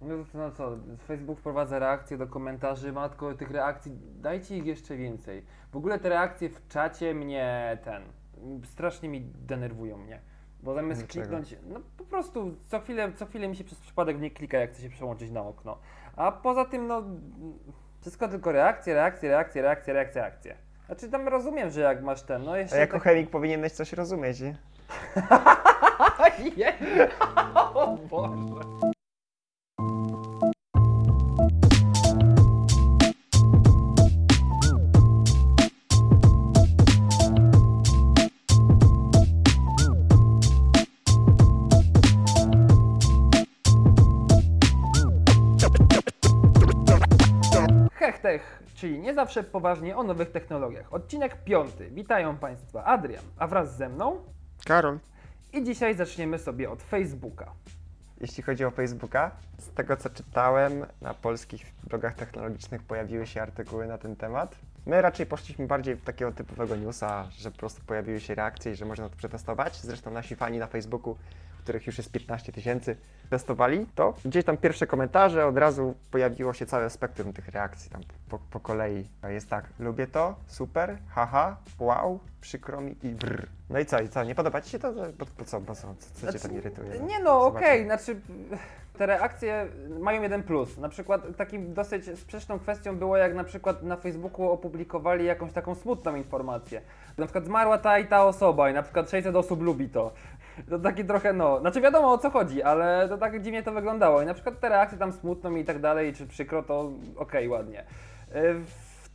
No 0.00 0.24
to 0.32 0.38
no 0.38 0.50
co, 0.50 0.76
Facebook 1.06 1.38
wprowadza 1.38 1.78
reakcje 1.78 2.18
do 2.18 2.26
komentarzy, 2.26 2.92
matko, 2.92 3.34
tych 3.34 3.50
reakcji, 3.50 3.98
dajcie 4.16 4.56
ich 4.56 4.66
jeszcze 4.66 4.96
więcej. 4.96 5.44
W 5.72 5.76
ogóle 5.76 5.98
te 5.98 6.08
reakcje 6.08 6.48
w 6.48 6.68
czacie 6.68 7.14
mnie 7.14 7.78
ten, 7.84 8.02
strasznie 8.64 9.08
mi 9.08 9.20
denerwują 9.20 9.96
mnie. 9.96 10.20
Bo 10.62 10.74
zamiast 10.74 11.00
Dlaczego? 11.00 11.26
kliknąć, 11.26 11.56
no 11.68 11.80
po 11.96 12.04
prostu 12.04 12.54
co 12.66 12.80
chwilę, 12.80 13.12
co 13.16 13.26
chwilę 13.26 13.48
mi 13.48 13.56
się 13.56 13.64
przez 13.64 13.80
przypadek 13.80 14.20
nie 14.20 14.30
klika, 14.30 14.58
jak 14.58 14.70
chce 14.70 14.82
się 14.82 14.90
przełączyć 14.90 15.30
na 15.30 15.42
okno. 15.42 15.78
A 16.16 16.32
poza 16.32 16.64
tym, 16.64 16.86
no, 16.86 17.02
wszystko 18.00 18.28
tylko 18.28 18.52
reakcje, 18.52 18.94
reakcje, 18.94 19.28
reakcje, 19.28 19.62
reakcje, 19.62 19.92
reakcje, 19.92 20.22
reakcje. 20.22 20.56
Znaczy 20.86 21.08
tam 21.10 21.28
rozumiem, 21.28 21.70
że 21.70 21.80
jak 21.80 22.02
masz 22.02 22.22
ten, 22.22 22.42
no 22.42 22.52
A 22.52 22.58
jeszcze... 22.58 22.78
jako 22.78 22.92
tak- 22.92 23.02
chemik 23.02 23.30
powinieneś 23.30 23.72
coś 23.72 23.92
rozumieć, 23.92 24.40
nie? 24.40 24.56
O 27.74 27.96
Boże. 28.10 28.92
Czyli 48.78 48.98
nie 49.00 49.14
zawsze 49.14 49.42
poważnie 49.42 49.96
o 49.96 50.02
nowych 50.02 50.30
technologiach. 50.30 50.92
Odcinek 50.92 51.44
piąty. 51.44 51.90
Witają 51.90 52.36
Państwa 52.36 52.84
Adrian, 52.84 53.24
a 53.38 53.46
wraz 53.46 53.76
ze 53.76 53.88
mną 53.88 54.16
Karol. 54.64 54.98
i 55.52 55.64
dzisiaj 55.64 55.94
zaczniemy 55.94 56.38
sobie 56.38 56.70
od 56.70 56.82
Facebooka. 56.82 57.52
Jeśli 58.20 58.42
chodzi 58.42 58.64
o 58.64 58.70
Facebooka, 58.70 59.30
z 59.58 59.70
tego 59.70 59.96
co 59.96 60.10
czytałem, 60.10 60.86
na 61.00 61.14
polskich 61.14 61.72
blogach 61.84 62.14
technologicznych 62.14 62.82
pojawiły 62.82 63.26
się 63.26 63.42
artykuły 63.42 63.86
na 63.86 63.98
ten 63.98 64.16
temat. 64.16 64.56
My 64.86 65.02
raczej 65.02 65.26
poszliśmy 65.26 65.66
bardziej 65.66 65.94
w 65.94 66.04
takiego 66.04 66.32
typowego 66.32 66.76
newsa, 66.76 67.28
że 67.30 67.50
po 67.50 67.58
prostu 67.58 67.82
pojawiły 67.86 68.20
się 68.20 68.34
reakcje 68.34 68.72
i 68.72 68.74
że 68.74 68.84
można 68.84 69.08
to 69.08 69.16
przetestować. 69.16 69.80
Zresztą 69.80 70.10
nasi 70.10 70.36
fani 70.36 70.58
na 70.58 70.66
Facebooku, 70.66 71.16
których 71.68 71.86
już 71.86 71.98
jest 71.98 72.12
15 72.12 72.52
tysięcy, 72.52 72.96
testowali 73.30 73.86
to. 73.94 74.14
Gdzieś 74.24 74.44
tam 74.44 74.56
pierwsze 74.56 74.86
komentarze, 74.86 75.46
od 75.46 75.58
razu 75.58 75.94
pojawiło 76.10 76.54
się 76.54 76.66
całe 76.66 76.90
spektrum 76.90 77.32
tych 77.32 77.48
reakcji 77.48 77.90
tam 77.90 78.00
po, 78.28 78.38
po 78.50 78.60
kolei. 78.60 79.08
Jest 79.28 79.50
tak, 79.50 79.64
lubię 79.78 80.06
to, 80.06 80.34
super, 80.46 80.98
haha, 81.08 81.56
wow, 81.78 82.20
przykro 82.40 82.80
mi 82.80 82.96
i 83.02 83.08
brr. 83.08 83.48
No 83.70 83.78
i 83.78 83.86
co, 83.86 84.00
i 84.00 84.08
co, 84.08 84.24
nie 84.24 84.34
podoba 84.34 84.60
Ci 84.60 84.70
się 84.70 84.78
to? 84.78 84.92
Po, 85.18 85.26
po 85.26 85.44
co, 85.44 85.60
po 85.60 85.74
co, 85.74 85.94
co, 85.98 86.26
co 86.26 86.32
Cię 86.32 86.38
tam 86.38 86.52
irytuje? 86.52 86.90
Znaczy, 86.90 87.04
Nie 87.04 87.20
no, 87.20 87.46
okej, 87.46 87.84
znaczy 87.84 88.20
te 88.98 89.06
reakcje 89.06 89.66
mają 90.00 90.22
jeden 90.22 90.42
plus. 90.42 90.78
Na 90.78 90.88
przykład 90.88 91.36
takim 91.36 91.74
dosyć 91.74 92.18
sprzeczną 92.18 92.58
kwestią 92.58 92.96
było, 92.96 93.16
jak 93.16 93.34
na 93.34 93.44
przykład 93.44 93.82
na 93.82 93.96
Facebooku 93.96 94.50
opublikowali 94.50 95.24
jakąś 95.24 95.52
taką 95.52 95.74
smutną 95.74 96.14
informację. 96.14 96.80
Na 97.18 97.26
przykład 97.26 97.44
zmarła 97.44 97.78
ta 97.78 97.98
i 97.98 98.06
ta 98.06 98.24
osoba 98.24 98.70
i 98.70 98.74
na 98.74 98.82
przykład 98.82 99.10
600 99.10 99.36
osób 99.36 99.62
lubi 99.62 99.88
to. 99.88 100.12
To 100.70 100.78
taki 100.78 101.04
trochę 101.04 101.32
no, 101.32 101.60
znaczy 101.60 101.80
wiadomo 101.80 102.12
o 102.12 102.18
co 102.18 102.30
chodzi, 102.30 102.62
ale 102.62 103.08
to 103.08 103.18
tak 103.18 103.42
dziwnie 103.42 103.62
to 103.62 103.72
wyglądało. 103.72 104.22
I 104.22 104.26
na 104.26 104.34
przykład 104.34 104.60
te 104.60 104.68
reakcje 104.68 104.98
tam 104.98 105.12
smutną 105.12 105.56
i 105.56 105.64
tak 105.64 105.80
dalej, 105.80 106.12
czy 106.12 106.26
przykro, 106.26 106.62
to 106.62 106.90
okej, 107.16 107.48
ładnie. 107.48 107.84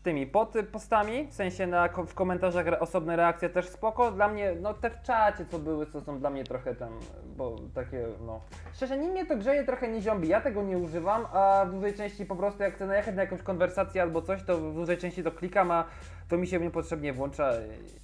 Tymi 0.04 0.28
pod 0.28 0.54
postami, 0.72 1.28
w 1.28 1.34
sensie 1.34 1.68
na, 1.68 1.88
w 1.88 2.14
komentarzach 2.14 2.68
re, 2.68 2.80
osobne 2.80 3.16
reakcje 3.16 3.50
też 3.50 3.70
spoko. 3.70 4.12
Dla 4.12 4.28
mnie, 4.28 4.54
no 4.62 4.74
te 4.74 4.90
w 4.90 5.02
czacie 5.02 5.46
co 5.46 5.60
były, 5.60 5.86
to 5.86 6.02
są 6.02 6.20
dla 6.20 6.30
mnie 6.30 6.44
trochę 6.44 6.76
tam, 6.76 7.00
bo 7.38 7.56
takie, 7.76 8.06
no. 8.26 8.42
Szczerze, 8.74 8.98
nie 8.98 9.10
mnie 9.10 9.26
to 9.26 9.38
grzeje 9.38 9.64
trochę 9.64 9.88
nie 9.88 10.02
ziąbi, 10.02 10.28
ja 10.28 10.42
tego 10.42 10.64
nie 10.64 10.78
używam, 10.78 11.26
a 11.34 11.66
w 11.70 11.74
dużej 11.74 11.94
części 11.94 12.26
po 12.26 12.36
prostu 12.36 12.64
jak 12.64 12.76
chcę 12.76 12.88
najechać 12.88 13.16
na 13.16 13.22
jakąś 13.22 13.42
konwersację 13.42 14.02
albo 14.02 14.22
coś, 14.22 14.44
to 14.44 14.58
w 14.58 14.76
dużej 14.76 14.98
części 14.98 15.24
to 15.24 15.32
klikam, 15.32 15.72
a 15.72 15.86
to 16.30 16.38
mi 16.38 16.48
się 16.48 16.60
niepotrzebnie 16.60 17.14
włącza. 17.14 17.52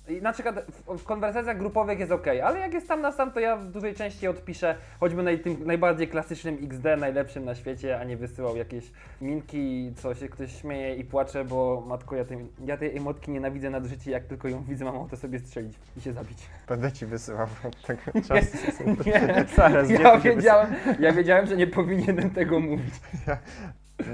I 0.09 0.21
na 0.21 0.33
przykład 0.33 0.65
w, 0.65 0.97
w 0.97 1.03
konwersacjach 1.03 1.57
grupowych 1.57 1.99
jest 1.99 2.11
ok, 2.11 2.27
ale 2.43 2.59
jak 2.59 2.73
jest 2.73 2.87
tam 2.87 3.01
na 3.01 3.11
sam, 3.11 3.31
to 3.31 3.39
ja 3.39 3.55
w 3.55 3.67
dużej 3.67 3.95
części 3.95 4.27
odpiszę 4.27 4.75
choćby 4.99 5.37
tym 5.37 5.57
najbardziej 5.65 6.07
klasycznym 6.07 6.57
XD, 6.63 6.85
najlepszym 6.97 7.45
na 7.45 7.55
świecie, 7.55 7.99
a 7.99 8.03
nie 8.03 8.17
wysyłał 8.17 8.55
jakieś 8.55 8.91
minki, 9.21 9.91
co 9.95 10.15
się 10.15 10.29
ktoś 10.29 10.61
śmieje 10.61 10.95
i 10.95 11.05
płacze, 11.05 11.45
bo 11.45 11.83
matko, 11.89 12.15
ja 12.15 12.25
tej, 12.25 12.37
ja 12.65 12.77
tej 12.77 12.97
emotki 12.97 13.31
nienawidzę 13.31 13.69
nad 13.69 13.85
życie, 13.85 14.11
jak 14.11 14.23
tylko 14.23 14.47
ją 14.47 14.63
widzę, 14.63 14.85
mam 14.85 14.95
ochotę 14.95 15.17
sobie 15.17 15.39
strzelić 15.39 15.73
i 15.97 16.01
się 16.01 16.13
zabić. 16.13 16.37
Będę 16.67 16.91
ci 16.91 17.05
wysyłał 17.05 17.47
tego 17.87 18.01
czasu. 18.27 18.57
Nie, 19.05 19.45
Zaraz, 19.55 19.89
ja 19.89 19.97
dziękuję. 19.97 20.35
wiedziałem, 20.35 20.75
ja 20.99 21.11
wiedziałem, 21.13 21.45
że 21.45 21.57
nie 21.57 21.67
powinienem 21.67 22.29
tego 22.29 22.59
mówić. 22.59 22.93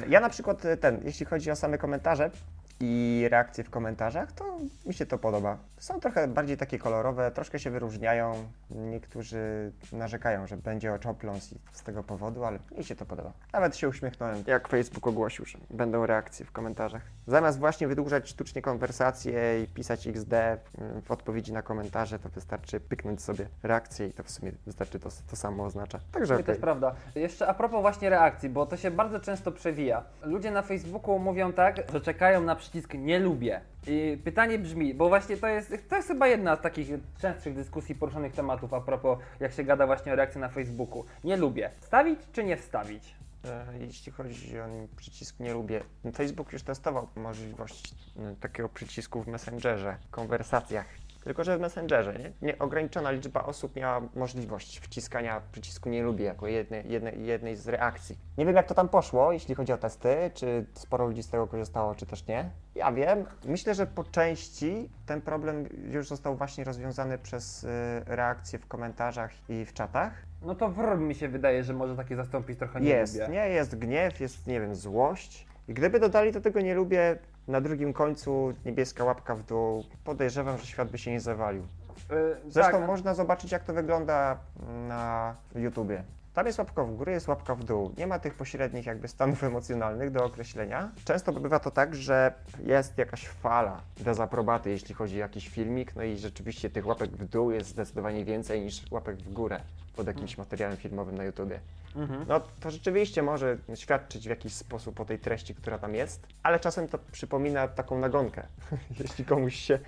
Ja 0.09 0.19
na 0.19 0.29
przykład 0.29 0.65
y, 0.65 0.77
ten, 0.77 0.99
jeśli 1.03 1.25
chodzi 1.25 1.51
o 1.51 1.55
same 1.55 1.77
komentarze 1.77 2.31
i 2.79 3.27
reakcje 3.31 3.63
w 3.63 3.69
komentarzach, 3.69 4.31
to 4.31 4.57
mi 4.85 4.93
się 4.93 5.05
to 5.05 5.17
podoba. 5.17 5.57
Są 5.77 5.99
trochę 5.99 6.27
bardziej 6.27 6.57
takie 6.57 6.79
kolorowe, 6.79 7.31
troszkę 7.31 7.59
się 7.59 7.69
wyróżniają. 7.69 8.33
Niektórzy 8.69 9.71
narzekają, 9.91 10.47
że 10.47 10.57
będzie 10.57 10.93
oczopląs 10.93 11.55
z 11.71 11.83
tego 11.83 12.03
powodu, 12.03 12.43
ale 12.45 12.59
mi 12.77 12.83
się 12.83 12.95
to 12.95 13.05
podoba. 13.05 13.33
Nawet 13.53 13.75
się 13.77 13.89
uśmiechnąłem, 13.89 14.43
jak 14.47 14.67
Facebook 14.67 15.07
ogłosił, 15.07 15.45
że 15.45 15.57
będą 15.69 16.05
reakcje 16.05 16.45
w 16.45 16.51
komentarzach. 16.51 17.01
Zamiast 17.27 17.59
właśnie 17.59 17.87
wydłużać 17.87 18.29
sztucznie 18.29 18.61
konwersacje 18.61 19.63
i 19.63 19.67
pisać 19.67 20.07
XD 20.07 20.33
y, 20.33 20.57
w 21.01 21.11
odpowiedzi 21.11 21.53
na 21.53 21.61
komentarze, 21.61 22.19
to 22.19 22.29
wystarczy 22.29 22.79
pyknąć 22.79 23.21
sobie 23.21 23.47
reakcję 23.63 24.07
i 24.07 24.13
to 24.13 24.23
w 24.23 24.31
sumie 24.31 24.51
wystarczy 24.65 24.99
to, 24.99 25.09
to 25.29 25.35
samo 25.35 25.63
oznacza. 25.65 25.99
Także 26.11 26.33
To 26.35 26.39
okej. 26.39 26.51
jest 26.51 26.61
prawda. 26.61 26.95
Jeszcze 27.15 27.47
a 27.47 27.53
propos 27.53 27.81
właśnie 27.81 28.09
reakcji, 28.09 28.49
bo 28.49 28.65
to 28.65 28.77
się 28.77 28.91
bardzo 28.91 29.19
często 29.19 29.51
przewija. 29.51 30.03
Ludzie 30.23 30.51
na 30.51 30.61
Facebooku 30.61 31.19
mówią 31.19 31.53
tak, 31.53 31.91
że 31.93 32.01
czekają 32.01 32.41
na 32.41 32.55
przycisk 32.65 32.93
nie 32.93 33.19
lubię. 33.19 33.61
I 33.87 34.17
pytanie 34.23 34.59
brzmi, 34.59 34.93
bo 34.93 35.09
właśnie 35.09 35.37
to 35.37 35.47
jest, 35.47 35.73
to 35.89 35.95
jest 35.95 36.07
chyba 36.07 36.27
jedna 36.27 36.55
z 36.55 36.61
takich 36.61 36.89
częstszych 37.21 37.55
dyskusji 37.55 37.95
poruszonych 37.95 38.33
tematów 38.33 38.73
a 38.73 38.81
propos 38.81 39.19
jak 39.39 39.53
się 39.53 39.63
gada 39.63 39.85
właśnie 39.85 40.13
o 40.13 40.15
reakcji 40.15 40.41
na 40.41 40.49
Facebooku. 40.49 41.05
Nie 41.23 41.37
lubię. 41.37 41.69
Wstawić 41.79 42.19
czy 42.33 42.43
nie 42.43 42.57
wstawić? 42.57 43.15
E, 43.45 43.65
Jeśli 43.79 44.11
chodzi 44.11 44.59
o 44.59 44.65
przycisk 44.95 45.39
nie 45.39 45.53
lubię, 45.53 45.81
Facebook 46.15 46.53
już 46.53 46.63
testował 46.63 47.07
możliwość 47.15 47.93
takiego 48.39 48.69
przycisku 48.69 49.23
w 49.23 49.27
Messengerze, 49.27 49.97
konwersacjach. 50.11 50.85
Tylko, 51.25 51.43
że 51.43 51.57
w 51.57 51.61
Messengerze 51.61 52.13
nie? 52.13 52.31
nieograniczona 52.41 53.11
liczba 53.11 53.43
osób 53.43 53.75
miała 53.75 54.01
możliwość 54.15 54.79
wciskania 54.79 55.41
przycisku 55.51 55.89
nie 55.89 56.03
lubię 56.03 56.25
jako 56.25 56.47
jednej, 56.47 56.91
jednej, 56.91 57.25
jednej 57.25 57.55
z 57.55 57.67
reakcji. 57.67 58.17
Nie 58.37 58.45
wiem 58.45 58.55
jak 58.55 58.67
to 58.67 58.73
tam 58.73 58.89
poszło, 58.89 59.31
jeśli 59.31 59.55
chodzi 59.55 59.73
o 59.73 59.77
testy, 59.77 60.31
czy 60.33 60.65
sporo 60.73 61.07
ludzi 61.07 61.23
z 61.23 61.29
tego 61.29 61.47
korzystało, 61.47 61.95
czy 61.95 62.05
też 62.05 62.27
nie. 62.27 62.49
Ja 62.75 62.91
wiem. 62.91 63.25
Myślę, 63.45 63.75
że 63.75 63.87
po 63.87 64.03
części 64.03 64.89
ten 65.05 65.21
problem 65.21 65.67
już 65.91 66.07
został 66.07 66.35
właśnie 66.35 66.63
rozwiązany 66.63 67.17
przez 67.17 67.63
y, 67.63 67.67
reakcje 68.05 68.59
w 68.59 68.67
komentarzach 68.67 69.31
i 69.49 69.65
w 69.65 69.73
czatach. 69.73 70.13
No 70.41 70.55
to 70.55 70.69
wr 70.69 70.97
mi 70.97 71.15
się 71.15 71.27
wydaje, 71.27 71.63
że 71.63 71.73
może 71.73 71.95
takie 71.95 72.15
zastąpić 72.15 72.59
trochę 72.59 72.81
nie 72.81 72.89
Jest, 72.89 73.13
lubię. 73.19 73.27
nie? 73.33 73.49
Jest 73.49 73.77
gniew, 73.79 74.19
jest, 74.19 74.47
nie 74.47 74.61
wiem, 74.61 74.75
złość. 74.75 75.47
I 75.67 75.73
gdyby 75.73 75.99
dodali 75.99 76.31
do 76.31 76.41
tego 76.41 76.61
nie 76.61 76.75
lubię, 76.75 77.17
na 77.47 77.61
drugim 77.61 77.93
końcu 77.93 78.53
niebieska 78.65 79.03
łapka 79.03 79.35
w 79.35 79.43
dół, 79.43 79.83
podejrzewam, 80.03 80.57
że 80.57 80.65
świat 80.65 80.89
by 80.89 80.97
się 80.97 81.11
nie 81.11 81.19
zawalił. 81.19 81.63
Y, 82.11 82.51
Zresztą 82.51 82.79
tak, 82.79 82.87
można 82.87 83.13
zobaczyć, 83.13 83.51
jak 83.51 83.63
to 83.63 83.73
wygląda 83.73 84.37
na 84.87 85.35
YouTubie. 85.55 86.03
Tam 86.33 86.45
jest 86.47 86.59
łapka 86.59 86.83
w 86.83 86.95
górę, 86.95 87.11
jest 87.11 87.27
łapka 87.27 87.55
w 87.55 87.63
dół. 87.63 87.91
Nie 87.97 88.07
ma 88.07 88.19
tych 88.19 88.33
pośrednich 88.33 88.85
jakby 88.85 89.07
stanów 89.07 89.43
emocjonalnych 89.43 90.11
do 90.11 90.25
określenia. 90.25 90.91
Często 91.05 91.33
bywa 91.33 91.59
to 91.59 91.71
tak, 91.71 91.95
że 91.95 92.33
jest 92.63 92.97
jakaś 92.97 93.27
fala 93.27 93.81
dezaprobaty, 93.97 94.69
jeśli 94.69 94.95
chodzi 94.95 95.15
o 95.15 95.19
jakiś 95.19 95.49
filmik, 95.49 95.95
no 95.95 96.03
i 96.03 96.17
rzeczywiście 96.17 96.69
tych 96.69 96.87
łapek 96.87 97.09
w 97.09 97.25
dół 97.25 97.51
jest 97.51 97.69
zdecydowanie 97.69 98.25
więcej 98.25 98.61
niż 98.61 98.91
łapek 98.91 99.17
w 99.17 99.33
górę 99.33 99.59
pod 99.95 100.07
jakimś 100.07 100.37
materiałem 100.37 100.77
filmowym 100.77 101.17
na 101.17 101.23
YouTubie. 101.23 101.59
Mhm. 101.95 102.25
No 102.27 102.41
to 102.59 102.71
rzeczywiście 102.71 103.23
może 103.23 103.57
świadczyć 103.75 104.27
w 104.27 104.29
jakiś 104.29 104.53
sposób 104.53 104.99
o 104.99 105.05
tej 105.05 105.19
treści, 105.19 105.55
która 105.55 105.77
tam 105.77 105.95
jest, 105.95 106.27
ale 106.43 106.59
czasem 106.59 106.87
to 106.87 106.99
przypomina 107.11 107.67
taką 107.67 107.99
nagonkę. 107.99 108.47
Jeśli 108.99 109.25
komuś 109.25 109.55
się 109.55 109.79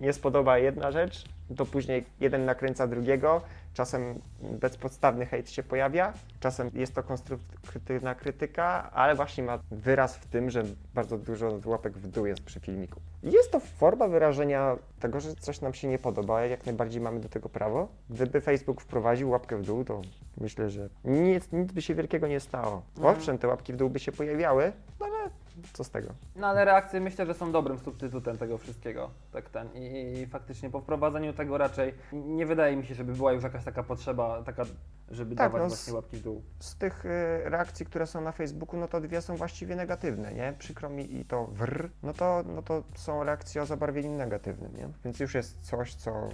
nie, 0.00 0.12
spodoba 0.12 0.58
jedna 0.58 0.92
rzecz, 0.92 1.24
to 1.56 1.66
później 1.66 2.04
jeden 2.20 2.44
nakręca 2.44 2.86
drugiego, 2.86 3.42
czasem 3.74 4.20
bezpodstawny 4.40 5.26
hejt 5.26 5.50
się 5.50 5.62
pojawia, 5.62 6.12
czasem 6.40 6.70
jest 6.74 6.94
to 6.94 7.02
konstruktywna 7.02 8.14
krytyka, 8.14 8.90
ale 8.92 9.14
właśnie 9.14 9.44
ma 9.44 9.58
wyraz 9.70 10.16
w 10.16 10.26
tym, 10.26 10.50
że 10.50 10.62
bardzo 10.94 11.18
dużo 11.18 11.60
łapek 11.64 11.92
w 11.92 12.06
dół 12.06 12.26
jest 12.26 12.42
przy 12.42 12.60
filmiku. 12.60 13.00
Jest 13.22 13.52
to 13.52 13.60
forma 13.60 14.08
wyrażenia 14.08 14.76
tego, 15.00 15.20
że 15.20 15.34
coś 15.34 15.60
nam 15.60 15.74
się 15.74 15.88
nie 15.88 15.98
podoba, 15.98 16.44
jak 16.44 16.66
najbardziej 16.66 17.00
mamy 17.00 17.20
do 17.20 17.28
tego 17.28 17.48
prawo. 17.48 17.88
Gdyby 18.10 18.40
Facebook 18.40 18.80
wprowadził 18.80 19.30
łapkę 19.30 19.56
w 19.56 19.62
dół, 19.62 19.84
to 19.84 20.02
myślę, 20.40 20.70
że 20.70 20.88
nic, 21.04 21.52
nic 21.52 21.72
by 21.72 21.82
się 21.82 21.94
wielkiego 21.94 22.26
nie 22.26 22.40
stało. 22.40 22.82
Mhm. 22.96 23.16
Owszem, 23.16 23.38
te 23.38 23.48
łapki 23.48 23.72
w 23.72 23.76
dół 23.76 23.90
by 23.90 23.98
się 23.98 24.12
pojawiały, 24.12 24.72
no 25.00 25.06
ale 25.06 25.30
co 25.72 25.84
z 25.84 25.90
tego? 25.90 26.08
No 26.36 26.46
ale 26.46 26.64
reakcje 26.64 27.00
myślę, 27.00 27.26
że 27.26 27.34
są 27.34 27.52
dobrym 27.52 27.78
substytutem 27.78 28.38
tego 28.38 28.58
wszystkiego. 28.58 29.10
Tak 29.32 29.50
ten. 29.50 29.68
I, 29.74 30.12
I 30.18 30.26
faktycznie 30.26 30.70
po 30.70 30.80
wprowadzeniu 30.80 31.32
tego 31.32 31.58
raczej 31.58 31.94
nie 32.12 32.46
wydaje 32.46 32.76
mi 32.76 32.86
się, 32.86 32.94
żeby 32.94 33.12
była 33.14 33.32
już 33.32 33.42
jakaś 33.44 33.64
taka 33.64 33.82
potrzeba, 33.82 34.42
taka, 34.42 34.64
żeby 35.10 35.36
Tak, 35.36 35.52
dawać 35.52 35.62
no, 35.62 35.68
właśnie 35.68 35.92
łapki 35.94 36.16
w 36.16 36.22
dół. 36.22 36.42
Z 36.58 36.74
tych 36.76 37.04
y, 37.06 37.08
reakcji, 37.44 37.86
które 37.86 38.06
są 38.06 38.20
na 38.20 38.32
Facebooku, 38.32 38.80
no 38.80 38.88
to 38.88 39.00
dwie 39.00 39.20
są 39.22 39.36
właściwie 39.36 39.76
negatywne, 39.76 40.34
nie? 40.34 40.54
Przykro 40.58 40.88
mi 40.88 41.16
i 41.16 41.24
to 41.24 41.46
wr, 41.46 41.90
no 42.02 42.12
to, 42.12 42.42
no 42.46 42.62
to 42.62 42.82
są 42.94 43.24
reakcje 43.24 43.62
o 43.62 43.66
zabarwieniu 43.66 44.10
negatywnym, 44.16 44.76
nie? 44.76 44.88
Więc 45.04 45.20
już 45.20 45.34
jest 45.34 45.60
coś, 45.60 45.94
co 45.94 46.28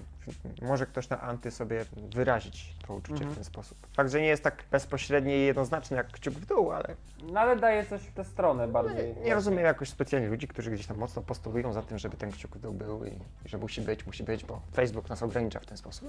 może 0.62 0.86
ktoś 0.86 1.08
na 1.08 1.20
anty 1.20 1.50
sobie 1.50 1.84
wyrazić 2.14 2.76
to 2.86 2.94
uczucie 2.94 3.12
Mhm. 3.14 3.30
w 3.32 3.34
ten 3.34 3.44
sposób. 3.44 3.78
Fakt, 3.96 4.10
że 4.10 4.20
nie 4.20 4.26
jest 4.26 4.42
tak 4.42 4.64
bezpośrednie 4.70 5.38
i 5.38 5.46
jednoznaczne 5.46 5.96
jak 5.96 6.06
kciuk 6.12 6.34
w 6.34 6.46
dół, 6.46 6.72
ale 6.72 6.94
No 7.32 7.40
ale 7.40 7.56
daje 7.56 7.86
coś 7.86 8.00
w 8.02 8.12
tę 8.12 8.24
stronę 8.24 8.68
bardziej. 8.68 9.07
Nie, 9.24 9.34
rozumiem 9.34 9.64
jakoś 9.64 9.88
specjalnie 9.88 10.28
ludzi, 10.28 10.48
którzy 10.48 10.70
gdzieś 10.70 10.86
tam 10.86 10.98
mocno 10.98 11.22
postulują 11.22 11.72
za 11.72 11.82
tym, 11.82 11.98
żeby 11.98 12.16
ten 12.16 12.32
kciuk 12.32 12.56
w 12.56 12.60
dół 12.60 12.72
był 12.72 13.04
i, 13.04 13.08
i 13.44 13.48
że 13.48 13.58
musi 13.58 13.80
być, 13.80 14.06
musi 14.06 14.24
być, 14.24 14.44
bo 14.44 14.60
Facebook 14.74 15.08
nas 15.10 15.22
ogranicza 15.22 15.60
w 15.60 15.66
ten 15.66 15.76
sposób. 15.76 16.08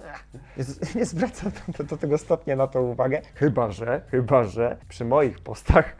Nie, 0.58 0.64
nie 1.00 1.06
zwracam 1.06 1.52
do, 1.78 1.84
do 1.84 1.98
tego 1.98 2.18
stopnia 2.18 2.56
na 2.56 2.68
to 2.68 2.82
uwagę, 2.82 3.22
chyba 3.36 3.72
że, 3.72 4.02
chyba 4.12 4.44
że 4.44 4.78
przy 4.90 5.06
moich 5.06 5.40
postach 5.40 5.96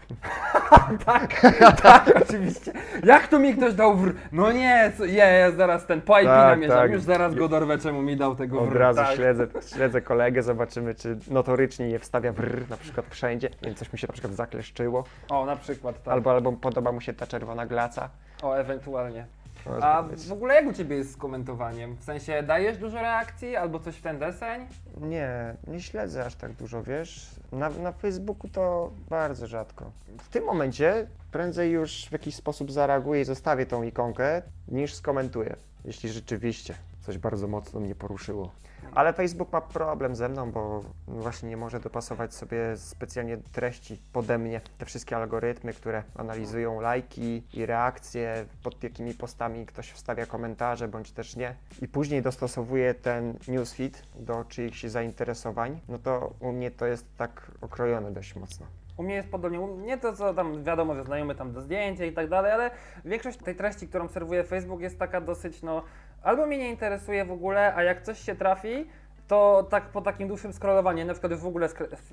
tak, 1.06 1.42
tak, 1.84 2.12
oczywiście. 2.22 2.72
Jak 3.04 3.28
tu 3.28 3.40
mi 3.40 3.54
ktoś 3.54 3.74
dał 3.74 3.98
wr... 3.98 4.14
No 4.32 4.52
nie, 4.52 4.92
co... 4.98 5.06
je, 5.06 5.14
ja 5.14 5.52
zaraz 5.52 5.86
ten 5.86 6.02
po 6.02 6.20
IP 6.20 6.26
Tak, 6.26 6.50
namierzam, 6.50 6.78
tak. 6.78 6.92
już 6.92 7.02
zaraz 7.02 7.36
go 7.36 7.48
dorwę, 7.48 7.78
czemu 7.78 8.02
mi 8.02 8.18
dał 8.18 8.36
tego 8.36 8.62
Od 8.62 8.70
wr. 8.70 8.78
razu 8.78 9.00
tak. 9.00 9.16
śledzę, 9.16 9.48
śledzę 9.76 10.02
kolegę, 10.02 10.44
zobaczymy, 10.44 10.96
czy 10.96 11.18
notorycznie 11.28 11.90
nie 11.90 12.00
wstawia 12.00 12.34
brr 12.34 12.70
na 12.70 12.78
przykład 12.78 13.06
wszędzie, 13.10 13.50
wiem, 13.62 13.76
coś 13.76 13.94
mi 13.94 14.00
się 14.00 14.08
na 14.08 14.14
przykład 14.14 14.34
zakleszczyło, 14.34 15.04
O, 15.30 15.46
na 15.46 15.56
przykład, 15.56 16.04
tak. 16.04 16.14
albo, 16.14 16.32
albo 16.32 16.52
podoba 16.52 16.89
mu 16.92 17.02
się 17.02 17.14
ta 17.14 17.28
czerwona 17.28 17.66
glaca. 17.66 18.10
O, 18.44 18.54
ewentualnie. 18.60 19.26
Może 19.66 19.84
A 19.86 20.04
być. 20.04 20.20
w 20.28 20.32
ogóle 20.32 20.56
jak 20.56 20.68
u 20.68 20.74
Ciebie 20.74 20.96
jest 20.96 21.12
z 21.14 21.18
komentowaniem? 21.18 21.96
W 21.96 22.04
sensie 22.04 22.44
dajesz 22.44 22.78
dużo 22.78 23.02
reakcji 23.02 23.56
albo 23.56 23.80
coś 23.80 23.96
w 23.96 24.02
ten 24.02 24.20
deseń? 24.20 24.66
Nie, 25.02 25.56
nie 25.68 25.82
śledzę 25.82 26.26
aż 26.26 26.36
tak 26.36 26.54
dużo, 26.54 26.84
wiesz. 26.84 27.30
Na, 27.52 27.70
na 27.70 27.92
Facebooku 27.92 28.50
to 28.50 28.92
bardzo 29.10 29.48
rzadko. 29.48 29.92
W 30.18 30.30
tym 30.30 30.44
momencie 30.44 31.08
prędzej 31.32 31.72
już 31.72 32.06
w 32.06 32.12
jakiś 32.12 32.36
sposób 32.36 32.72
zareaguję 32.72 33.22
i 33.22 33.26
zostawię 33.26 33.66
tą 33.66 33.84
ikonkę, 33.84 34.42
niż 34.68 34.94
skomentuję, 34.94 35.56
jeśli 35.86 36.10
rzeczywiście 36.10 36.76
coś 37.02 37.18
bardzo 37.18 37.48
mocno 37.48 37.80
mnie 37.80 37.96
poruszyło. 37.96 38.52
Ale 38.96 39.14
Facebook 39.14 39.52
ma 39.52 39.62
problem 39.62 40.16
ze 40.16 40.30
mną, 40.30 40.52
bo 40.52 40.84
właśnie 41.08 41.50
nie 41.50 41.58
może 41.58 41.80
dopasować 41.80 42.34
sobie 42.34 42.78
specjalnie 42.78 43.38
treści 43.38 44.02
pode 44.14 44.38
mnie. 44.38 44.62
Te 44.78 44.86
wszystkie 44.86 45.18
algorytmy, 45.18 45.74
które 45.74 46.04
analizują 46.16 46.82
lajki 46.82 47.44
i 47.54 47.66
reakcje, 47.66 48.46
pod 48.64 48.84
jakimi 48.84 49.14
postami 49.14 49.66
ktoś 49.66 49.92
wstawia 49.92 50.26
komentarze, 50.26 50.88
bądź 50.88 51.12
też 51.12 51.36
nie. 51.36 51.56
I 51.82 51.88
później 51.88 52.22
dostosowuje 52.22 52.94
ten 52.94 53.38
newsfeed 53.48 54.04
do 54.16 54.46
czyichś 54.46 54.84
zainteresowań, 54.84 55.80
no 55.88 56.00
to 56.00 56.34
u 56.40 56.52
mnie 56.52 56.72
to 56.72 56.86
jest 56.86 57.06
tak 57.18 57.52
okrojone 57.62 58.12
dość 58.12 58.36
mocno. 58.36 58.66
U 58.98 59.04
mnie 59.04 59.16
jest 59.16 59.30
podobnie, 59.30 59.60
u 59.60 59.78
mnie 59.78 59.98
to 59.98 60.14
co 60.14 60.34
tam 60.34 60.64
wiadomo, 60.64 60.96
że 60.96 61.04
znajomy 61.04 61.36
tam 61.36 61.52
do 61.52 61.62
zdjęcia 61.62 62.06
i 62.06 62.14
tak 62.14 62.30
dalej, 62.30 62.52
ale 62.52 62.72
większość 63.06 63.38
tej 63.38 63.56
treści, 63.56 63.88
którą 63.88 64.08
serwuje 64.08 64.44
Facebook 64.44 64.82
jest 64.82 65.00
taka 65.00 65.22
dosyć, 65.22 65.62
no, 65.62 65.84
albo 66.24 66.46
mnie 66.46 66.58
nie 66.58 66.70
interesuje 66.70 67.26
w 67.26 67.32
ogóle, 67.32 67.76
a 67.76 67.84
jak 67.84 68.02
coś 68.02 68.20
się 68.20 68.36
trafi, 68.36 68.86
to 69.28 69.68
tak 69.70 69.84
po 69.90 70.02
takim 70.02 70.28
dłuższym 70.28 70.54
scrollowaniu, 70.54 71.06
na 71.06 71.14
przykład 71.14 71.34
w 71.34 71.48
ogóle 71.48 71.70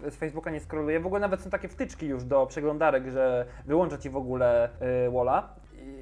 z 0.09 0.17
Facebooka 0.17 0.51
nie 0.51 0.61
scrolluję, 0.61 1.01
w 1.01 1.07
ogóle 1.07 1.21
nawet 1.21 1.41
są 1.41 1.51
takie 1.51 1.69
wtyczki 1.69 2.07
już 2.07 2.25
do 2.25 2.47
przeglądarek, 2.47 3.11
że 3.11 3.47
wyłącza 3.67 3.99
Ci 3.99 4.11
w 4.11 4.17
ogóle 4.17 4.69
y, 5.07 5.11
walla, 5.11 5.55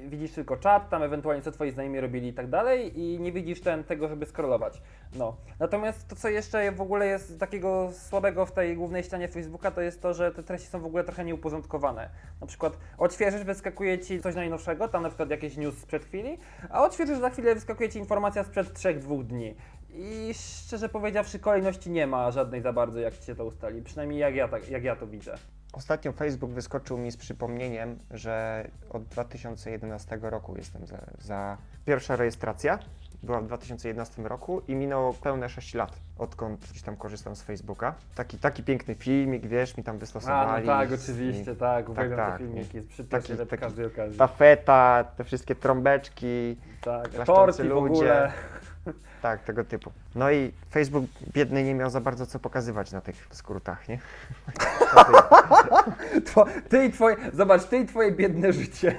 widzisz 0.07 0.31
tylko 0.31 0.57
czat, 0.57 0.89
tam 0.89 1.03
ewentualnie 1.03 1.41
co 1.41 1.51
Twoi 1.51 1.71
znajomi 1.71 1.99
robili 1.99 2.27
i 2.27 2.33
tak 2.33 2.49
dalej 2.49 2.99
i 2.99 3.19
nie 3.19 3.31
widzisz 3.31 3.61
ten, 3.61 3.83
tego, 3.83 4.07
żeby 4.07 4.25
scrollować. 4.25 4.81
No. 5.15 5.35
Natomiast 5.59 6.07
to, 6.07 6.15
co 6.15 6.29
jeszcze 6.29 6.71
w 6.71 6.81
ogóle 6.81 7.07
jest 7.07 7.39
takiego 7.39 7.89
słabego 7.93 8.45
w 8.45 8.51
tej 8.51 8.75
głównej 8.75 9.03
ścianie 9.03 9.27
Facebooka, 9.27 9.71
to 9.71 9.81
jest 9.81 10.01
to, 10.01 10.13
że 10.13 10.31
te 10.31 10.43
treści 10.43 10.67
są 10.67 10.79
w 10.79 10.85
ogóle 10.85 11.03
trochę 11.03 11.25
nieuporządkowane. 11.25 12.09
Na 12.41 12.47
przykład 12.47 12.77
odświeżysz, 12.97 13.43
wyskakuje 13.43 13.99
Ci 13.99 14.21
coś 14.21 14.35
najnowszego, 14.35 14.87
tam 14.87 15.03
na 15.03 15.09
przykład 15.09 15.29
jakieś 15.29 15.57
news 15.57 15.77
sprzed 15.77 16.05
chwili, 16.05 16.37
a 16.69 16.83
odświeżysz 16.83 17.19
za 17.19 17.29
chwilę, 17.29 17.55
wyskakuje 17.55 17.89
Ci 17.89 17.99
informacja 17.99 18.43
sprzed 18.43 18.73
3-2 18.73 19.23
dni. 19.23 19.55
I 19.89 20.33
szczerze 20.33 20.89
powiedziawszy, 20.89 21.39
kolejności 21.39 21.89
nie 21.89 22.07
ma 22.07 22.31
żadnej 22.31 22.61
za 22.61 22.73
bardzo, 22.73 22.99
jak 22.99 23.13
się 23.13 23.35
to 23.35 23.45
ustali. 23.45 23.81
Przynajmniej 23.81 24.19
jak 24.19 24.35
ja, 24.35 24.47
tak, 24.47 24.69
jak 24.69 24.83
ja 24.83 24.95
to 24.95 25.07
widzę. 25.07 25.35
Ostatnio 25.75 26.11
Facebook 26.11 26.51
wyskoczył 26.51 26.97
mi 26.97 27.11
z 27.11 27.17
przypomnieniem, 27.17 27.99
że 28.11 28.67
od 28.89 29.03
2011 29.03 30.17
roku 30.21 30.57
jestem 30.57 30.87
za, 30.87 30.97
za 31.19 31.57
pierwsza 31.85 32.15
rejestracja. 32.15 32.79
Była 33.23 33.41
w 33.41 33.45
2011 33.47 34.21
roku 34.21 34.61
i 34.67 34.75
minęło 34.75 35.13
pełne 35.13 35.49
6 35.49 35.73
lat, 35.73 35.99
odkąd 36.17 36.59
gdzieś 36.69 36.81
tam 36.81 36.95
korzystam 36.95 37.35
z 37.35 37.41
Facebooka. 37.41 37.93
Taki, 38.15 38.37
taki 38.37 38.63
piękny 38.63 38.95
filmik, 38.95 39.47
wiesz, 39.47 39.77
mi 39.77 39.83
tam 39.83 39.95
A, 39.95 39.99
wystosowali. 39.99 40.67
no 40.67 40.73
tak, 40.73 40.89
z- 40.97 41.09
i 41.09 41.11
oczywiście, 41.11 41.55
tak. 41.55 41.89
Uwielbiam 41.89 42.17
tak, 42.17 42.31
te 42.33 42.37
filmiki 42.37 42.69
z 42.69 42.71
taki- 42.71 42.87
przytyczne 42.87 43.35
przy 43.35 43.45
taki- 43.45 43.61
każdej 43.61 43.85
okazji. 43.85 44.17
Ta 44.17 44.27
feta, 44.27 45.03
te 45.17 45.23
wszystkie 45.23 45.55
trąbeczki, 45.55 46.57
Tak, 46.81 47.09
klaszczący 47.09 47.57
torki 47.57 47.63
w 47.63 47.75
ludzie. 47.75 47.93
ogóle. 47.93 48.31
tak, 49.21 49.43
tego 49.43 49.63
typu. 49.63 49.91
No 50.15 50.31
i 50.31 50.51
Facebook 50.71 51.05
biedny 51.33 51.63
nie 51.63 51.75
miał 51.75 51.89
za 51.89 52.01
bardzo 52.01 52.25
co 52.25 52.39
pokazywać 52.39 52.91
na 52.91 53.01
tych 53.01 53.27
skrótach, 53.31 53.89
nie? 53.89 53.99
Two, 56.33 56.45
ty 56.69 56.85
i 56.85 56.91
twoje, 56.91 57.15
zobacz, 57.33 57.65
ty 57.65 57.77
i 57.77 57.85
twoje 57.85 58.11
biedne 58.11 58.53
życie. 58.53 58.95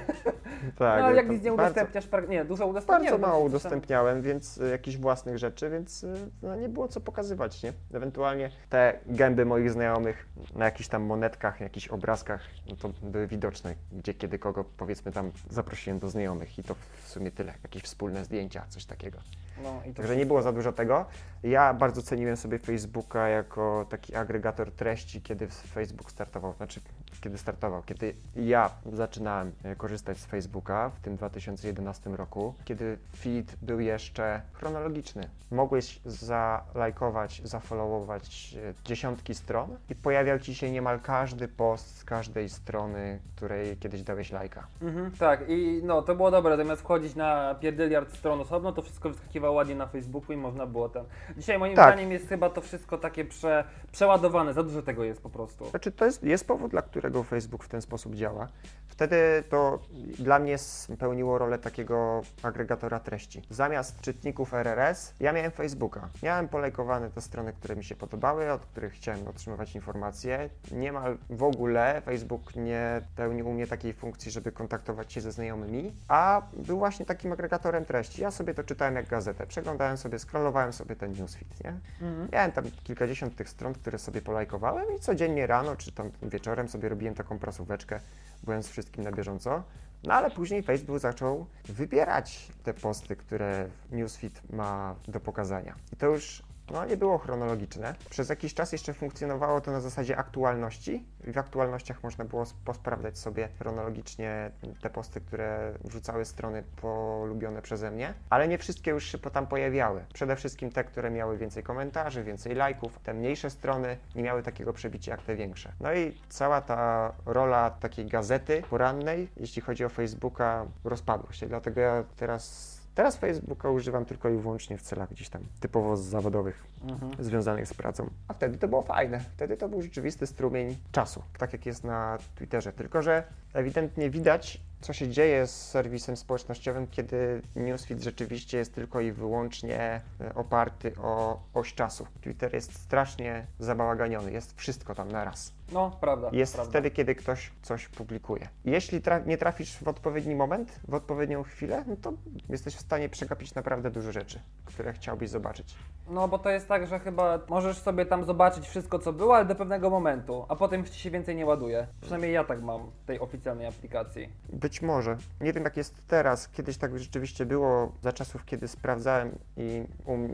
tak, 0.63 0.99
no 0.99 1.05
ale 1.05 1.15
jak 1.15 1.29
nic 1.29 1.43
nie 1.43 1.51
bardzo- 1.51 1.63
udostępniasz, 1.71 2.07
pra- 2.07 2.29
nie, 2.29 2.45
dużo 2.45 2.67
udostępniasz. 2.67 3.11
Bardzo 3.11 3.27
mało 3.27 3.43
udostępniałem, 3.43 4.21
więc 4.21 4.57
y, 4.57 4.69
jakichś 4.69 4.97
własnych 4.97 5.37
rzeczy, 5.37 5.69
więc 5.69 6.03
y, 6.03 6.29
no, 6.41 6.55
nie 6.55 6.69
było 6.69 6.87
co 6.87 7.01
pokazywać, 7.01 7.63
nie? 7.63 7.73
Ewentualnie 7.93 8.51
te 8.69 8.99
gęby 9.05 9.45
moich 9.45 9.71
znajomych 9.71 10.27
na 10.55 10.65
jakichś 10.65 10.89
tam 10.89 11.03
monetkach, 11.03 11.61
jakichś 11.61 11.87
obrazkach, 11.87 12.41
no 12.69 12.75
to 12.75 12.89
były 13.01 13.27
widoczne, 13.27 13.75
gdzie 13.91 14.13
kiedy 14.13 14.39
kogo 14.39 14.63
powiedzmy 14.77 15.11
tam 15.11 15.31
zaprosiłem 15.49 15.99
do 15.99 16.09
znajomych 16.09 16.59
i 16.59 16.63
to 16.63 16.75
w 17.03 17.07
sumie 17.07 17.31
tyle, 17.31 17.53
jakieś 17.63 17.83
wspólne 17.83 18.25
zdjęcia, 18.25 18.65
coś 18.69 18.85
takiego. 18.85 19.17
No, 19.63 19.81
i 19.85 19.89
to 19.89 19.97
Także 19.97 20.15
nie 20.15 20.25
było 20.25 20.41
za 20.41 20.51
dużo 20.51 20.71
tego. 20.71 21.05
Ja 21.43 21.73
bardzo 21.73 22.01
ceniłem 22.01 22.37
sobie 22.37 22.59
Facebooka 22.59 23.27
jako 23.27 23.85
taki 23.89 24.15
agregator 24.15 24.71
treści, 24.71 25.21
kiedy 25.21 25.47
Facebook 25.47 26.11
startował, 26.11 26.53
znaczy 26.53 26.81
kiedy 27.21 27.37
startował, 27.37 27.83
kiedy 27.83 28.13
ja 28.35 28.69
zaczynałem 28.93 29.51
e, 29.63 29.75
korzystać 29.75 30.17
z 30.17 30.25
Facebooka 30.25 30.89
w 30.89 30.99
tym 30.99 31.15
2011 31.15 32.09
roku, 32.09 32.53
kiedy 32.65 32.97
feed 33.15 33.55
był 33.61 33.79
jeszcze 33.79 34.41
chronologiczny. 34.53 35.29
Mogłeś 35.51 35.99
zalajkować, 36.05 37.41
zafollowować 37.43 38.55
e, 38.63 38.73
dziesiątki 38.85 39.35
stron 39.35 39.77
i 39.89 39.95
pojawiał 39.95 40.39
ci 40.39 40.55
się 40.55 40.71
niemal 40.71 40.99
każdy 40.99 41.47
post 41.47 41.97
z 41.97 42.03
każdej 42.03 42.49
strony, 42.49 43.19
której 43.35 43.77
kiedyś 43.77 44.03
dałeś 44.03 44.31
lajka. 44.31 44.67
Mhm, 44.81 45.11
tak, 45.11 45.49
i 45.49 45.81
no 45.83 46.01
to 46.01 46.15
było 46.15 46.31
dobre, 46.31 46.57
zamiast 46.57 46.81
wchodzić 46.81 47.15
na 47.15 47.55
pierdyliard 47.55 48.13
stron 48.13 48.41
osobno, 48.41 48.71
to 48.71 48.81
wszystko 48.81 49.09
wyskakiwało 49.09 49.46
ładnie 49.51 49.75
na 49.75 49.87
Facebooku 49.87 50.33
i 50.33 50.37
można 50.37 50.65
było 50.65 50.89
tam. 50.89 51.05
Dzisiaj 51.37 51.59
moim 51.59 51.75
Tak. 51.75 51.93
zdaniem 51.93 52.11
jest 52.11 52.29
chyba 52.29 52.49
to 52.49 52.61
wszystko 52.61 52.97
takie 52.97 53.25
prze, 53.25 53.63
przeładowane, 53.91 54.53
za 54.53 54.63
dużo 54.63 54.81
tego 54.81 55.03
jest 55.03 55.21
po 55.21 55.29
prostu. 55.29 55.69
Znaczy, 55.69 55.91
to 55.91 56.05
jest, 56.05 56.23
jest 56.23 56.47
powód, 56.47 56.71
dla 56.71 56.81
którego 56.81 57.23
Facebook 57.23 57.63
w 57.63 57.69
ten 57.69 57.81
sposób 57.81 58.15
działa. 58.15 58.47
Wtedy 58.87 59.43
to 59.49 59.79
dla 60.19 60.39
mnie 60.39 60.57
spełniło 60.57 61.37
rolę 61.37 61.57
takiego 61.59 62.21
agregatora 62.43 62.99
treści. 62.99 63.41
Zamiast 63.49 64.01
czytników 64.01 64.53
RRS, 64.53 65.13
ja 65.19 65.33
miałem 65.33 65.51
Facebooka. 65.51 66.09
Miałem 66.23 66.47
polajkowane 66.47 67.11
te 67.11 67.21
strony, 67.21 67.53
które 67.53 67.75
mi 67.75 67.83
się 67.83 67.95
podobały, 67.95 68.51
od 68.51 68.65
których 68.65 68.93
chciałem 68.93 69.27
otrzymywać 69.27 69.75
informacje. 69.75 70.49
Niemal 70.71 71.17
w 71.29 71.43
ogóle 71.43 72.01
Facebook 72.05 72.55
nie 72.55 73.01
pełnił 73.15 73.49
u 73.49 73.53
mnie 73.53 73.67
takiej 73.67 73.93
funkcji, 73.93 74.31
żeby 74.31 74.51
kontaktować 74.51 75.13
się 75.13 75.21
ze 75.21 75.31
znajomymi, 75.31 75.93
a 76.07 76.41
był 76.53 76.77
właśnie 76.77 77.05
takim 77.05 77.31
agregatorem 77.31 77.85
treści. 77.85 78.21
Ja 78.21 78.31
sobie 78.31 78.53
to 78.53 78.63
czytałem 78.63 78.95
jak 78.95 79.07
gazetę. 79.07 79.36
Przeglądałem 79.45 79.97
sobie, 79.97 80.19
scrollowałem 80.19 80.73
sobie 80.73 80.95
ten 80.95 81.11
newsfeed, 81.11 81.63
nie? 81.63 81.69
Mhm. 82.01 82.29
Miałem 82.31 82.51
tam 82.51 82.63
kilkadziesiąt 82.83 83.35
tych 83.35 83.49
stron, 83.49 83.73
które 83.73 83.99
sobie 83.99 84.21
polajkowałem 84.21 84.85
i 84.95 84.99
codziennie 84.99 85.47
rano 85.47 85.75
czy 85.75 85.91
tam 85.91 86.11
wieczorem 86.21 86.67
sobie 86.67 86.89
robiłem 86.89 87.15
taką 87.15 87.39
prasóweczkę, 87.39 87.99
byłem 88.43 88.63
z 88.63 88.67
wszystkim 88.67 89.03
na 89.03 89.11
bieżąco. 89.11 89.63
No 90.03 90.13
ale 90.13 90.31
później 90.31 90.63
Facebook 90.63 90.99
zaczął 90.99 91.45
wybierać 91.65 92.47
te 92.63 92.73
posty, 92.73 93.15
które 93.15 93.67
newsfeed 93.91 94.49
ma 94.49 94.95
do 95.07 95.19
pokazania. 95.19 95.75
I 95.93 95.95
to 95.95 96.05
już 96.05 96.43
no 96.71 96.85
nie 96.85 96.97
było 96.97 97.17
chronologiczne. 97.17 97.95
Przez 98.09 98.29
jakiś 98.29 98.53
czas 98.53 98.71
jeszcze 98.71 98.93
funkcjonowało 98.93 99.61
to 99.61 99.71
na 99.71 99.81
zasadzie 99.81 100.17
aktualności 100.17 101.03
w 101.33 101.37
aktualnościach 101.37 102.03
można 102.03 102.25
było 102.25 102.45
posprawdzać 102.65 103.17
sobie 103.17 103.49
chronologicznie 103.59 104.51
te 104.81 104.89
posty, 104.89 105.21
które 105.21 105.73
wrzucały 105.83 106.25
strony 106.25 106.63
polubione 106.81 107.61
przeze 107.61 107.91
mnie, 107.91 108.13
ale 108.29 108.47
nie 108.47 108.57
wszystkie 108.57 108.91
już 108.91 109.05
się 109.11 109.17
tam 109.17 109.47
pojawiały. 109.47 110.05
Przede 110.13 110.35
wszystkim 110.35 110.71
te, 110.71 110.83
które 110.83 111.11
miały 111.11 111.37
więcej 111.37 111.63
komentarzy, 111.63 112.23
więcej 112.23 112.55
lajków, 112.55 112.99
te 112.99 113.13
mniejsze 113.13 113.49
strony 113.49 113.97
nie 114.15 114.23
miały 114.23 114.43
takiego 114.43 114.73
przebicia 114.73 115.11
jak 115.11 115.21
te 115.21 115.35
większe. 115.35 115.71
No 115.79 115.93
i 115.93 116.17
cała 116.29 116.61
ta 116.61 117.11
rola 117.25 117.69
takiej 117.69 118.05
gazety 118.05 118.63
porannej, 118.69 119.29
jeśli 119.37 119.61
chodzi 119.61 119.85
o 119.85 119.89
Facebooka, 119.89 120.65
rozpadła 120.83 121.33
się, 121.33 121.47
dlatego 121.47 121.81
ja 121.81 122.03
teraz 122.17 122.76
Teraz 122.97 123.17
Facebooka 123.17 123.69
używam 123.69 124.05
tylko 124.05 124.29
i 124.29 124.37
wyłącznie 124.37 124.77
w 124.77 124.81
celach 124.81 125.09
gdzieś 125.09 125.29
tam 125.29 125.41
typowo 125.59 125.97
zawodowych, 125.97 126.63
Mhm. 126.89 127.11
związanych 127.19 127.67
z 127.67 127.73
pracą. 127.73 128.09
A 128.27 128.33
wtedy 128.33 128.57
to 128.57 128.67
było 128.67 128.81
fajne. 128.81 129.19
Wtedy 129.19 129.57
to 129.57 129.69
był 129.69 129.81
rzeczywisty 129.81 130.27
strumień 130.27 130.77
czasu, 130.91 131.21
tak 131.37 131.53
jak 131.53 131.65
jest 131.65 131.83
na 131.83 132.17
Twitterze. 132.35 132.73
Tylko, 132.73 133.01
że 133.01 133.23
ewidentnie 133.53 134.09
widać, 134.09 134.61
co 134.81 134.93
się 134.93 135.09
dzieje 135.09 135.47
z 135.47 135.69
serwisem 135.69 136.17
społecznościowym, 136.17 136.87
kiedy 136.87 137.41
newsfeed 137.55 138.01
rzeczywiście 138.03 138.57
jest 138.57 138.73
tylko 138.75 139.01
i 139.01 139.11
wyłącznie 139.11 140.01
e, 140.21 140.33
oparty 140.35 140.93
o 141.01 141.39
oś 141.53 141.73
czasu. 141.73 142.07
Twitter 142.21 142.53
jest 142.53 142.73
strasznie 142.79 143.45
zabałaganiony, 143.59 144.31
jest 144.31 144.57
wszystko 144.57 144.95
tam 144.95 145.11
na 145.11 145.23
raz. 145.25 145.53
No, 145.71 145.97
prawda. 146.01 146.29
Jest 146.33 146.53
prawda. 146.53 146.69
wtedy, 146.69 146.91
kiedy 146.91 147.15
ktoś 147.15 147.51
coś 147.61 147.87
publikuje. 147.87 148.47
Jeśli 148.65 149.01
tra- 149.01 149.25
nie 149.27 149.37
trafisz 149.37 149.77
w 149.77 149.87
odpowiedni 149.87 150.35
moment, 150.35 150.79
w 150.87 150.93
odpowiednią 150.93 151.43
chwilę, 151.43 151.83
no 151.87 151.95
to 152.01 152.13
jesteś 152.49 152.75
w 152.75 152.79
stanie 152.79 153.09
przegapić 153.09 153.55
naprawdę 153.55 153.91
dużo 153.91 154.11
rzeczy, 154.11 154.39
które 154.65 154.93
chciałbyś 154.93 155.29
zobaczyć. 155.29 155.75
No, 156.09 156.27
bo 156.27 156.39
to 156.39 156.49
jest 156.49 156.67
tak, 156.67 156.87
że 156.87 156.99
chyba 156.99 157.39
możesz 157.49 157.77
sobie 157.77 158.05
tam 158.05 158.23
zobaczyć 158.25 158.67
wszystko, 158.67 158.99
co 158.99 159.13
było, 159.13 159.35
ale 159.35 159.45
do 159.45 159.55
pewnego 159.55 159.89
momentu, 159.89 160.45
a 160.49 160.55
potem 160.55 160.85
ci 160.85 160.99
się 160.99 161.11
więcej 161.11 161.35
nie 161.35 161.45
ładuje. 161.45 161.87
Przynajmniej 162.01 162.33
ja 162.33 162.43
tak 162.43 162.61
mam 162.61 162.81
w 163.03 163.05
tej 163.05 163.19
oficjalnej 163.19 163.67
aplikacji. 163.67 164.29
Być 164.53 164.81
może. 164.81 165.17
Nie 165.41 165.53
wiem, 165.53 165.63
jak 165.63 165.77
jest 165.77 166.07
teraz. 166.07 166.49
Kiedyś 166.49 166.77
tak 166.77 166.99
rzeczywiście 166.99 167.45
było 167.45 167.91
za 168.01 168.13
czasów, 168.13 168.45
kiedy 168.45 168.67
sprawdzałem 168.67 169.37
i 169.57 169.83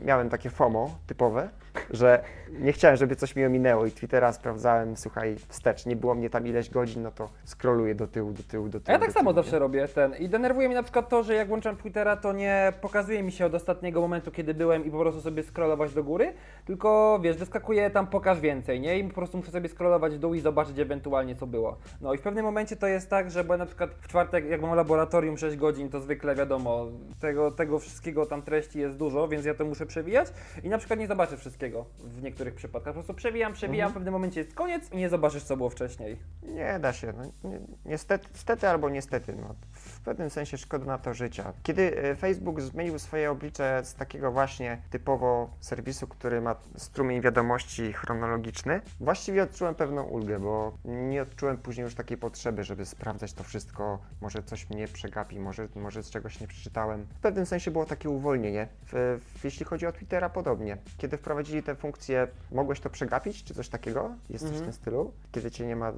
miałem 0.04 0.30
takie 0.30 0.50
FOMO 0.50 0.98
typowe, 1.06 1.48
że 1.90 2.24
nie 2.50 2.72
chciałem, 2.72 2.96
żeby 2.96 3.16
coś 3.16 3.36
mi 3.36 3.44
ominęło 3.44 3.86
i 3.86 3.90
Twittera 3.92 4.32
sprawdzałem, 4.32 4.96
słuchaj, 4.96 5.23
wstecz. 5.48 5.86
Nie 5.86 5.96
było 5.96 6.14
mnie 6.14 6.30
tam 6.30 6.46
ileś 6.46 6.70
godzin, 6.70 7.02
no 7.02 7.10
to 7.10 7.30
scrolluję 7.46 7.94
do 7.94 8.06
tyłu, 8.06 8.32
do 8.32 8.42
tyłu, 8.42 8.68
do 8.68 8.80
tyłu. 8.80 8.84
A 8.86 8.92
ja 8.92 8.98
tak 8.98 9.08
do 9.08 9.14
samo 9.14 9.32
tyłu, 9.32 9.42
zawsze 9.42 9.58
robię 9.58 9.88
ten. 9.88 10.14
I 10.14 10.28
denerwuje 10.28 10.68
mnie 10.68 10.76
na 10.76 10.82
przykład 10.82 11.08
to, 11.08 11.22
że 11.22 11.34
jak 11.34 11.48
włączam 11.48 11.76
Twittera, 11.76 12.16
to 12.16 12.32
nie 12.32 12.72
pokazuje 12.80 13.22
mi 13.22 13.32
się 13.32 13.46
od 13.46 13.54
ostatniego 13.54 14.00
momentu, 14.00 14.30
kiedy 14.30 14.54
byłem 14.54 14.84
i 14.84 14.90
po 14.90 14.98
prostu 14.98 15.20
sobie 15.20 15.42
scrollować 15.42 15.94
do 15.94 16.04
góry, 16.04 16.34
tylko 16.64 17.18
wiesz, 17.22 17.36
wyskakuje 17.36 17.90
tam 17.90 18.06
pokaż 18.06 18.40
więcej, 18.40 18.80
nie? 18.80 18.98
I 18.98 19.04
po 19.04 19.14
prostu 19.14 19.36
muszę 19.36 19.50
sobie 19.50 19.68
scrollować 19.68 20.14
w 20.14 20.18
dół 20.18 20.34
i 20.34 20.40
zobaczyć 20.40 20.78
ewentualnie 20.78 21.36
co 21.36 21.46
było. 21.46 21.76
No 22.00 22.14
i 22.14 22.18
w 22.18 22.22
pewnym 22.22 22.44
momencie 22.44 22.76
to 22.76 22.86
jest 22.86 23.10
tak, 23.10 23.30
że 23.30 23.44
bo 23.44 23.54
ja 23.54 23.58
na 23.58 23.66
przykład 23.66 23.90
w 24.00 24.08
czwartek, 24.08 24.44
jak 24.46 24.62
mam 24.62 24.76
laboratorium 24.76 25.38
6 25.38 25.56
godzin, 25.56 25.88
to 25.88 26.00
zwykle 26.00 26.34
wiadomo, 26.34 26.86
tego, 27.20 27.50
tego 27.50 27.78
wszystkiego 27.78 28.26
tam 28.26 28.42
treści 28.42 28.78
jest 28.78 28.96
dużo, 28.96 29.28
więc 29.28 29.44
ja 29.44 29.54
to 29.54 29.64
muszę 29.64 29.86
przewijać 29.86 30.28
i 30.62 30.68
na 30.68 30.78
przykład 30.78 31.00
nie 31.00 31.06
zobaczę 31.06 31.36
wszystkiego 31.36 31.84
w 31.98 32.22
niektórych 32.22 32.54
przypadkach. 32.54 32.94
Po 32.94 32.98
prostu 32.98 33.14
przewijam, 33.14 33.52
przewijam, 33.52 33.90
w 33.90 33.94
pewnym 33.94 34.12
momencie 34.12 34.40
jest 34.40 34.54
koniec 34.54 34.92
i 34.92 34.96
nie 34.96 35.08
zobaczysz 35.14 35.42
co 35.44 35.56
było 35.56 35.70
wcześniej. 35.70 36.18
Nie 36.42 36.78
da 36.78 36.92
się. 36.92 37.12
No, 37.16 37.24
ni- 37.50 37.58
niestety, 37.84 38.28
niestety 38.32 38.68
albo 38.68 38.88
niestety. 38.90 39.34
No, 39.40 39.54
w 39.72 40.00
pewnym 40.00 40.30
sensie 40.30 40.58
szkoda 40.58 40.84
na 40.84 40.98
to 40.98 41.14
życia. 41.14 41.52
Kiedy 41.62 41.96
e, 42.02 42.16
Facebook 42.16 42.60
zmienił 42.60 42.98
swoje 42.98 43.30
oblicze 43.30 43.80
z 43.84 43.94
takiego 43.94 44.32
właśnie 44.32 44.82
typowo 44.90 45.50
serwisu, 45.60 46.06
który 46.06 46.40
ma 46.40 46.56
strumień 46.76 47.20
wiadomości 47.20 47.92
chronologiczny, 47.92 48.80
właściwie 49.00 49.42
odczułem 49.42 49.74
pewną 49.74 50.02
ulgę, 50.02 50.38
bo 50.40 50.78
nie 50.84 51.22
odczułem 51.22 51.56
później 51.58 51.84
już 51.84 51.94
takiej 51.94 52.18
potrzeby, 52.18 52.64
żeby 52.64 52.86
sprawdzać 52.86 53.32
to 53.32 53.44
wszystko. 53.44 53.98
Może 54.20 54.42
coś 54.42 54.70
mnie 54.70 54.88
przegapi, 54.88 55.40
może, 55.40 55.68
może 55.74 56.02
z 56.02 56.10
czegoś 56.10 56.40
nie 56.40 56.46
przeczytałem. 56.46 57.06
W 57.16 57.20
pewnym 57.20 57.46
sensie 57.46 57.70
było 57.70 57.84
takie 57.84 58.08
uwolnienie. 58.10 58.68
W, 58.92 59.20
w, 59.38 59.44
jeśli 59.44 59.66
chodzi 59.66 59.86
o 59.86 59.92
Twittera, 59.92 60.30
podobnie. 60.30 60.76
Kiedy 60.98 61.16
wprowadzili 61.16 61.62
tę 61.62 61.74
funkcję, 61.74 62.28
mogłeś 62.52 62.80
to 62.80 62.90
przegapić, 62.90 63.44
czy 63.44 63.54
coś 63.54 63.68
takiego? 63.68 64.10
Jest 64.30 64.44
coś 64.44 64.50
w 64.52 64.54
Mhm. 64.54 64.72
tym 64.72 64.80
stylu? 64.80 65.03
Kiedy 65.32 65.50
cię 65.50 65.66
nie 65.66 65.76
ma 65.76 65.92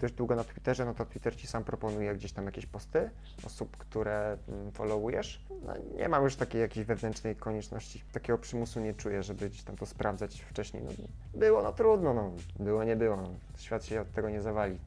dość 0.00 0.14
długo 0.14 0.36
na 0.36 0.44
Twitterze, 0.44 0.84
no 0.84 0.94
to 0.94 1.06
Twitter 1.06 1.36
ci 1.36 1.46
sam 1.46 1.64
proponuje 1.64 2.14
gdzieś 2.14 2.32
tam 2.32 2.46
jakieś 2.46 2.66
posty 2.66 3.10
osób, 3.46 3.76
które 3.76 4.38
mm, 4.48 4.72
followujesz. 4.72 5.46
No, 5.66 5.74
nie 5.96 6.08
mam 6.08 6.24
już 6.24 6.36
takiej 6.36 6.60
jakiejś 6.60 6.86
wewnętrznej 6.86 7.36
konieczności, 7.36 8.02
takiego 8.12 8.38
przymusu 8.38 8.80
nie 8.80 8.94
czuję, 8.94 9.22
żeby 9.22 9.50
gdzieś 9.50 9.62
tam 9.62 9.76
to 9.76 9.86
sprawdzać 9.86 10.40
wcześniej. 10.40 10.82
No, 10.82 10.90
było, 11.34 11.62
no 11.62 11.72
trudno, 11.72 12.14
no, 12.14 12.32
było, 12.58 12.84
nie 12.84 12.96
było. 12.96 13.18
Świat 13.56 13.84
się 13.84 14.00
od 14.00 14.12
tego 14.12 14.30
nie 14.30 14.42
zawali. 14.42 14.78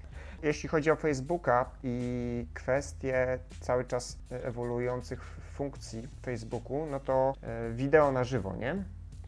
Jeśli 0.43 0.69
chodzi 0.69 0.91
o 0.91 0.95
Facebooka 0.95 1.69
i 1.83 2.45
kwestie 2.53 3.39
cały 3.61 3.85
czas 3.85 4.17
ewoluujących 4.29 5.21
funkcji 5.53 6.07
Facebooku, 6.21 6.85
no 6.91 6.99
to 6.99 7.33
e, 7.41 7.71
wideo 7.71 8.11
na 8.11 8.23
żywo, 8.23 8.55
nie? 8.55 8.83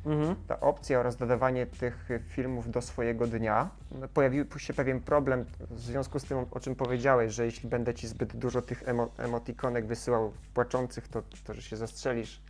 Mhm. 0.06 0.36
ta 0.48 0.60
opcja 0.60 1.00
oraz 1.00 1.16
dodawanie 1.16 1.66
tych 1.66 2.10
filmów 2.28 2.72
do 2.72 2.82
swojego 2.82 3.28
dnia, 3.28 3.70
pojawił 4.14 4.46
się 4.58 4.74
pewien 4.74 5.02
problem 5.02 5.46
w 5.60 5.80
związku 5.80 6.20
z 6.20 6.24
tym, 6.24 6.38
o 6.52 6.60
czym 6.60 6.76
powiedziałeś, 6.76 7.34
że 7.34 7.46
jeśli 7.46 7.70
będę 7.70 7.94
ci 7.94 8.08
zbyt 8.08 8.38
dużo 8.38 8.62
tych 8.62 8.90
emo 8.90 9.10
emotikonek 9.18 9.86
wysyłał 9.86 10.34
płaczących, 10.54 11.08
to, 11.08 11.22
to 11.44 11.54
że 11.54 11.62
się 11.62 11.78
zastrzelisz. 11.78 12.42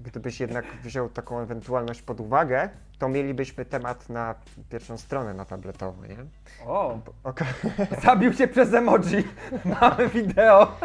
Gdybyś 0.00 0.40
jednak 0.40 0.64
wziął 0.82 1.08
taką 1.08 1.40
ewentualność 1.40 2.02
pod 2.02 2.20
uwagę, 2.20 2.68
to 2.98 3.08
mielibyśmy 3.08 3.64
temat 3.64 4.08
na 4.08 4.34
pierwszą 4.70 4.98
stronę 4.98 5.34
na 5.34 5.44
tabletowo, 5.44 6.06
nie? 6.06 6.16
O, 6.66 6.98
Oka- 7.24 8.00
zabił 8.02 8.32
się 8.32 8.48
przez 8.48 8.74
emoji. 8.74 9.24
Mamy 9.80 10.08
wideo. 10.08 10.76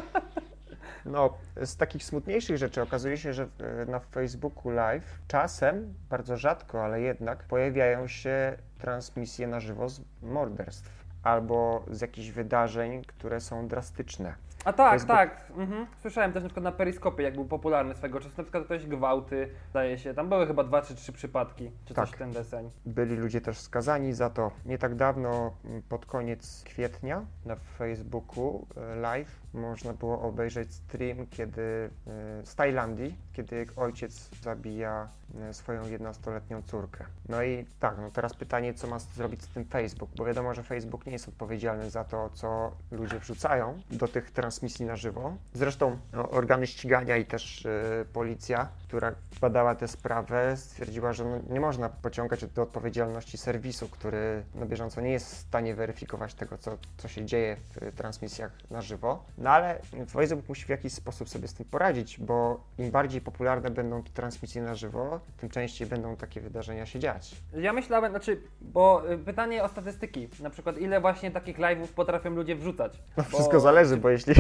No, 1.06 1.34
z 1.64 1.78
takich 1.78 2.04
smutniejszych 2.04 2.58
rzeczy 2.58 2.82
okazuje 2.82 3.18
się, 3.18 3.34
że 3.34 3.48
e, 3.60 3.86
na 3.86 4.00
Facebooku 4.00 4.72
Live 4.72 5.20
czasem, 5.28 5.94
bardzo 6.10 6.38
rzadko, 6.38 6.84
ale 6.84 7.02
jednak 7.02 7.44
pojawiają 7.44 8.08
się 8.08 8.58
transmisje 8.78 9.48
na 9.48 9.60
żywo 9.60 9.90
z 9.90 10.02
morderstw 10.22 11.06
albo 11.24 11.86
z 11.92 12.02
jakichś 12.02 12.30
wydarzeń, 12.30 13.02
które 13.06 13.42
są 13.42 13.68
drastyczne. 13.68 14.36
A 14.66 14.74
tak, 14.74 14.94
Facebook- 15.00 15.08
tak. 15.08 15.52
Mhm. 15.58 15.88
Słyszałem 16.02 16.34
też 16.34 16.44
na 16.44 16.50
przykład 16.50 16.64
na 16.64 16.72
Periskopie, 16.72 17.24
jak 17.24 17.34
był 17.36 17.46
popularny 17.46 17.96
swego 17.96 18.20
czasu, 18.20 18.34
na 18.38 18.44
przykład 18.44 18.66
ktoś 18.66 18.86
gwałty, 18.88 19.50
zdaje 19.70 19.98
się. 19.98 20.14
Tam 20.14 20.30
były 20.30 20.48
chyba 20.48 20.64
dwa 20.64 20.82
czy 20.82 20.96
trzy 20.96 21.14
przypadki, 21.14 21.72
czy 21.86 21.94
coś 21.94 22.10
Tak. 22.10 22.16
w 22.16 22.20
ten 22.20 22.32
deseń. 22.32 22.72
Byli 22.86 23.16
ludzie 23.16 23.42
też 23.42 23.58
skazani 23.58 24.14
za 24.14 24.30
to. 24.30 24.52
Nie 24.66 24.78
tak 24.78 24.96
dawno, 24.96 25.54
pod 25.90 26.06
koniec 26.06 26.64
kwietnia, 26.66 27.26
na 27.46 27.56
Facebooku 27.56 28.68
e, 28.78 28.96
live 28.96 29.40
można 29.54 29.94
było 29.94 30.22
obejrzeć 30.22 30.74
stream, 30.74 31.28
kiedy 31.30 31.62
e, 32.42 32.46
z 32.46 32.56
Tajlandii, 32.56 33.16
kiedy 33.34 33.66
ojciec 33.76 34.30
zabija 34.42 35.08
e, 35.42 35.54
swoją 35.54 35.84
11-letnią 35.84 36.62
córkę. 36.64 37.06
No 37.30 37.44
i 37.44 37.66
tak, 37.80 37.98
no 37.98 38.12
teraz 38.12 38.34
pytanie, 38.34 38.74
co 38.74 38.88
ma 38.88 39.00
zrobić 39.00 39.42
z 39.44 39.48
tym 39.48 39.66
Facebook, 39.66 40.10
bo 40.18 40.26
wiadomo, 40.26 40.54
że 40.54 40.64
Facebook 40.64 41.06
nie 41.06 41.12
jest 41.12 41.28
odpowiedzialny 41.28 41.90
za 41.90 42.04
to, 42.04 42.30
co 42.34 42.72
ludzie 42.92 43.20
wrzucają 43.20 43.80
do 43.92 44.08
tych 44.08 44.32
transmisji 44.32 44.55
na 44.86 44.96
żywo. 44.96 45.38
Zresztą 45.54 45.98
no, 46.14 46.30
organy 46.30 46.68
ścigania 46.68 47.18
i 47.18 47.26
też 47.26 47.66
e, 47.66 48.06
policja, 48.14 48.68
która 48.96 49.16
badała 49.42 49.76
tę 49.76 49.88
sprawę, 49.88 50.58
stwierdziła, 50.58 51.14
że 51.14 51.26
no, 51.26 51.40
nie 51.50 51.60
można 51.60 51.90
pociągać 51.90 52.46
do 52.46 52.62
odpowiedzialności 52.62 53.38
serwisu, 53.38 53.90
który 53.90 54.44
na 54.54 54.66
bieżąco 54.66 55.02
nie 55.02 55.12
jest 55.12 55.36
w 55.36 55.38
stanie 55.38 55.76
weryfikować 55.76 56.34
tego, 56.34 56.58
co, 56.58 56.78
co 56.98 57.08
się 57.08 57.26
dzieje 57.26 57.56
w 57.56 57.96
transmisjach 57.96 58.52
na 58.72 58.82
żywo. 58.82 59.26
No 59.38 59.50
ale 59.50 59.80
Facebook 60.10 60.50
musi 60.50 60.66
w 60.66 60.70
jakiś 60.70 60.94
sposób 60.94 61.30
sobie 61.30 61.48
z 61.48 61.54
tym 61.54 61.66
poradzić, 61.66 62.20
bo 62.20 62.64
im 62.78 62.92
bardziej 62.92 63.22
popularne 63.22 63.72
będą 63.72 64.04
transmisje 64.04 64.62
na 64.62 64.76
żywo, 64.76 65.20
tym 65.38 65.50
częściej 65.50 65.88
będą 65.88 66.16
takie 66.16 66.42
wydarzenia 66.42 66.86
się 66.86 67.00
dziać. 67.00 67.36
Ja 67.58 67.74
myślałem, 67.74 68.12
znaczy, 68.12 68.42
bo 68.62 69.12
y, 69.12 69.18
pytanie 69.18 69.64
o 69.64 69.68
statystyki, 69.68 70.30
na 70.40 70.50
przykład 70.50 70.78
ile 70.78 71.02
właśnie 71.02 71.32
takich 71.32 71.58
live'ów 71.58 71.88
potrafią 71.88 72.30
ludzie 72.30 72.56
wrzucać. 72.56 73.00
No 73.18 73.24
Bo- 73.24 73.30
wszystko 73.30 73.60
zależy, 73.60 73.98
bo 73.98 74.10
jeśli, 74.10 74.34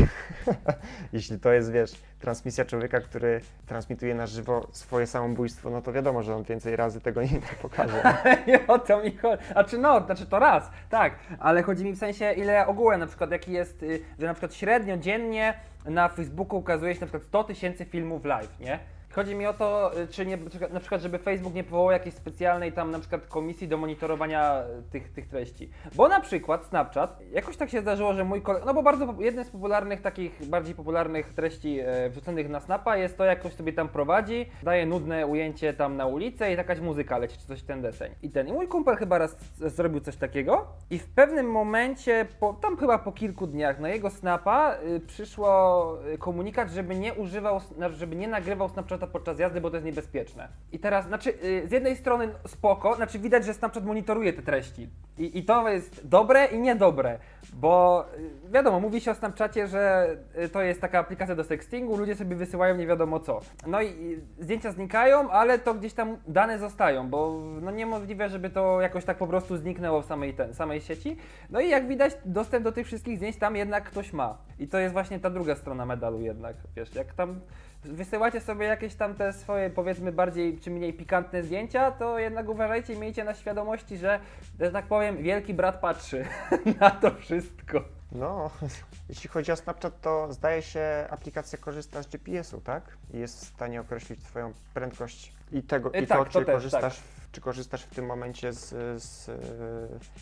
jeśli 1.13 1.39
to 1.39 1.53
jest, 1.53 1.71
wiesz, 1.71 1.93
transmisja 2.19 2.65
człowieka, 2.65 3.01
który 3.01 3.41
transmituje 3.65 4.15
na 4.15 4.27
żywo 4.27 4.44
swoje 4.71 5.07
samobójstwo, 5.07 5.69
no 5.69 5.81
to 5.81 5.93
wiadomo, 5.93 6.23
że 6.23 6.35
on 6.35 6.43
więcej 6.43 6.75
razy 6.75 7.01
tego 7.01 7.21
nie 7.21 7.39
pokaże. 7.61 8.17
nie 8.47 8.67
o 8.67 8.79
to 8.79 9.03
mi 9.03 9.17
chodzi. 9.17 9.43
A 9.55 9.63
czy 9.63 9.77
no, 9.77 10.05
znaczy 10.05 10.25
to 10.25 10.39
raz, 10.39 10.69
tak, 10.89 11.15
ale 11.39 11.63
chodzi 11.63 11.85
mi 11.85 11.91
w 11.91 11.97
sensie 11.97 12.33
ile 12.33 12.67
ogółem 12.67 12.99
na 12.99 13.07
przykład 13.07 13.31
jaki 13.31 13.51
jest, 13.51 13.83
y, 13.83 13.99
że 14.19 14.25
na 14.25 14.33
przykład 14.33 14.53
średnio 14.53 14.97
dziennie 14.97 15.53
na 15.85 16.09
Facebooku 16.09 16.59
ukazuje 16.59 16.95
się 16.95 17.01
na 17.01 17.07
przykład 17.07 17.23
100 17.23 17.43
tysięcy 17.43 17.85
filmów 17.85 18.25
live, 18.25 18.59
nie? 18.59 18.79
Chodzi 19.15 19.35
mi 19.35 19.47
o 19.47 19.53
to, 19.53 19.99
y, 19.99 20.07
czy 20.07 20.25
nie, 20.25 20.37
na 20.73 20.79
przykład, 20.79 21.01
żeby 21.01 21.19
Facebook 21.19 21.53
nie 21.53 21.63
powołał 21.63 21.91
jakiejś 21.91 22.15
specjalnej 22.15 22.73
tam 22.73 22.91
na 22.91 22.99
przykład 22.99 23.27
komisji 23.27 23.67
do 23.67 23.77
monitorowania 23.77 24.63
tych, 24.91 25.13
tych 25.13 25.27
treści. 25.27 25.69
Bo 25.95 26.07
na 26.07 26.19
przykład 26.19 26.65
Snapchat, 26.65 27.19
jakoś 27.31 27.57
tak 27.57 27.69
się 27.69 27.81
zdarzyło, 27.81 28.13
że 28.13 28.23
mój 28.23 28.41
kolega, 28.41 28.65
no 28.65 28.73
bo 28.73 28.83
bardzo, 28.83 29.15
jednym 29.19 29.45
z 29.45 29.49
popularnych 29.49 30.01
takich, 30.01 30.45
bardziej 30.49 30.75
popularnych 30.75 31.33
treści 31.33 31.79
e, 31.79 32.09
wrzuconych 32.09 32.49
na 32.49 32.59
Snapa 32.59 32.97
jest 32.97 33.17
to, 33.17 33.25
jak 33.25 33.39
ktoś 33.39 33.53
sobie 33.53 33.73
tam 33.73 33.89
prowadzi, 33.89 34.49
daje 34.63 34.85
nudne 34.85 35.27
ujęcie 35.27 35.73
tam 35.73 35.97
na 35.97 36.05
ulicę 36.05 36.53
i 36.53 36.57
jakaś 36.57 36.79
muzyka 36.79 37.17
leci, 37.17 37.37
czy 37.37 37.47
coś 37.47 37.63
ten 37.63 37.81
deseń. 37.81 38.11
I 38.21 38.29
ten, 38.29 38.47
i 38.47 38.53
mój 38.53 38.67
kumpel 38.67 38.95
chyba 38.95 39.17
raz 39.17 39.37
zrobił 39.55 39.99
coś 40.01 40.15
takiego 40.15 40.67
i 40.89 40.99
w 40.99 41.07
pewnym 41.07 41.51
momencie, 41.51 42.27
po, 42.39 42.53
tam 42.53 42.77
chyba 42.77 42.97
po 42.97 43.11
kilku 43.11 43.47
dniach, 43.47 43.79
na 43.79 43.89
jego 43.89 44.09
Snapa 44.09 44.77
y, 44.95 44.99
przyszło 44.99 45.97
y, 46.13 46.17
komunikat, 46.17 46.71
żeby 46.71 46.95
nie 46.95 47.13
używał, 47.13 47.59
żeby 47.89 48.15
nie 48.15 48.27
nagrywał 48.27 48.69
Snapchata 48.69 49.04
podczas 49.07 49.39
jazdy, 49.39 49.61
bo 49.61 49.69
to 49.69 49.75
jest 49.75 49.85
niebezpieczne. 49.85 50.47
I 50.71 50.79
teraz, 50.79 51.07
znaczy, 51.07 51.29
y, 51.43 51.67
z 51.67 51.71
jednej 51.71 51.95
strony 51.95 52.29
spoko, 52.47 52.95
znaczy 52.95 53.19
widać, 53.19 53.45
że 53.45 53.53
Snapchat 53.53 53.85
monitoruje 53.85 54.33
te 54.33 54.41
treści. 54.41 54.89
I, 55.17 55.39
I 55.39 55.43
to 55.43 55.69
jest 55.69 56.07
dobre 56.07 56.45
i 56.45 56.59
niedobre, 56.59 57.19
bo 57.53 58.05
y, 58.47 58.51
wiadomo, 58.51 58.79
mówi 58.79 59.01
się 59.01 59.11
o 59.11 59.15
Snapchacie, 59.15 59.67
że 59.67 60.07
y, 60.43 60.49
to 60.49 60.61
jest 60.61 60.81
taka 60.81 60.99
aplikacja 60.99 61.35
do 61.35 61.43
sextingu, 61.43 61.97
ludzie 61.97 62.15
sobie 62.15 62.35
wysyłają 62.35 62.75
nie 62.75 62.87
wiadomo 62.87 63.19
co. 63.19 63.41
No 63.67 63.81
i 63.81 64.19
zdjęcia 64.39 64.71
znikają, 64.71 65.29
ale 65.29 65.59
to 65.59 65.73
gdzieś 65.73 65.93
tam 65.93 66.17
dane 66.27 66.59
zostają, 66.59 67.09
bo 67.09 67.41
no 67.61 67.71
niemożliwe, 67.71 68.29
żeby 68.29 68.49
to 68.49 68.81
jakoś 68.81 69.05
tak 69.05 69.17
po 69.17 69.27
prostu 69.27 69.57
zniknęło 69.57 70.01
w 70.01 70.05
samej, 70.05 70.33
ten, 70.33 70.53
samej 70.53 70.81
sieci. 70.81 71.17
No 71.49 71.59
i 71.59 71.69
jak 71.69 71.87
widać, 71.87 72.17
dostęp 72.25 72.63
do 72.63 72.71
tych 72.71 72.87
wszystkich 72.87 73.17
zdjęć 73.17 73.37
tam 73.37 73.55
jednak 73.55 73.83
ktoś 73.83 74.13
ma. 74.13 74.37
I 74.59 74.67
to 74.67 74.79
jest 74.79 74.93
właśnie 74.93 75.19
ta 75.19 75.29
druga 75.29 75.55
strona 75.55 75.85
medalu 75.85 76.21
jednak, 76.21 76.55
wiesz, 76.75 76.95
jak 76.95 77.13
tam 77.13 77.39
wysyłacie 77.85 78.41
sobie 78.41 78.65
jakieś 78.65 78.95
tam 78.95 79.15
te 79.15 79.33
swoje, 79.33 79.69
powiedzmy, 79.69 80.11
bardziej 80.11 80.59
czy 80.59 80.71
mniej 80.71 80.93
pikantne 80.93 81.43
zdjęcia, 81.43 81.91
to 81.91 82.19
jednak 82.19 82.49
uważajcie 82.49 82.93
i 82.93 82.97
miejcie 82.97 83.23
na 83.23 83.33
świadomości, 83.33 83.97
że, 83.97 84.19
że 84.59 84.71
tak 84.71 84.85
powiem, 84.85 85.17
wielki 85.17 85.53
brat 85.53 85.79
patrzy 85.79 86.25
na 86.79 86.91
to 86.91 87.11
wszystko. 87.15 87.81
No, 88.11 88.49
jeśli 89.09 89.29
chodzi 89.29 89.51
o 89.51 89.55
Snapchat, 89.55 90.01
to 90.01 90.33
zdaje 90.33 90.61
się 90.61 91.07
aplikacja 91.09 91.57
korzysta 91.57 92.03
z 92.03 92.07
GPS-u, 92.07 92.61
tak? 92.61 92.83
I 93.13 93.19
jest 93.19 93.45
w 93.45 93.47
stanie 93.47 93.81
określić 93.81 94.23
Twoją 94.23 94.53
prędkość 94.73 95.33
i 95.51 95.63
tego, 95.63 95.93
E, 95.93 96.01
i 96.01 96.07
tak, 96.07 96.17
to, 96.17 96.25
to 96.25 96.39
czy, 96.39 96.45
też, 96.45 96.55
korzystasz, 96.55 96.99
w- 96.99 97.31
czy 97.31 97.41
korzystasz 97.41 97.83
w 97.83 97.95
tym 97.95 98.05
momencie 98.05 98.53
z, 98.53 98.69
z, 99.03 99.31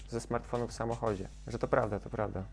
ze 0.10 0.22
smartfonu 0.22 0.68
w 0.68 0.74
samochodzie. 0.74 1.28
Że 1.48 1.60
to 1.60 1.68
prawda, 1.68 2.00
to 2.00 2.10
prawda. 2.10 2.44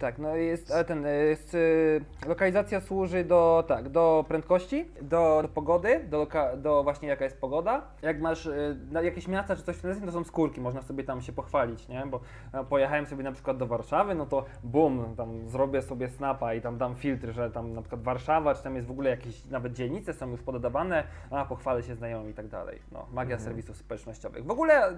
Tak, 0.00 0.18
no 0.18 0.36
jest, 0.36 0.70
ale 0.72 0.84
ten, 0.84 1.06
jest, 1.28 1.54
y, 1.54 2.00
lokalizacja 2.26 2.80
służy 2.80 3.24
do, 3.24 3.64
tak, 3.68 3.88
do 3.88 4.24
prędkości, 4.28 4.88
do, 5.02 5.38
do 5.42 5.48
pogody, 5.48 6.04
do, 6.08 6.18
loka, 6.18 6.56
do 6.56 6.82
właśnie 6.82 7.08
jaka 7.08 7.24
jest 7.24 7.40
pogoda. 7.40 7.82
Jak 8.02 8.20
masz 8.20 8.46
y, 8.46 8.76
na 8.90 9.02
jakieś 9.02 9.28
miasta 9.28 9.56
czy 9.56 9.62
coś 9.62 9.76
w 9.76 9.82
ten 9.82 9.90
deseń, 9.90 10.06
to 10.06 10.12
są 10.12 10.24
skórki, 10.24 10.60
można 10.60 10.82
sobie 10.82 11.04
tam 11.04 11.20
się 11.20 11.32
pochwalić, 11.32 11.88
nie? 11.88 12.06
Bo 12.06 12.20
no, 12.52 12.64
pojechałem 12.64 13.06
sobie 13.06 13.24
na 13.24 13.32
przykład 13.32 13.56
do 13.56 13.66
Warszawy, 13.66 14.14
no 14.14 14.26
to 14.26 14.44
bum, 14.64 15.14
tam 15.16 15.48
zrobię 15.48 15.82
sobie 15.82 16.08
snapa 16.08 16.54
i 16.54 16.60
tam 16.60 16.78
dam 16.78 16.94
filtr, 16.94 17.32
że 17.32 17.50
tam 17.50 17.72
na 17.72 17.80
przykład 17.82 18.02
Warszawa, 18.02 18.54
czy 18.54 18.62
tam 18.62 18.76
jest 18.76 18.88
w 18.88 18.90
ogóle 18.90 19.10
jakieś 19.10 19.44
nawet 19.44 19.72
dzielnice 19.72 20.12
są 20.14 20.30
już 20.30 20.42
podawane, 20.42 21.04
a 21.30 21.44
pochwalę 21.44 21.82
się 21.82 21.94
znajomym 21.94 22.30
i 22.30 22.34
tak 22.34 22.48
dalej. 22.48 22.82
No, 22.92 23.06
magia 23.12 23.34
Mhm. 23.36 23.40
serwisów 23.40 23.76
społecznościowych. 23.76 24.44
W 24.44 24.50
ogóle, 24.50 24.92
y, 24.92 24.96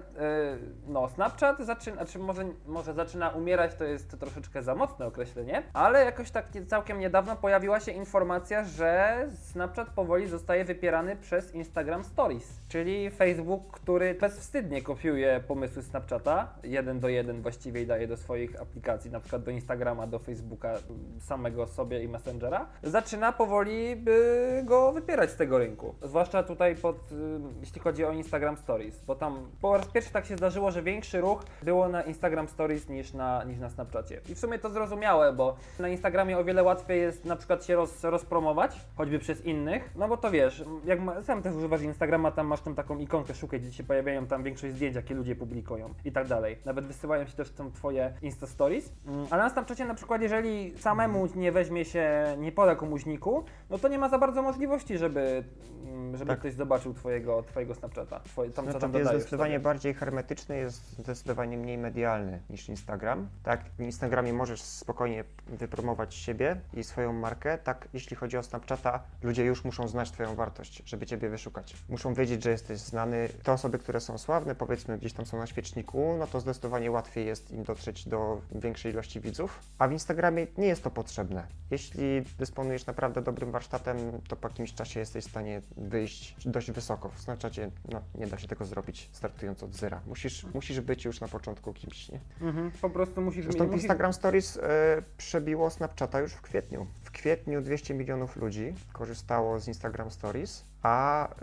no, 0.87 1.09
Snapchat 1.09 1.59
zaczyna, 1.59 2.05
czy 2.05 2.19
może, 2.19 2.45
może 2.67 2.93
zaczyna 2.93 3.29
umierać, 3.29 3.75
to 3.75 3.83
jest 3.83 4.19
troszeczkę 4.19 4.63
za 4.63 4.75
mocne 4.75 4.92
określenie, 5.01 5.63
ale 5.73 6.05
jakoś 6.05 6.31
tak 6.31 6.45
całkiem 6.67 6.99
niedawno 6.99 7.35
pojawiła 7.35 7.79
się 7.79 7.91
informacja, 7.91 8.63
że 8.63 9.25
Snapchat 9.51 9.89
powoli 9.89 10.27
zostaje 10.27 10.65
wypierany 10.65 11.15
przez 11.15 11.55
Instagram 11.55 12.03
Stories, 12.03 12.59
czyli 12.67 13.09
Facebook, 13.11 13.71
który 13.71 14.13
bezwstydnie 14.13 14.81
kopiuje 14.81 15.43
pomysły 15.47 15.83
Snapchata, 15.83 16.53
jeden 16.63 16.99
do 16.99 17.09
jeden 17.09 17.41
właściwie 17.41 17.81
i 17.81 17.87
daje 17.87 18.07
do 18.07 18.17
swoich 18.17 18.61
aplikacji, 18.61 19.11
na 19.11 19.19
przykład 19.19 19.43
do 19.43 19.51
Instagrama, 19.51 20.07
do 20.07 20.19
Facebooka, 20.19 20.69
m, 20.69 20.79
samego 21.19 21.67
sobie 21.67 22.03
i 22.03 22.07
Messengera, 22.07 22.67
zaczyna 22.83 23.31
powoli 23.31 23.95
by 23.95 24.61
go 24.65 24.91
wypierać 24.91 25.29
z 25.29 25.35
tego 25.35 25.57
rynku. 25.57 25.95
Zwłaszcza 26.01 26.43
tutaj 26.43 26.75
pod, 26.75 26.97
jeśli 27.59 27.81
chodzi 27.81 28.05
o 28.05 28.11
Instagram 28.11 28.57
Stories, 28.57 29.05
bo 29.05 29.15
tam 29.15 29.51
po 29.61 29.77
raz 29.77 29.87
pierwszy 29.87 30.11
tak 30.11 30.25
się 30.25 30.37
zdarzyło, 30.37 30.71
że 30.71 30.83
większy 30.83 31.21
ruch 31.21 31.43
było 31.63 31.89
na 31.89 32.01
Instagram 32.01 32.47
Stories 32.47 32.89
niż 32.89 33.13
na, 33.13 33.43
niż 33.43 33.59
na 33.59 33.69
Snapchacie. 33.69 34.21
I 34.29 34.35
w 34.35 34.39
sumie 34.39 34.59
to 34.59 34.69
zrozumiałe, 34.69 34.82
bo 35.33 35.55
na 35.79 35.87
Instagramie 35.87 36.37
o 36.37 36.43
wiele 36.43 36.63
łatwiej 36.63 37.01
jest 37.01 37.25
na 37.25 37.35
przykład 37.35 37.65
się 37.65 37.75
roz, 37.75 38.03
rozpromować, 38.03 38.85
choćby 38.97 39.19
przez 39.19 39.45
innych, 39.45 39.91
no 39.95 40.07
bo 40.07 40.17
to 40.17 40.31
wiesz, 40.31 40.63
jak 40.85 40.99
ma, 41.01 41.21
sam 41.21 41.41
też 41.41 41.55
używasz 41.55 41.81
Instagrama, 41.81 42.31
tam 42.31 42.47
masz 42.47 42.61
tam 42.61 42.75
taką 42.75 42.97
ikonkę 42.97 43.33
szukaj, 43.33 43.59
gdzie 43.61 43.73
się 43.73 43.83
pojawiają 43.83 44.25
tam 44.27 44.43
większość 44.43 44.73
zdjęć, 44.73 44.95
jakie 44.95 45.15
ludzie 45.15 45.35
publikują 45.35 45.93
i 46.05 46.11
tak 46.11 46.27
dalej. 46.27 46.57
Nawet 46.65 46.85
wysyłają 46.85 47.25
się 47.25 47.33
też 47.33 47.49
tam 47.51 47.71
twoje 47.71 48.13
Insta 48.21 48.47
Stories, 48.47 48.93
Mm, 49.07 49.27
ale 49.29 49.43
na 49.43 49.49
Snapchacie 49.49 49.85
na 49.85 49.93
przykład, 49.93 50.21
jeżeli 50.21 50.77
samemu 50.77 51.27
nie 51.35 51.51
weźmie 51.51 51.85
się, 51.85 52.35
nie 52.37 52.51
poda 52.51 52.75
komuś 52.75 53.05
niku, 53.05 53.43
no 53.69 53.77
to 53.77 53.87
nie 53.87 53.97
ma 53.99 54.09
za 54.09 54.17
bardzo 54.17 54.41
możliwości, 54.41 54.97
żeby, 54.97 55.43
mm, 55.85 56.17
żeby 56.17 56.29
Tak. 56.29 56.39
ktoś 56.39 56.53
zobaczył 56.53 56.93
twojego, 56.93 57.43
twojego 57.43 57.75
Snapchata, 57.75 58.19
twoje, 58.19 58.51
tam 58.51 58.65
co 58.65 58.71
tam 58.71 58.79
Snapchat 58.79 58.99
jest 59.01 59.11
zdecydowanie 59.11 59.59
bardziej 59.59 59.93
hermetyczny, 59.93 60.57
jest 60.57 60.97
zdecydowanie 60.99 61.57
mniej 61.57 61.77
medialny 61.77 62.41
niż 62.49 62.69
Instagram. 62.69 63.27
Tak, 63.43 63.61
w 63.77 63.81
Instagramie 63.81 64.33
możesz 64.33 64.61
spokojnie 64.63 65.23
wypromować 65.47 66.15
siebie 66.15 66.61
i 66.73 66.83
swoją 66.83 67.13
markę. 67.13 67.57
Tak, 67.57 67.87
jeśli 67.93 68.15
chodzi 68.15 68.37
o 68.37 68.43
Snapchata, 68.43 69.03
ludzie 69.21 69.45
już 69.45 69.63
muszą 69.63 69.87
znać 69.87 70.11
Twoją 70.11 70.35
wartość, 70.35 70.83
żeby 70.85 71.05
Ciebie 71.05 71.29
wyszukać. 71.29 71.75
Muszą 71.89 72.13
wiedzieć, 72.13 72.43
że 72.43 72.49
jesteś 72.51 72.79
znany. 72.79 73.29
Te 73.43 73.51
osoby, 73.53 73.79
które 73.79 73.99
są 73.99 74.17
sławne, 74.17 74.55
powiedzmy 74.55 74.97
gdzieś 74.97 75.13
tam 75.13 75.25
są 75.25 75.37
na 75.37 75.47
świeczniku, 75.47 76.15
no 76.19 76.27
to 76.27 76.39
zdecydowanie 76.39 76.91
łatwiej 76.91 77.25
jest 77.25 77.51
im 77.51 77.63
dotrzeć 77.63 78.07
do 78.07 78.41
większej 78.51 78.91
ilości 78.91 79.19
widzów. 79.21 79.59
A 79.79 79.87
w 79.87 79.91
Instagramie 79.91 80.47
nie 80.57 80.67
jest 80.67 80.83
to 80.83 80.91
potrzebne. 80.91 81.47
Jeśli 81.71 82.21
dysponujesz 82.39 82.85
naprawdę 82.85 83.21
dobrym 83.21 83.51
warsztatem, 83.51 83.97
to 84.27 84.35
po 84.35 84.47
jakimś 84.47 84.73
czasie 84.73 84.99
jesteś 84.99 85.25
w 85.25 85.29
stanie 85.29 85.61
wyjść 85.77 86.35
dość 86.45 86.71
wysoko. 86.71 87.09
W 87.09 87.19
Snapchacie 87.19 87.71
no, 87.91 88.01
nie 88.15 88.27
da 88.27 88.37
się 88.37 88.47
tego 88.47 88.65
zrobić 88.65 89.09
startując 89.11 89.63
od 89.63 89.75
zera. 89.75 90.01
Musisz, 90.07 90.45
musisz 90.53 90.81
być 90.81 91.05
już 91.05 91.21
na 91.21 91.27
początku 91.27 91.73
kimś. 91.73 92.09
Nie? 92.09 92.19
Mhm, 92.41 92.71
po 92.81 92.89
prostu 92.89 93.21
musisz 93.21 93.43
Zresztą 93.45 93.63
musisz- 93.63 93.73
Instagram 93.73 94.13
Stories 94.13 94.52
e, 94.57 95.01
przebiło 95.17 95.69
Snapchata 95.69 96.19
już 96.19 96.33
w 96.33 96.41
kwietniu. 96.41 96.87
W 97.03 97.11
kwietniu 97.11 97.61
200 97.61 97.93
milionów 97.93 98.35
ludzi 98.35 98.73
korzystało 98.93 99.59
z 99.59 99.67
Instagram 99.67 100.11
Stories, 100.11 100.65
a 100.83 101.27
e, 101.27 101.33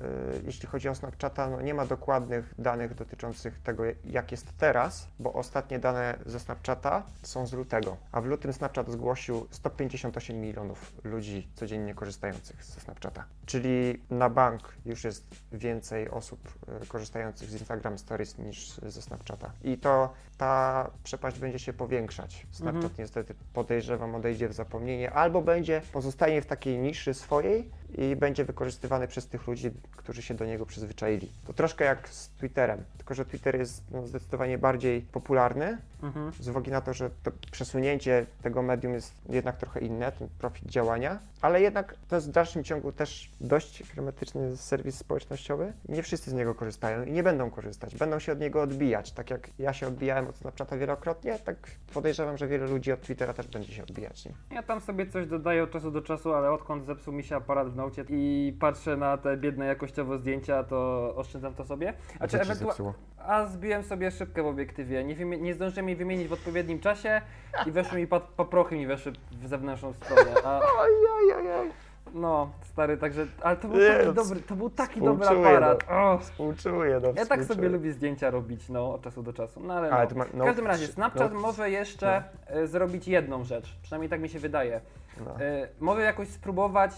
jeśli 0.45 0.69
chodzi 0.69 0.89
o 0.89 0.95
Snapchata, 0.95 1.51
no 1.51 1.61
nie 1.61 1.75
ma 1.75 1.87
dokładnych 1.87 2.55
danych 2.59 2.95
dotyczących 2.95 3.59
tego, 3.59 3.83
jak 4.05 4.31
jest 4.31 4.47
teraz, 4.59 5.09
bo 5.19 5.33
ostatnie 5.33 5.79
dane 5.79 6.19
ze 6.27 6.41
Snapchata 6.41 7.03
są 7.23 7.47
z 7.47 7.53
lutego, 7.53 7.97
a 8.13 8.21
w 8.21 8.27
lutym 8.27 8.53
Snapchat 8.53 8.91
zgłosił 8.91 9.47
158 9.51 10.41
milionów 10.41 10.93
ludzi 11.05 11.49
codziennie 11.55 11.95
korzystających 11.95 12.65
ze 12.65 12.81
Snapchata. 12.81 13.25
Czyli 13.47 14.03
na 14.11 14.31
bank 14.31 14.75
już 14.87 15.05
jest 15.05 15.27
więcej 15.53 16.11
osób 16.11 16.41
e, 16.83 16.87
korzystających 16.87 17.51
z 17.51 17.53
Instagram 17.53 17.99
Stories 17.99 18.39
niż 18.39 18.75
ze 18.75 19.03
Snapchata. 19.03 19.53
I 19.65 19.79
to 19.79 20.13
ta 20.41 20.91
przepaść 21.05 21.39
będzie 21.39 21.59
się 21.59 21.73
powiększać. 21.73 22.47
Snapchat 22.51 22.83
Mhm. 22.85 22.95
niestety 22.99 23.35
podejrzewam 23.55 24.15
odejdzie 24.15 24.49
w 24.49 24.53
zapomnienie, 24.53 25.11
albo 25.13 25.43
będzie 25.43 25.83
pozostanie 25.93 26.43
w 26.43 26.47
takiej 26.47 26.79
niszy 26.79 27.15
swojej 27.15 27.71
i 27.99 28.17
będzie 28.17 28.45
wykorzystywany 28.45 29.09
przez 29.09 29.27
tych 29.29 29.47
ludzi, 29.47 29.71
którzy 29.97 30.23
się 30.23 30.35
do 30.35 30.45
niego 30.45 30.67
przyzwyczaili. 30.67 31.33
To 31.47 31.53
troszkę 31.53 31.85
jak 31.85 32.09
z 32.09 32.29
Twitterem, 32.29 32.85
tylko 32.99 33.15
że 33.15 33.25
Twitter 33.25 33.57
jest 33.59 33.83
no, 33.91 34.07
zdecydowanie 34.07 34.59
bardziej 34.59 35.01
popularny, 35.01 35.79
Mhm. 36.03 36.33
z 36.41 36.49
uwagi 36.49 36.71
na 36.71 36.81
to, 36.81 36.95
że 36.95 37.11
to 37.23 37.31
przesunięcie 37.51 38.27
tego 38.43 38.63
medium 38.63 38.95
jest 38.95 39.13
jednak 39.29 39.57
trochę 39.57 39.81
inne, 39.81 40.13
ten 40.13 40.29
profil 40.39 40.69
działania, 40.69 41.19
ale 41.41 41.61
jednak 41.61 41.95
to 42.09 42.17
jest 42.17 42.29
w 42.29 42.33
dalszym 42.33 42.65
ciągu 42.65 42.93
też 42.93 43.31
dość 43.41 43.83
hermetyczny 43.95 44.57
serwis 44.57 44.99
społecznościowy. 44.99 45.73
Nie 45.89 46.03
wszyscy 46.03 46.31
z 46.31 46.35
niego 46.35 46.55
korzystają 46.55 47.05
i 47.05 47.13
nie 47.13 47.23
będą 47.23 47.51
korzystać, 47.51 47.97
będą 47.97 48.19
się 48.19 48.33
od 48.33 48.41
niego 48.41 48.63
odbijać. 48.63 49.13
Tak 49.13 49.31
jak 49.31 49.51
ja 49.59 49.73
się 49.73 49.87
odbijałem 49.87 50.27
od 50.31 50.37
Snapchata 50.37 50.77
wielokrotnie, 50.77 51.39
tak 51.39 51.57
podejrzewam, 51.95 52.37
że 52.39 52.47
wiele 52.49 52.67
ludzi 52.67 52.93
od 52.93 53.01
Twittera 53.01 53.33
też 53.33 53.47
będzie 53.49 53.73
się 53.73 53.83
odbijać. 53.83 54.25
Nie? 54.25 54.33
Ja 54.51 54.63
tam 54.63 54.81
sobie 54.81 55.07
coś 55.07 55.27
dodaję 55.27 55.63
od 55.63 55.71
czasu 55.71 55.91
do 55.91 56.03
czasu, 56.03 56.35
ale 56.35 56.51
odkąd 56.53 56.85
zepsuł 56.87 57.15
mi 57.15 57.23
się 57.25 57.37
aparat 57.37 57.71
w 57.73 57.77
Nocie 57.77 58.05
i 58.09 58.57
patrzę 58.61 58.97
na 58.97 59.17
te 59.19 59.37
biedne 59.37 59.67
jakościowo 59.67 60.19
zdjęcia, 60.19 60.65
to 60.65 61.13
oszczędzam 61.17 61.55
to 61.55 61.65
sobie. 61.65 61.93
A, 62.21 62.27
czy 62.29 62.39
Co 62.39 62.45
ci 62.45 62.51
ewentua- 62.51 62.67
zepsuło? 62.67 62.95
A 63.19 63.47
zbiłem 63.47 63.83
sobie 63.83 64.11
szybkę 64.11 64.43
w 64.43 64.47
obiektywie. 64.47 65.05
Nie, 65.05 65.17
wymi- 65.17 65.41
nie 65.41 65.55
zdążyłem 65.55 65.89
jej 65.89 65.97
wymienić 65.97 66.29
w 66.29 66.33
odpowiednim 66.33 66.81
czasie 66.81 67.21
i 67.67 67.71
weszły 67.71 67.99
mi 67.99 68.07
pa- 68.07 68.21
paprochy 68.21 68.77
mi 68.77 68.87
weszły 68.87 69.13
w 69.33 69.47
zewnętrzną 69.47 69.93
stronę. 69.93 70.35
A, 70.45 70.61
No, 72.15 72.51
stary, 72.63 72.97
także, 72.97 73.27
ale 73.43 73.57
to 73.57 73.69
był 73.69 73.79
taki 73.81 74.07
no, 74.07 74.13
dobry, 74.13 74.41
to 74.41 74.57
był 74.57 74.71
taki 74.71 75.01
dobry 75.01 75.25
współczuję, 75.25 75.57
aparat. 75.57 75.85
O, 75.91 76.19
Współczuję, 76.19 77.01
no 77.03 77.09
ja 77.17 77.27
tak 77.27 77.45
sobie 77.45 77.69
lubię 77.69 77.93
zdjęcia 77.93 78.31
robić, 78.31 78.69
no, 78.69 78.95
od 78.95 79.03
czasu 79.03 79.23
do 79.23 79.33
czasu, 79.33 79.61
no 79.61 79.75
ale, 79.75 79.91
Ale 79.91 80.09
no. 80.11 80.17
ma- 80.17 80.25
W 80.25 80.35
no, 80.35 80.45
każdym 80.45 80.67
razie, 80.67 80.87
Snapchat 80.87 81.33
no. 81.33 81.41
może 81.41 81.71
jeszcze 81.71 82.23
e, 82.47 82.67
zrobić 82.67 83.09
jedną 83.09 83.45
rzecz, 83.45 83.77
przynajmniej 83.83 84.11
tak 84.11 84.21
mi 84.21 84.29
się 84.29 84.39
wydaje. 84.39 84.81
No. 85.19 85.37
Może 85.81 86.03
jakoś 86.03 86.29
spróbować 86.29 86.93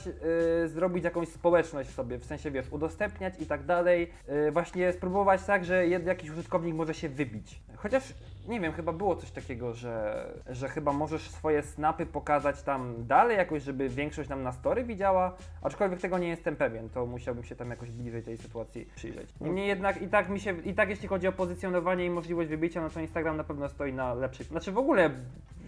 e, 0.64 0.68
zrobić 0.68 1.04
jakąś 1.04 1.28
społeczność 1.28 1.90
sobie, 1.90 2.18
w 2.18 2.24
sensie 2.24 2.50
wiesz, 2.50 2.72
udostępniać 2.72 3.34
i 3.40 3.46
tak 3.46 3.64
dalej. 3.64 4.10
E, 4.26 4.50
właśnie 4.50 4.92
spróbować 4.92 5.44
tak, 5.44 5.64
że 5.64 5.86
jed, 5.86 6.06
jakiś 6.06 6.30
użytkownik 6.30 6.74
może 6.74 6.94
się 6.94 7.08
wybić. 7.08 7.60
Chociaż 7.76 8.14
nie 8.48 8.60
wiem, 8.60 8.72
chyba 8.72 8.92
było 8.92 9.16
coś 9.16 9.30
takiego, 9.30 9.74
że, 9.74 10.26
że 10.50 10.68
chyba 10.68 10.92
możesz 10.92 11.30
swoje 11.30 11.62
snapy 11.62 12.06
pokazać 12.06 12.62
tam 12.62 13.06
dalej, 13.06 13.36
jakoś, 13.36 13.62
żeby 13.62 13.88
większość 13.88 14.28
nam 14.28 14.42
na 14.42 14.52
story 14.52 14.84
widziała. 14.84 15.36
Aczkolwiek 15.62 16.00
tego 16.00 16.18
nie 16.18 16.28
jestem 16.28 16.56
pewien, 16.56 16.88
to 16.88 17.06
musiałbym 17.06 17.44
się 17.44 17.56
tam 17.56 17.70
jakoś 17.70 17.90
bliżej 17.90 18.22
tej 18.22 18.36
sytuacji 18.36 18.88
przyjrzeć. 18.94 19.34
Niemniej 19.40 19.68
jednak 19.68 20.02
i 20.02 20.08
tak 20.08 20.28
mi 20.28 20.40
się, 20.40 20.60
i 20.64 20.74
tak 20.74 20.90
jeśli 20.90 21.08
chodzi 21.08 21.28
o 21.28 21.32
pozycjonowanie 21.32 22.06
i 22.06 22.10
możliwość 22.10 22.50
wybicia, 22.50 22.82
no 22.82 22.90
to 22.90 23.00
Instagram 23.00 23.36
na 23.36 23.44
pewno 23.44 23.68
stoi 23.68 23.92
na 23.92 24.14
lepszej. 24.14 24.46
Znaczy 24.46 24.72
w 24.72 24.78
ogóle 24.78 25.10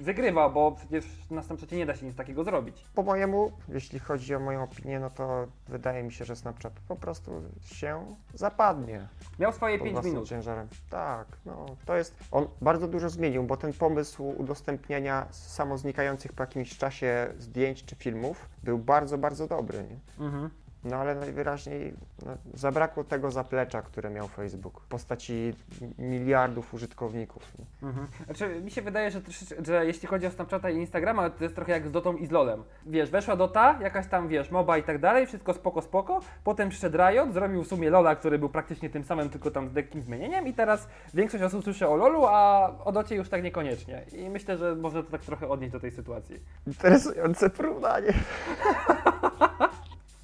wygrywa, 0.01 0.49
bo 0.49 0.73
przecież 0.73 1.05
na 1.31 1.43
Snapchacie 1.43 1.77
nie 1.77 1.87
da 1.87 1.97
się 1.97 2.07
nic 2.07 2.17
takiego 2.17 2.45
zrobić. 2.45 2.85
Po 2.95 3.03
mojemu, 3.03 3.53
jeśli 3.69 3.99
chodzi 3.99 4.35
o 4.35 4.41
moją 4.41 4.63
opinię, 4.63 5.01
no 5.01 5.11
to 5.11 5.47
wydaje 5.69 6.03
mi 6.03 6.13
się, 6.13 6.25
że 6.25 6.37
Snapchat 6.37 6.73
po 6.89 6.97
prostu 6.97 7.43
się 7.61 8.17
zapadnie. 8.35 9.09
Miał 9.39 9.53
swoje 9.53 9.79
pod 9.79 9.85
5 9.85 9.93
własnym 9.95 10.15
minut. 10.15 10.29
ciężarem. 10.29 10.69
Tak, 10.91 11.27
no 11.47 11.67
to 11.87 11.97
jest. 11.97 12.17
On 12.31 12.49
bardzo 12.61 12.89
dużo 12.89 13.11
zmienił, 13.11 13.43
bo 13.43 13.57
ten 13.57 13.73
pomysł 13.73 14.25
udostępniania 14.37 15.27
samoznikających 15.31 16.33
po 16.33 16.43
jakimś 16.43 16.79
czasie 16.79 17.35
zdjęć 17.39 17.85
czy 17.85 17.97
filmów 17.97 18.49
był 18.63 18.79
bardzo, 18.79 19.19
bardzo 19.19 19.47
dobry. 19.47 19.79
Nie? 19.79 20.25
Mhm. 20.27 20.51
No 20.85 20.97
ale 20.97 21.15
najwyraźniej 21.15 21.95
no, 22.27 22.33
zabrakło 22.55 23.05
tego 23.05 23.31
zaplecza, 23.31 23.83
które 23.83 24.11
miał 24.11 24.29
Facebook 24.29 24.81
w 24.81 24.87
postaci 24.87 25.55
miliardów 25.99 26.75
użytkowników. 26.75 27.53
Mhm. 27.83 28.07
Znaczy, 28.25 28.61
mi 28.61 28.71
się 28.71 28.83
wydaje, 28.83 29.11
że, 29.11 29.21
że 29.59 29.87
jeśli 29.87 30.09
chodzi 30.09 30.27
o 30.27 30.31
Snapchata 30.31 30.71
i 30.71 30.77
Instagrama, 30.77 31.31
to 31.31 31.45
jest 31.45 31.57
trochę 31.57 31.73
jak 31.73 31.89
z 31.89 31.91
Dotą 31.91 32.17
i 32.17 32.27
z 32.27 32.31
LoLem. 32.31 32.65
Wiesz, 32.87 33.11
weszła 33.11 33.37
Dota, 33.37 33.79
jakaś 33.83 34.07
tam, 34.07 34.29
wiesz, 34.29 34.51
MOBA 34.51 34.79
i 34.79 34.83
tak 34.83 34.99
dalej, 34.99 35.27
wszystko 35.27 35.55
spoko, 35.55 35.83
spoko. 35.83 36.21
Potem 36.45 36.69
przyszedł 36.69 36.99
Riot, 36.99 37.33
zrobił 37.33 37.65
w 37.65 37.67
sumie 37.67 37.91
LoLa, 37.91 38.17
który 38.17 38.39
był 38.39 38.49
praktycznie 38.49 38.91
tym 38.91 39.05
samym, 39.05 39.31
tylko 39.31 39.51
tam 39.51 39.69
z 39.69 39.75
lekkim 39.75 40.03
zmienieniem 40.03 40.47
i 40.47 40.55
teraz 40.55 40.89
większość 41.15 41.45
osób 41.45 41.65
słyszy 41.65 41.89
o 41.89 41.97
LoLu, 41.97 42.27
a 42.27 42.73
o 42.85 42.93
Docie 42.93 43.15
już 43.15 43.29
tak 43.29 43.43
niekoniecznie. 43.43 44.03
I 44.13 44.31
myślę, 44.31 44.59
że 44.59 44.75
można 44.75 45.03
to 45.03 45.11
tak 45.11 45.21
trochę 45.21 45.49
odnieść 45.49 45.73
do 45.73 45.81
tej 45.81 45.91
sytuacji. 45.91 46.37
Interesujące 46.67 47.51
porównanie. 47.51 48.13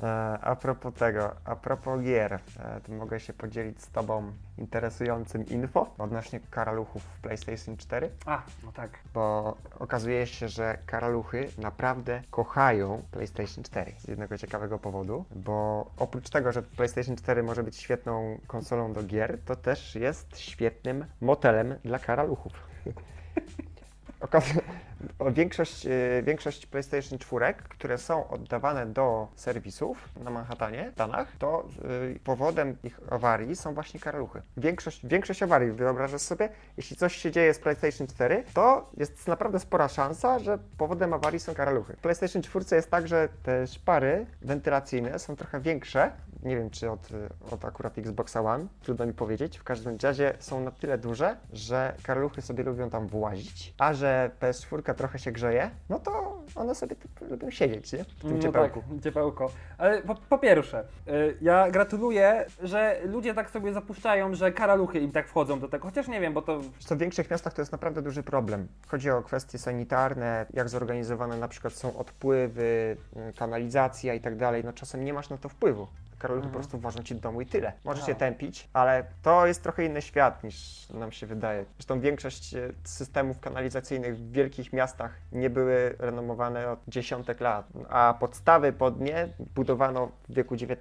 E, 0.02 0.38
A 0.40 0.56
propos 0.56 0.94
tego, 0.94 1.30
a 1.44 1.56
propos 1.56 2.00
gier, 2.02 2.32
e, 2.32 2.80
to 2.86 2.92
mogę 2.92 3.20
się 3.20 3.32
podzielić 3.32 3.82
z 3.82 3.90
Tobą 3.90 4.32
interesującym 4.58 5.46
info 5.46 5.94
odnośnie 5.98 6.40
karaluchów 6.50 7.02
w 7.02 7.20
PlayStation 7.20 7.76
4, 7.76 8.10
A, 8.26 8.42
no 8.64 8.72
tak. 8.72 8.90
bo 9.14 9.56
okazuje 9.78 10.26
się, 10.26 10.48
że 10.48 10.78
karaluchy 10.86 11.48
naprawdę 11.58 12.22
kochają 12.30 13.02
PlayStation 13.10 13.64
4 13.64 13.92
z 13.98 14.08
jednego 14.08 14.38
ciekawego 14.38 14.78
powodu, 14.78 15.24
bo 15.36 15.90
oprócz 15.96 16.30
tego, 16.30 16.52
że 16.52 16.62
PlayStation 16.62 17.16
4 17.16 17.42
może 17.42 17.62
być 17.62 17.76
świetną 17.76 18.38
konsolą 18.46 18.92
do 18.92 19.02
gier, 19.02 19.38
to 19.44 19.56
też 19.56 19.94
jest 19.94 20.38
świetnym 20.38 21.04
motelem 21.20 21.74
dla 21.84 21.98
karaluchów. 21.98 22.52
Okaz- 24.20 24.58
o 24.58 24.89
większość, 25.30 25.86
e, 25.86 25.90
większość 26.22 26.66
PlayStation 26.66 27.18
4, 27.18 27.54
które 27.68 27.98
są 27.98 28.28
oddawane 28.28 28.86
do 28.86 29.28
serwisów 29.34 30.08
na 30.24 30.30
Manhattanie, 30.30 30.90
w 30.90 30.94
Stanach, 30.94 31.36
to 31.38 31.68
e, 32.14 32.18
powodem 32.24 32.76
ich 32.82 33.00
awarii 33.10 33.56
są 33.56 33.74
właśnie 33.74 34.00
karaluchy. 34.00 34.42
Większość, 34.56 35.06
większość 35.06 35.42
awarii, 35.42 35.72
wyobrażasz 35.72 36.20
sobie, 36.20 36.48
jeśli 36.76 36.96
coś 36.96 37.16
się 37.16 37.30
dzieje 37.30 37.54
z 37.54 37.58
PlayStation 37.58 38.06
4, 38.06 38.44
to 38.54 38.90
jest 38.96 39.28
naprawdę 39.28 39.60
spora 39.60 39.88
szansa, 39.88 40.38
że 40.38 40.58
powodem 40.78 41.12
awarii 41.12 41.40
są 41.40 41.54
karaluchy. 41.54 41.96
W 41.96 42.00
PlayStation 42.00 42.42
4 42.42 42.64
jest 42.72 42.90
tak, 42.90 43.08
że 43.08 43.28
te 43.42 43.66
szpary 43.66 44.26
wentylacyjne 44.42 45.18
są 45.18 45.36
trochę 45.36 45.60
większe, 45.60 46.12
nie 46.42 46.56
wiem 46.56 46.70
czy 46.70 46.90
od, 46.90 47.08
od 47.50 47.64
akurat 47.64 47.98
Xboxa 47.98 48.40
One, 48.40 48.66
trudno 48.82 49.06
mi 49.06 49.12
powiedzieć, 49.12 49.58
w 49.58 49.64
każdym 49.64 49.96
razie 50.02 50.34
są 50.38 50.60
na 50.60 50.70
tyle 50.70 50.98
duże, 50.98 51.36
że 51.52 51.94
karaluchy 52.02 52.42
sobie 52.42 52.64
lubią 52.64 52.90
tam 52.90 53.06
włazić, 53.06 53.74
a 53.78 53.94
że 53.94 54.30
PS4 54.40 54.89
trochę 54.94 55.18
się 55.18 55.32
grzeje, 55.32 55.70
no 55.88 55.98
to 55.98 56.38
one 56.54 56.74
sobie 56.74 56.96
lubią 57.30 57.50
siedzieć, 57.50 57.92
nie? 57.92 58.04
W 58.04 58.20
tym 58.20 58.36
No 58.36 58.42
ciepełku. 58.42 58.82
Tak, 58.90 59.02
ciepełko. 59.02 59.50
Ale 59.78 60.02
po, 60.02 60.14
po 60.14 60.38
pierwsze, 60.38 60.84
y, 61.08 61.36
ja 61.40 61.70
gratuluję, 61.70 62.46
że 62.62 63.00
ludzie 63.04 63.34
tak 63.34 63.50
sobie 63.50 63.72
zapuszczają, 63.72 64.34
że 64.34 64.52
karaluchy 64.52 65.00
im 65.00 65.12
tak 65.12 65.28
wchodzą 65.28 65.60
do 65.60 65.68
tego. 65.68 65.88
Chociaż 65.88 66.08
nie 66.08 66.20
wiem, 66.20 66.32
bo 66.32 66.42
to 66.42 66.60
co, 66.78 66.96
w 66.96 66.98
większych 66.98 67.30
miastach 67.30 67.52
to 67.54 67.62
jest 67.62 67.72
naprawdę 67.72 68.02
duży 68.02 68.22
problem. 68.22 68.68
Chodzi 68.88 69.10
o 69.10 69.22
kwestie 69.22 69.58
sanitarne, 69.58 70.46
jak 70.54 70.68
zorganizowane 70.68 71.36
na 71.36 71.48
przykład 71.48 71.72
są 71.74 71.98
odpływy, 71.98 72.96
y, 73.30 73.32
kanalizacja 73.38 74.14
i 74.14 74.20
tak 74.20 74.36
dalej. 74.36 74.64
No 74.64 74.72
czasem 74.72 75.04
nie 75.04 75.12
masz 75.12 75.30
na 75.30 75.38
to 75.38 75.48
wpływu. 75.48 75.86
Karaluchy 76.20 76.46
Mhm. 76.46 76.52
po 76.52 76.58
prostu 76.58 76.78
ważą 76.78 77.02
ci 77.02 77.14
do 77.14 77.20
domu 77.20 77.40
i 77.40 77.46
tyle. 77.46 77.72
Możesz 77.84 78.06
się 78.06 78.14
tępić, 78.14 78.68
ale 78.72 79.04
to 79.22 79.46
jest 79.46 79.62
trochę 79.62 79.84
inny 79.84 80.02
świat 80.02 80.44
niż 80.44 80.88
nam 80.90 81.12
się 81.12 81.26
wydaje. 81.26 81.64
Zresztą 81.78 82.00
większość 82.00 82.54
e, 82.54 82.68
systemów 82.84 83.40
kanalizacyjnych 83.40 84.16
w 84.16 84.32
wielkich 84.32 84.72
miastach 84.72 85.12
nie 85.32 85.50
były 85.50 85.94
renomowane 85.98 86.70
od 86.70 86.78
dziesiątek 86.88 87.40
lat, 87.40 87.66
a 87.88 88.14
podstawy 88.20 88.72
pod 88.72 89.00
nie 89.00 89.28
budowano 89.54 90.08
w 90.28 90.34
wieku 90.34 90.54
XIX. 90.54 90.80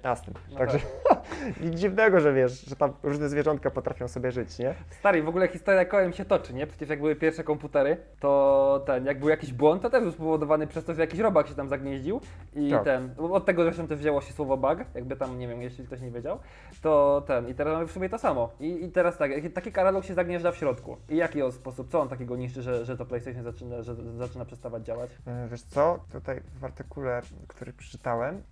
No 0.52 0.58
Także 0.58 0.78
nic 1.60 1.74
dziwnego, 1.80 2.20
że 2.20 2.32
wiesz, 2.32 2.60
że 2.64 2.76
tam 2.76 2.92
różne 3.02 3.28
zwierzątka 3.28 3.70
potrafią 3.70 4.08
sobie 4.08 4.32
żyć, 4.32 4.58
nie? 4.58 4.74
Stary, 4.90 5.22
w 5.22 5.28
ogóle 5.28 5.48
historia 5.48 5.84
kołem 5.84 6.12
się 6.12 6.24
toczy, 6.24 6.54
nie? 6.54 6.66
Przecież 6.66 6.88
jak 6.88 6.98
były 7.00 7.16
pierwsze 7.16 7.44
komputery, 7.44 7.96
to 8.20 8.82
ten, 8.86 9.06
jak 9.06 9.18
był 9.20 9.28
jakiś 9.28 9.52
błąd, 9.52 9.82
to 9.82 9.90
też 9.90 10.02
był 10.02 10.12
spowodowany 10.12 10.66
przez 10.66 10.84
to, 10.84 10.94
że 10.94 11.00
jakiś 11.00 11.20
robak 11.20 11.48
się 11.48 11.54
tam 11.54 11.68
zagnieździł 11.68 12.20
i 12.54 12.70
Tak. 12.70 12.84
ten, 12.84 13.14
od 13.18 13.44
tego 13.46 13.64
zresztą 13.64 13.86
też 13.86 13.98
wzięło 13.98 14.20
się 14.20 14.32
słowo 14.32 14.56
bug, 14.56 14.78
jakby 14.94 15.16
tam, 15.16 15.29
nie 15.38 15.48
wiem, 15.48 15.62
jeśli 15.62 15.86
ktoś 15.86 16.00
nie 16.00 16.10
wiedział, 16.10 16.38
to 16.82 17.22
ten, 17.26 17.48
i 17.48 17.54
teraz 17.54 17.74
mamy 17.74 17.86
w 17.86 17.92
sumie 17.92 18.08
to 18.08 18.18
samo. 18.18 18.50
I, 18.60 18.84
i 18.84 18.92
teraz 18.92 19.18
tak, 19.18 19.30
taki 19.54 19.72
karalog 19.72 20.04
się 20.04 20.14
zagnieżdża 20.14 20.52
w 20.52 20.56
środku. 20.56 20.96
I 21.08 21.16
jaki 21.16 21.42
on 21.42 21.52
sposób, 21.52 21.90
co 21.90 22.00
on 22.00 22.08
takiego 22.08 22.36
niszczy, 22.36 22.62
że, 22.62 22.84
że 22.84 22.96
to 22.96 23.06
PlayStation 23.06 23.42
zaczyna, 23.42 23.82
że 23.82 23.94
zaczyna 24.18 24.44
przestawać 24.44 24.82
działać? 24.86 25.10
E, 25.26 25.48
Wiesz 25.50 25.62
co, 25.62 25.98
tutaj 26.12 26.40
w 26.60 26.64
artykule, 26.64 27.22
który 27.48 27.72
przeczytałem, 27.72 28.42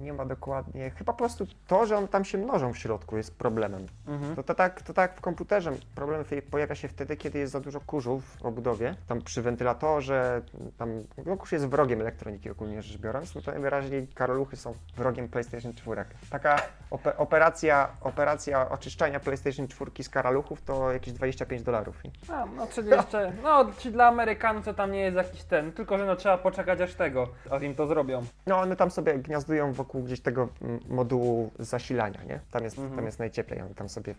nie 0.00 0.12
ma 0.12 0.24
dokładnie, 0.24 0.90
chyba 0.90 1.12
po 1.12 1.18
prostu 1.18 1.46
to, 1.66 1.86
że 1.86 1.96
one 1.96 2.08
tam 2.08 2.24
się 2.24 2.38
mnożą 2.38 2.72
w 2.72 2.78
środku 2.78 3.16
jest 3.16 3.36
problemem. 3.36 3.86
Mhm. 4.06 4.36
To, 4.36 4.42
to, 4.42 4.54
tak, 4.54 4.82
to 4.82 4.94
tak 4.94 5.16
w 5.16 5.20
komputerze 5.20 5.72
problem 5.94 6.24
pojawia 6.50 6.74
się 6.74 6.88
wtedy, 6.88 7.16
kiedy 7.16 7.38
jest 7.38 7.52
za 7.52 7.60
dużo 7.60 7.80
kurzu 7.80 8.20
w 8.20 8.42
obudowie, 8.42 8.94
tam 9.06 9.22
przy 9.22 9.42
wentylatorze, 9.42 10.42
tam, 10.78 10.88
no 11.26 11.36
kurz 11.36 11.52
jest 11.52 11.66
wrogiem 11.66 12.00
elektroniki 12.00 12.50
ogólnie 12.50 12.82
rzecz 12.82 12.98
biorąc, 13.00 13.34
no 13.34 13.40
to 13.40 13.50
najwyraźniej 13.50 14.08
karoluchy 14.08 14.56
są 14.56 14.74
wrogiem 14.96 15.28
PlayStation 15.28 15.74
4. 15.74 16.04
Taka 16.30 16.56
ope- 16.90 17.12
operacja, 17.16 17.88
operacja 18.00 18.68
oczyszczania 18.70 19.20
PlayStation 19.20 19.68
4 19.68 19.90
z 20.02 20.08
karaluchów 20.08 20.62
to 20.62 20.92
jakieś 20.92 21.14
25 21.14 21.62
dolarów. 21.62 22.02
A, 22.28 22.46
no 22.46 22.66
czyli 22.66 22.90
jeszcze, 22.90 23.32
no 23.42 23.66
czy 23.78 23.90
dla 23.90 24.06
Amerykanów 24.06 24.64
to 24.64 24.74
tam 24.74 24.92
nie 24.92 25.00
jest 25.00 25.16
jakiś 25.16 25.42
ten, 25.44 25.72
tylko 25.72 25.98
że 25.98 26.06
no 26.06 26.16
trzeba 26.16 26.38
poczekać 26.38 26.80
aż 26.80 26.94
tego, 26.94 27.28
aż 27.50 27.62
im 27.62 27.74
to 27.74 27.86
zrobią. 27.86 28.24
No 28.46 28.58
one 28.60 28.76
tam 28.76 28.90
sobie 28.90 29.14
gniazdują 29.18 29.72
wokół 29.72 30.02
gdzieś 30.02 30.20
tego 30.20 30.48
mm, 30.62 30.80
modułu 30.88 31.50
zasilania, 31.58 32.22
nie? 32.24 32.40
Tam 32.50 32.64
jest, 32.64 32.78
Mhm. 32.78 32.96
tam 32.96 33.06
jest 33.06 33.18
najcieplej, 33.18 33.60
one 33.60 33.74
tam 33.74 33.88
sobie, 33.88 34.14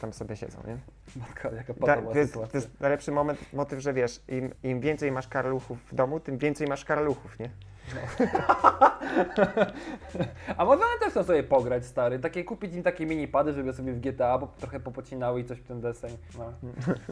tam 0.00 0.12
sobie 0.12 0.36
siedzą, 0.36 0.58
nie? 0.66 0.76
Matka, 1.20 1.50
jaka 1.50 1.72
Da, 1.74 1.96
to, 2.02 2.18
jest, 2.18 2.34
to 2.34 2.48
jest 2.54 2.80
najlepszy 2.80 3.12
moment, 3.12 3.52
motyw, 3.52 3.80
że 3.80 3.92
wiesz, 3.92 4.20
im, 4.28 4.50
im 4.62 4.80
więcej 4.80 5.12
masz 5.12 5.28
karaluchów 5.28 5.78
w 5.92 5.94
domu, 5.94 6.20
tym 6.20 6.38
więcej 6.38 6.66
masz 6.66 6.84
karaluchów, 6.84 7.38
nie? 7.38 7.50
A 10.56 10.64
może 10.64 10.80
one 10.82 10.98
też 11.00 11.10
chcą 11.10 11.24
sobie 11.24 11.42
pograć, 11.42 11.86
stary? 11.86 12.18
Takie 12.18 12.44
kupić 12.44 12.74
im 12.74 12.82
takie 12.82 13.06
mini-pady, 13.06 13.52
żeby 13.52 13.72
sobie 13.72 13.92
w 13.92 14.00
GTA 14.00 14.38
bo 14.38 14.46
trochę 14.46 14.80
popocinały 14.80 15.40
i 15.40 15.44
coś 15.44 15.58
w 15.58 15.64
ten 15.64 15.80
deseń. 15.80 16.16
No. 16.38 16.52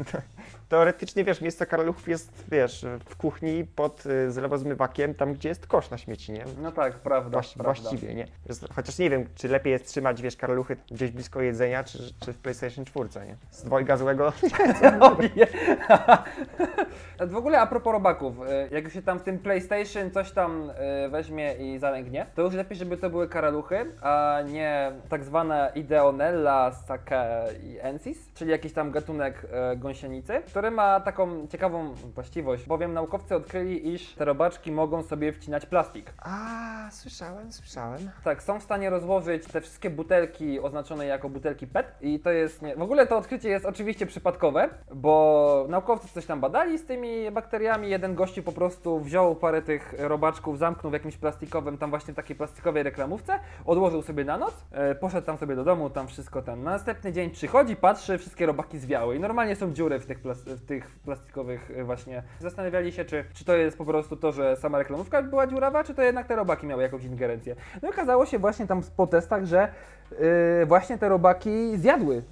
Teoretycznie, 0.69 1.25
wiesz, 1.25 1.41
miejsce 1.41 1.67
karaluchów 1.67 2.09
jest, 2.09 2.45
wiesz, 2.51 2.87
w 3.05 3.17
kuchni 3.17 3.65
pod 3.65 4.07
y, 4.07 4.31
zlewozmywakiem, 4.31 5.15
tam 5.15 5.35
gdzie 5.35 5.49
jest 5.49 5.67
kosz 5.67 5.91
na 5.91 5.99
śmieci, 5.99 6.33
nie? 6.33 6.45
no 6.63 6.73
tak, 6.73 6.95
prawda, 6.95 7.39
Właści- 7.39 7.55
prawda. 7.55 7.81
właściwie, 7.81 8.15
nie? 8.15 8.27
Chociaż 8.75 8.99
nie 8.99 9.11
wiem, 9.11 9.27
czy 9.35 9.49
lepiej 9.49 9.73
jest 9.73 9.87
trzymać, 9.87 10.23
wiesz, 10.23 10.37
karaluchy 10.37 10.77
gdzieś 10.91 11.11
blisko 11.11 11.41
jedzenia, 11.41 11.85
czy, 11.85 11.99
czy 12.21 12.33
w 12.33 12.39
PlayStation 12.39 12.85
4, 12.85 13.09
nie? 13.27 13.37
Z 13.51 13.65
dwojga 13.65 13.97
złego 13.97 14.33
w 17.27 17.37
ogóle 17.37 17.61
a 17.61 17.67
propos 17.67 17.93
robaków, 17.93 18.35
y, 18.41 18.75
jak 18.75 18.85
już 18.85 18.93
się 18.93 19.03
tam 19.03 19.19
w 19.19 19.23
tym 19.23 19.39
PlayStation 19.39 20.11
coś 20.11 20.33
tam 20.33 20.64
y, 20.71 21.09
weźmie 21.09 21.55
i 21.55 21.79
zalęgnie, 21.79 22.27
to 22.35 22.43
już 22.43 22.55
lepiej, 22.55 22.79
żeby 22.79 22.97
to 22.97 23.11
były 23.11 23.29
karaluchy, 23.29 23.87
a 24.03 24.39
nie 24.47 24.93
tak 25.09 25.25
zwana 25.25 25.69
Ideonella 25.69 26.73
sakaiensis, 26.73 28.33
czyli 28.35 28.51
jakiś 28.51 28.73
tam 28.73 28.91
gatunek 28.91 29.47
e, 29.51 29.77
gąsienicy, 29.77 30.43
który 30.47 30.71
ma 30.71 31.01
taką 31.01 31.47
ciekawą 31.47 31.95
właściwość, 31.95 32.67
bowiem 32.67 32.93
naukowcy 32.93 33.37
odkryli, 33.37 33.95
iż 33.95 34.15
te 34.15 34.25
robaczki 34.25 34.73
mogą 34.73 35.03
sobie 35.03 35.33
wcinać 35.33 35.67
plastik. 35.67 36.13
A, 36.19 36.89
słyszałem, 36.91 37.53
słyszałem. 37.53 38.11
Tak, 38.25 38.43
są 38.43 38.61
w 38.61 38.63
stanie 38.63 38.91
rozłożyć 38.91 39.47
te 39.47 39.61
wszystkie 39.61 39.91
butelki 39.91 40.61
oznaczone 40.61 41.07
jako 41.07 41.29
butelki 41.29 41.67
PET 41.67 41.87
i 42.01 42.21
to 42.21 42.31
jest, 42.31 42.63
nie... 42.63 42.77
w 42.77 42.83
ogóle 42.83 43.07
to 43.07 43.17
odkrycie 43.17 43.49
jest 43.49 43.67
oczywiście 43.67 44.07
przypadkowe, 44.07 44.69
bo 44.95 45.67
naukowcy 45.69 46.09
coś 46.09 46.27
tam 46.27 46.41
badali 46.41 46.79
z 46.79 46.87
tymi 46.87 47.31
bakteriami, 47.31 47.91
jeden 47.91 48.15
gościu 48.15 48.43
po 48.43 48.53
prostu 48.53 49.01
wziął 49.01 49.37
parę 49.37 49.63
tych 49.63 49.95
robaczków, 49.99 50.54
zamknął 50.57 50.91
w 50.91 50.93
jakimś 50.93 51.17
plastikowym, 51.17 51.79
tam 51.79 51.91
właśnie 51.91 52.15
takiej 52.15 52.37
plastikowej 52.37 52.83
reklamówce, 52.83 53.39
odłożył 53.65 54.03
sobie 54.03 54.25
na 54.25 54.39
noc, 54.39 54.55
e, 54.73 54.95
poszedł 54.95 55.27
tam 55.27 55.39
sobie 55.39 55.57
do 55.57 55.65
domu, 55.65 55.91
tam 55.91 56.09
wszystko 56.09 56.43
ten. 56.43 56.63
Na 56.63 56.71
następny 56.71 57.13
dzień 57.13 57.31
przychodzi, 57.31 57.77
patrzy, 57.77 58.19
wszystkie 58.19 58.47
robaki 58.47 58.79
zwiały 58.79 59.17
i 59.17 59.21
normalnie 59.21 59.57
są 59.57 59.73
dziury 59.73 59.99
w 59.99 60.07
tych, 60.07 60.21
plas 60.21 60.43
w 60.43 60.67
tych 60.67 60.91
plastikowych 61.05 61.71
e, 61.77 61.85
właśnie. 61.85 62.23
Zastanawiali 62.41 62.93
się, 62.93 63.05
czy, 63.05 63.25
czy 63.35 63.45
to 63.45 63.57
jest 63.57 63.79
po 63.79 63.85
prostu 63.85 64.17
to, 64.17 64.33
że 64.33 64.57
sama 64.57 64.79
reklamówka 64.79 65.23
była 65.23 65.47
dziurawa, 65.47 65.85
czy 65.85 65.95
to 65.95 66.03
jednak 66.03 66.27
te 66.27 66.37
robaki 66.37 66.67
miały 66.67 66.83
jakąś 66.83 67.05
ingerencję. 67.05 67.57
No 67.83 67.89
i 67.89 67.93
okazało 67.93 68.27
się 68.27 68.39
właśnie 68.39 68.67
tam 68.67 68.83
po 68.97 69.07
testach, 69.07 69.45
że 69.45 69.69
yy, 70.11 70.67
właśnie 70.67 70.99
te 70.99 71.09
robaki 71.09 71.77
zjadły 71.77 72.23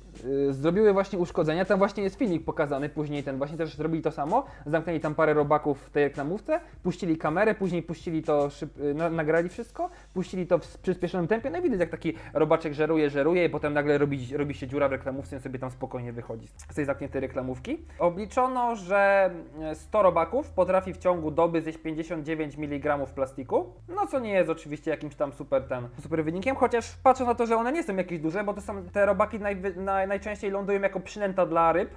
zrobiły 0.51 0.93
właśnie 0.93 1.19
uszkodzenia. 1.19 1.65
Tam 1.65 1.79
właśnie 1.79 2.03
jest 2.03 2.17
filmik 2.17 2.45
pokazany, 2.45 2.89
później 2.89 3.23
ten 3.23 3.39
właśnie 3.39 3.59
też 3.59 3.77
zrobili 3.77 4.03
to 4.03 4.11
samo. 4.11 4.45
Zamknęli 4.67 5.01
tam 5.01 5.15
parę 5.15 5.35
robaków 5.35 5.83
w 5.83 5.91
tej 5.91 6.05
reklamówce, 6.05 6.61
puścili 6.83 7.17
kamerę, 7.17 7.55
później 7.55 7.83
puścili 7.83 8.23
to, 8.23 8.51
szyb, 8.51 8.79
y, 8.79 8.95
na, 8.95 9.11
nagrali 9.11 9.49
wszystko, 9.49 9.91
puścili 10.15 10.47
to 10.47 10.59
w 10.59 10.79
przyspieszonym 10.79 11.29
tempie. 11.29 11.51
No 11.51 11.59
i 11.59 11.63
widać, 11.63 11.81
jak 11.81 11.91
taki 11.91 12.15
robaczek 12.35 12.75
żeruje, 12.75 13.11
żeruje 13.11 13.45
i 13.45 13.51
potem 13.51 13.75
nagle 13.75 13.99
robi, 13.99 14.37
robi 14.37 14.55
się 14.55 14.67
dziura 14.67 14.89
w 14.89 14.93
reklamówce 14.93 15.37
i 15.37 15.41
sobie 15.41 15.59
tam 15.59 15.71
spokojnie 15.71 16.13
wychodzi 16.13 16.49
z 16.49 16.75
tej 16.75 16.85
zamkniętej 16.85 17.21
reklamówki. 17.21 17.79
Obliczono, 17.99 18.77
że 18.77 19.31
100 19.75 20.03
robaków 20.03 20.51
potrafi 20.51 20.93
w 20.93 20.99
ciągu 20.99 21.31
doby 21.31 21.63
zjeść 21.63 21.79
59 21.79 22.59
mg 22.59 22.99
plastiku, 23.15 23.73
no 23.89 24.07
co 24.07 24.21
nie 24.21 24.33
jest 24.33 24.51
oczywiście 24.51 24.91
jakimś 24.91 25.15
tam 25.15 25.33
super 25.33 25.63
ten, 25.63 25.89
super 26.01 26.25
wynikiem, 26.25 26.57
chociaż 26.57 26.97
patrzę 27.03 27.25
na 27.25 27.35
to, 27.35 27.47
że 27.47 27.57
one 27.57 27.73
nie 27.73 27.83
są 27.83 27.97
jakieś 27.97 28.19
duże, 28.19 28.45
bo 28.45 28.55
to 28.55 28.61
są 28.61 28.85
te 28.85 29.07
robaki 29.07 29.41
najwy, 29.41 29.75
naj, 29.77 30.02
najczęściej 30.07 30.51
lądują 30.51 30.81
jako 30.81 31.01
przynęta 31.01 31.47
dla 31.47 31.73
ryb, 31.73 31.91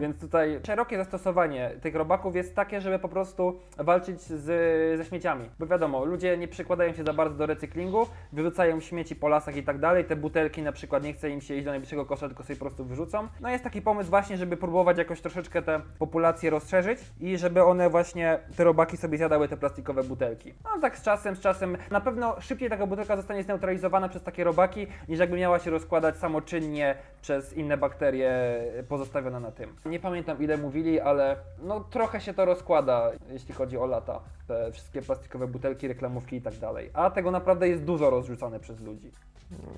więc 0.00 0.20
tutaj 0.20 0.60
szerokie 0.66 0.96
zastosowanie 0.96 1.70
tych 1.82 1.94
robaków 1.94 2.36
jest 2.36 2.56
takie, 2.56 2.80
żeby 2.80 2.98
po 2.98 3.08
prostu 3.08 3.60
walczyć 3.78 4.20
z, 4.20 4.98
ze 4.98 5.04
śmieciami. 5.04 5.50
Bo 5.58 5.66
wiadomo, 5.66 6.04
ludzie 6.04 6.36
nie 6.38 6.48
przykładają 6.48 6.92
się 6.92 7.04
za 7.04 7.12
bardzo 7.12 7.36
do 7.36 7.46
recyklingu, 7.46 8.06
wyrzucają 8.32 8.80
śmieci 8.80 9.16
po 9.16 9.28
lasach 9.28 9.56
i 9.56 9.62
tak 9.62 9.78
dalej. 9.78 10.04
Te 10.04 10.16
butelki 10.16 10.62
na 10.62 10.72
przykład 10.72 11.04
nie 11.04 11.12
chce 11.12 11.30
im 11.30 11.40
się 11.40 11.54
iść 11.54 11.64
do 11.64 11.70
najbliższego 11.70 12.06
kosza, 12.06 12.26
tylko 12.26 12.42
sobie 12.42 12.56
po 12.56 12.64
prostu 12.64 12.84
wyrzucą. 12.84 13.28
No 13.40 13.50
jest 13.50 13.64
taki 13.64 13.82
pomysł 13.82 14.10
właśnie, 14.10 14.36
żeby 14.36 14.56
próbować 14.56 14.98
jakoś 14.98 15.20
troszeczkę 15.20 15.62
te 15.62 15.80
populacje 15.98 16.50
rozszerzyć 16.50 16.98
i 17.20 17.38
żeby 17.38 17.64
one 17.64 17.90
właśnie, 17.90 18.38
te 18.56 18.64
robaki 18.64 18.96
sobie 18.96 19.18
zjadały 19.18 19.48
te 19.48 19.56
plastikowe 19.56 20.04
butelki. 20.04 20.54
No 20.64 20.80
tak 20.80 20.98
z 20.98 21.02
czasem, 21.02 21.36
z 21.36 21.40
czasem, 21.40 21.76
na 21.90 22.00
pewno 22.00 22.40
szybciej 22.40 22.70
taka 22.70 22.86
butelka 22.86 23.16
zostanie 23.16 23.42
zneutralizowana 23.42 24.08
przez 24.08 24.22
takie 24.22 24.44
robaki, 24.44 24.86
niż 25.08 25.18
jakby 25.18 25.36
miała 25.36 25.58
się 25.58 25.70
rozkładać 25.70 26.16
samoczynnie 26.16 26.94
przez 27.24 27.52
inne 27.52 27.76
bakterie 27.76 28.32
pozostawione 28.88 29.40
na 29.40 29.52
tym. 29.52 29.76
Nie 29.86 30.00
pamiętam 30.00 30.42
ile 30.42 30.56
mówili, 30.56 31.00
ale 31.00 31.36
no 31.62 31.80
trochę 31.80 32.20
się 32.20 32.34
to 32.34 32.44
rozkłada, 32.44 33.10
jeśli 33.28 33.54
chodzi 33.54 33.78
o 33.78 33.86
lata. 33.86 34.20
Te 34.48 34.72
wszystkie 34.72 35.02
plastikowe 35.02 35.46
butelki, 35.46 35.88
reklamówki 35.88 36.36
i 36.36 36.42
tak 36.42 36.54
dalej. 36.54 36.90
A 36.94 37.10
tego 37.10 37.30
naprawdę 37.30 37.68
jest 37.68 37.84
dużo 37.84 38.10
rozrzucane 38.10 38.60
przez 38.60 38.80
ludzi. 38.80 39.12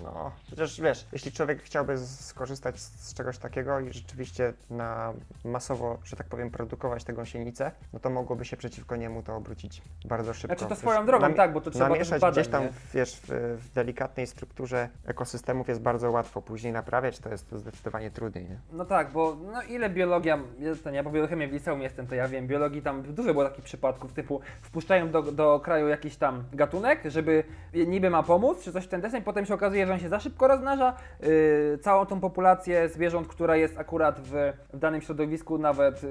No, 0.02 0.32
chociaż 0.50 0.80
wiesz, 0.80 1.06
jeśli 1.12 1.32
człowiek 1.32 1.62
chciałby 1.62 1.98
skorzystać 1.98 2.80
z, 2.80 3.14
czegoś 3.14 3.38
takiego 3.38 3.80
i 3.80 3.92
rzeczywiście 3.92 4.52
na 4.70 5.12
masowo, 5.44 5.98
że 6.04 6.16
tak 6.16 6.26
powiem, 6.26 6.50
produkować 6.50 7.04
tę 7.04 7.12
gąsienicę, 7.12 7.72
no 7.92 7.98
to 7.98 8.10
mogłoby 8.10 8.44
się 8.44 8.56
przeciwko 8.56 8.96
niemu 8.96 9.22
to 9.22 9.36
obrócić 9.36 9.82
bardzo 10.04 10.34
szybko. 10.34 10.56
Znaczy 10.56 10.68
to 10.68 10.76
swoją 10.76 11.06
drogą, 11.06 11.34
tak, 11.34 11.52
bo 11.52 11.60
to 11.60 11.70
trzeba 11.70 11.88
Namieszać 11.88 12.20
badań, 12.20 12.32
gdzieś 12.32 12.48
tam, 12.48 12.62
nie? 12.62 12.72
wiesz, 12.94 13.16
w, 13.16 13.58
w 13.58 13.72
delikatnej 13.72 14.26
strukturze 14.26 14.88
ekosystemów 15.04 15.68
jest 15.68 15.80
bardzo 15.80 16.10
łatwo. 16.10 16.42
Później 16.42 16.72
naprawiać 16.72 17.18
to 17.18 17.28
jest 17.28 17.35
to 17.44 17.58
zdecydowanie 17.58 18.10
trudniej, 18.10 18.44
nie? 18.44 18.58
No 18.72 18.84
tak, 18.84 19.10
bo 19.10 19.36
no 19.52 19.62
ile 19.62 19.90
biologia, 19.90 20.38
ten, 20.84 20.94
ja 20.94 21.04
po 21.04 21.10
biochemii 21.10 21.48
w 21.48 21.52
liceum 21.52 21.82
jestem, 21.82 22.06
to 22.06 22.14
ja 22.14 22.28
wiem, 22.28 22.46
biologii 22.46 22.82
tam 22.82 23.02
dużo 23.02 23.32
było 23.32 23.44
takich 23.44 23.64
przypadków, 23.64 24.12
typu 24.12 24.40
wpuszczają 24.62 25.10
do, 25.10 25.22
do 25.22 25.60
kraju 25.60 25.88
jakiś 25.88 26.16
tam 26.16 26.44
gatunek, 26.52 27.00
żeby 27.04 27.44
niby 27.74 28.10
ma 28.10 28.22
pomóc, 28.22 28.62
czy 28.62 28.72
coś 28.72 28.84
w 28.84 28.88
ten 28.88 29.00
deseń, 29.00 29.22
potem 29.22 29.46
się 29.46 29.54
okazuje, 29.54 29.86
że 29.86 29.92
on 29.92 29.98
się 29.98 30.08
za 30.08 30.20
szybko 30.20 30.48
rozmnaża, 30.48 30.96
yy, 31.20 31.78
całą 31.82 32.06
tą 32.06 32.20
populację 32.20 32.88
zwierząt, 32.88 33.28
która 33.28 33.56
jest 33.56 33.78
akurat 33.78 34.20
w, 34.20 34.52
w 34.72 34.78
danym 34.78 35.00
środowisku 35.00 35.58
nawet 35.58 36.02
yy, 36.02 36.10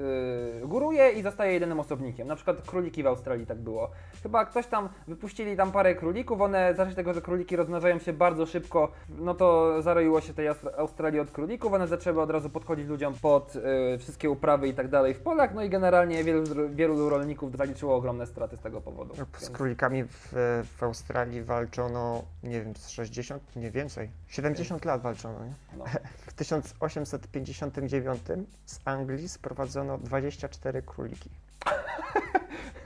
góruje 0.64 1.10
i 1.10 1.22
zostaje 1.22 1.52
jedynym 1.52 1.80
osobnikiem. 1.80 2.28
Na 2.28 2.36
przykład 2.36 2.62
króliki 2.62 3.02
w 3.02 3.06
Australii 3.06 3.46
tak 3.46 3.58
było. 3.58 3.90
Chyba 4.22 4.44
ktoś 4.44 4.66
tam, 4.66 4.88
wypuścili 5.08 5.56
tam 5.56 5.72
parę 5.72 5.94
królików, 5.94 6.40
one 6.40 6.74
z 6.74 6.94
tego, 6.94 7.14
że 7.14 7.20
króliki 7.20 7.56
rozmnażają 7.56 7.98
się 7.98 8.12
bardzo 8.12 8.46
szybko, 8.46 8.92
no 9.08 9.34
to 9.34 9.82
zaroiło 9.82 10.20
się 10.20 10.34
tej 10.34 10.48
Aust- 10.48 10.74
Australii 11.16 11.20
od 11.20 11.30
królików, 11.30 11.72
one 11.72 11.88
zaczęły 11.88 12.22
od 12.22 12.30
razu 12.30 12.50
podchodzić 12.50 12.86
ludziom 12.86 13.14
pod 13.14 13.56
y, 13.56 13.98
wszystkie 13.98 14.30
uprawy 14.30 14.68
i 14.68 14.74
tak 14.74 14.88
dalej 14.88 15.14
w 15.14 15.20
polach, 15.20 15.54
no 15.54 15.62
i 15.62 15.68
generalnie 15.68 16.24
wielu, 16.24 16.44
wielu 16.74 17.08
rolników 17.08 17.56
zaliczyło 17.56 17.96
ogromne 17.96 18.26
straty 18.26 18.56
z 18.56 18.60
tego 18.60 18.80
powodu. 18.80 19.14
Z 19.14 19.18
Więc- 19.18 19.50
królikami 19.50 20.04
w, 20.04 20.32
w 20.76 20.82
Australii 20.82 21.42
walczono, 21.42 22.22
nie 22.42 22.60
wiem, 22.60 22.76
z 22.76 22.88
60, 22.88 23.56
nie 23.56 23.70
więcej, 23.70 24.10
70 24.28 24.84
lat 24.84 25.02
walczono, 25.02 25.44
nie? 25.44 25.52
no. 25.78 25.84
W 26.26 26.32
1859 26.32 28.20
z 28.66 28.80
Anglii 28.84 29.28
sprowadzono 29.28 29.98
24 29.98 30.82
króliki. 30.82 31.30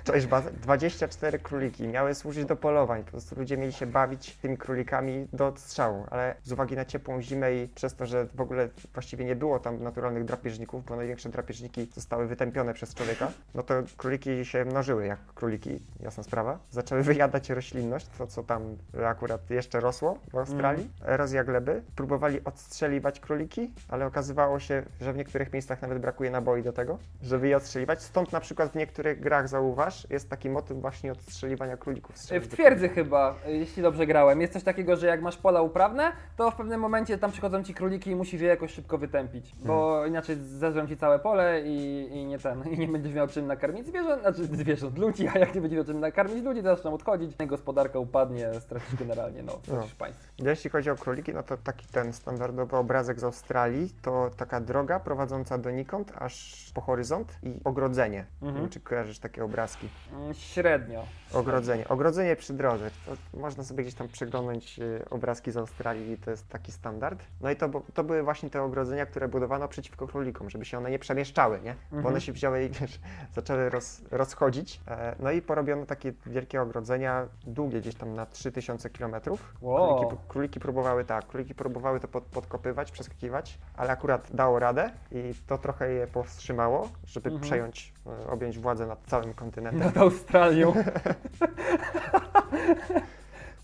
Cześć 0.05 0.27
bazę. 0.27 0.51
24 0.51 1.39
króliki 1.39 1.89
miały 1.89 2.15
służyć 2.15 2.45
do 2.45 2.57
polowań. 2.57 3.05
Po 3.05 3.11
prostu 3.11 3.35
ludzie 3.39 3.57
mieli 3.57 3.73
się 3.73 3.87
bawić 3.87 4.37
tymi 4.37 4.59
królikami 4.59 5.29
do 5.33 5.47
odstrzału, 5.47 6.07
ale 6.11 6.35
z 6.43 6.53
uwagi 6.53 6.77
na 6.77 6.85
ciepłą 6.85 7.23
zimę 7.23 7.55
i 7.55 7.69
przez 7.69 7.95
to, 7.95 8.07
że 8.07 8.27
w 8.27 8.41
ogóle 8.41 8.69
właściwie 8.95 9.25
nie 9.25 9.37
było 9.37 9.59
tam 9.59 9.83
naturalnych 9.83 10.25
drapieżników, 10.25 10.85
bo 10.85 10.97
największe 10.97 11.29
drapieżniki 11.29 11.89
zostały 11.95 12.27
wytępione 12.27 12.75
przez 12.75 12.95
człowieka, 12.95 13.33
no 13.55 13.63
to 13.63 13.75
króliki 13.97 14.45
się 14.45 14.65
mnożyły 14.65 15.07
jak 15.07 15.19
króliki, 15.35 15.83
jasna 16.01 16.23
sprawa. 16.23 16.59
Zaczęły 16.71 17.03
wyjadać 17.03 17.51
roślinność, 17.51 18.07
to 18.19 18.27
co 18.27 18.43
tam 18.43 18.77
akurat 19.07 19.51
jeszcze 19.51 19.81
rosło 19.81 20.19
w 20.33 20.37
Australii, 20.37 20.91
erozja 21.07 21.45
gleby. 21.45 21.83
Próbowali 21.97 22.45
odstrzeliwać 22.45 23.21
króliki, 23.21 23.73
ale 23.89 24.07
okazywało 24.07 24.61
się, 24.61 24.83
że 25.01 25.13
w 25.13 25.17
niektórych 25.17 25.53
miejscach 25.53 25.83
nawet 25.83 25.99
brakuje 25.99 26.31
naboi 26.31 26.63
do 26.63 26.73
tego, 26.73 26.99
żeby 27.23 27.49
je 27.49 27.57
odstrzeliwać. 27.57 28.03
Stąd 28.03 28.33
na 28.33 28.41
przykład 28.41 28.73
w 28.73 28.75
niektórych 28.75 29.21
grach 29.21 29.49
zauważ, 29.49 30.00
jest 30.11 30.31
taki 30.31 30.51
motyw 30.51 30.81
właśnie 30.81 31.13
odstrzeliwania 31.13 31.77
królików. 31.77 32.17
W 32.41 32.49
twierdzy 32.49 32.89
chyba, 32.89 33.35
y, 33.49 33.53
jeśli 33.57 33.83
dobrze 33.83 34.07
grałem, 34.07 34.41
jest 34.41 34.53
coś 34.53 34.63
takiego, 34.63 34.97
że 34.97 35.07
jak 35.07 35.23
masz 35.23 35.37
pola 35.37 35.63
uprawne, 35.63 36.13
to 36.37 36.51
w 36.51 36.55
pewnym 36.55 36.81
momencie 36.81 37.19
tam 37.19 37.33
przychodzą 37.33 37.63
ci 37.63 37.75
króliki 37.75 38.11
i 38.11 38.17
musisz 38.17 38.41
je 38.41 38.49
jakoś 38.49 38.73
szybko 38.73 38.99
wytępić, 38.99 39.55
bo 39.65 40.07
inaczej 40.07 40.37
zeżrą 40.37 40.87
ci 40.87 40.97
całe 40.97 41.19
pole 41.19 41.63
i, 41.65 42.09
i 42.13 42.27
nie 42.27 42.39
ten, 42.39 42.63
i 42.73 42.79
nie 42.79 42.89
będziesz 42.89 43.15
miał 43.15 43.29
czym 43.29 43.47
nakarmić 43.47 43.87
zwierząt, 43.87 44.21
znaczy 44.23 44.45
zwierząt, 44.45 44.99
ludzi, 44.99 45.29
a 45.29 45.39
jak 45.39 45.55
nie 45.55 45.61
będziesz 45.61 45.77
miał 45.77 45.85
czym 45.87 46.01
nakarmić 46.01 46.45
ludzi, 46.45 46.63
to 46.63 46.77
zaczną 46.77 46.95
odchodzić, 46.95 47.37
gospodarka 47.47 47.99
upadnie, 47.99 48.49
stracisz 48.61 48.97
generalnie, 48.97 49.43
no, 49.43 49.53
stracisz 49.63 49.95
państwo. 49.95 50.33
Jeśli 50.39 50.71
chodzi 50.71 50.91
o 50.91 50.97
króliki, 50.97 51.35
no 51.35 51.43
to 51.43 51.57
taki 51.57 51.87
ten 51.87 52.13
standardowy 52.13 52.77
obrazek 52.77 53.21
z 53.21 53.25
Australii, 53.25 53.95
to 54.03 54.31
taka 54.37 54.61
droga 54.61 55.01
prowadząca 55.01 55.59
donikąd, 55.59 56.13
aż 56.19 56.71
po 56.75 56.81
horyzont 56.81 57.39
i 57.43 57.61
ogrodzenie. 57.65 58.25
Nie 58.43 58.49
Mhm. 58.49 58.69
czy 58.69 58.81
kojarzysz 58.81 59.19
takie 59.19 59.45
obrazki? 59.45 59.80
Mm, 60.13 60.35
Średnio. 60.35 61.05
Ogrodzenie. 61.33 61.89
Ogrodzenie 61.89 62.37
przy 62.37 62.53
drodze. 62.55 62.91
To 63.07 63.39
można 63.41 63.65
sobie 63.65 63.83
gdzieś 63.83 63.95
tam 63.95 64.09
przeglądać 64.09 64.79
y, 64.79 65.05
obrazki 65.11 65.51
z 65.53 65.57
Australii 65.57 66.19
to 66.19 66.31
jest 66.31 66.49
taki 66.49 66.73
standard. 66.73 67.23
No 67.41 67.51
i 67.51 67.57
to, 67.57 67.69
to 67.95 68.05
były 68.05 68.23
właśnie 68.23 68.51
te 68.51 68.63
ogrodzenia, 68.63 69.07
które 69.07 69.29
budowano 69.29 69.69
przeciwko 69.69 70.07
królikom, 70.07 70.51
żeby 70.51 70.65
się 70.65 70.79
one 70.79 70.91
nie 70.91 70.99
przemieszczały, 70.99 71.61
nie? 71.61 71.75
Bo 71.91 71.97
Mhm. 71.97 72.07
one 72.15 72.21
się 72.21 72.33
wzięły 72.33 72.65
i 72.65 72.69
wiesz, 72.69 73.01
zaczęły 73.35 73.69
roz, 73.71 74.01
rozchodzić. 74.11 74.81
E, 74.89 75.15
no 75.19 75.31
i 75.31 75.43
porobiono 75.43 75.87
takie 75.87 76.13
wielkie 76.27 76.63
ogrodzenia, 76.63 77.27
długie 77.47 77.81
gdzieś 77.81 77.95
tam 77.95 78.15
na 78.15 78.27
3000 78.27 78.91
km. 78.91 79.15
Wow. 79.61 79.97
Króliki, 79.99 80.17
króliki 80.29 80.61
próbowały 80.61 81.05
tak, 81.05 81.27
króliki 81.27 81.55
próbowały 81.55 82.01
to 82.01 82.09
pod, 82.09 82.25
podkopywać, 82.25 82.91
przeskakiwać, 82.93 83.59
ale 83.77 83.91
akurat 83.91 84.29
dało 84.35 84.59
radę 84.59 84.91
i 85.13 85.35
to 85.47 85.59
trochę 85.59 85.93
je 85.93 86.07
powstrzymało, 86.07 86.89
żeby 87.07 87.29
Mhm. 87.29 87.43
przejąć, 87.43 87.93
e, 88.27 88.31
objąć 88.31 88.59
władzę 88.59 88.87
nad 88.87 88.99
całym 89.07 89.35
kontynentem. 89.35 89.70
Nad 89.73 89.97
Australią. 89.97 90.75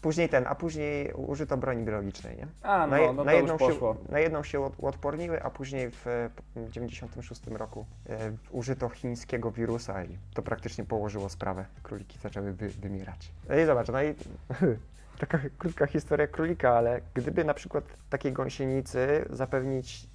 Później 0.00 0.28
ten, 0.28 0.44
a 0.46 0.54
później 0.54 1.12
użyto 1.12 1.56
broni 1.56 1.82
biologicznej, 1.84 2.36
nie? 2.36 2.46
A 2.62 2.86
Na, 2.86 2.98
je- 2.98 3.06
no, 3.06 3.12
no 3.12 3.24
na 3.24 3.30
to 3.32 3.36
jedną 3.36 3.58
się, 3.58 3.64
na 4.08 4.18
jedną 4.18 4.42
się 4.42 4.64
od- 4.64 4.74
uodporniły, 4.78 5.42
a 5.42 5.50
później 5.50 5.90
w 5.90 6.06
e, 6.06 6.30
1996 6.54 7.46
roku 7.46 7.86
e, 8.08 8.32
użyto 8.50 8.88
chińskiego 8.88 9.50
wirusa 9.50 10.04
i 10.04 10.18
to 10.34 10.42
praktycznie 10.42 10.84
położyło 10.84 11.28
sprawę. 11.28 11.64
Króliki 11.82 12.18
zaczęły 12.18 12.52
wy, 12.52 12.68
wymierać. 12.68 13.32
No 13.48 13.56
i 13.58 13.64
zobacz, 13.66 13.88
no 13.88 14.02
i 14.02 14.14
taka 15.18 15.38
krótka 15.58 15.86
historia 15.86 16.26
królika, 16.26 16.76
ale 16.76 17.00
gdyby 17.14 17.44
na 17.44 17.54
przykład 17.54 17.84
takiej 18.10 18.32
gąsienicy 18.32 19.24
zapewnić 19.30 20.08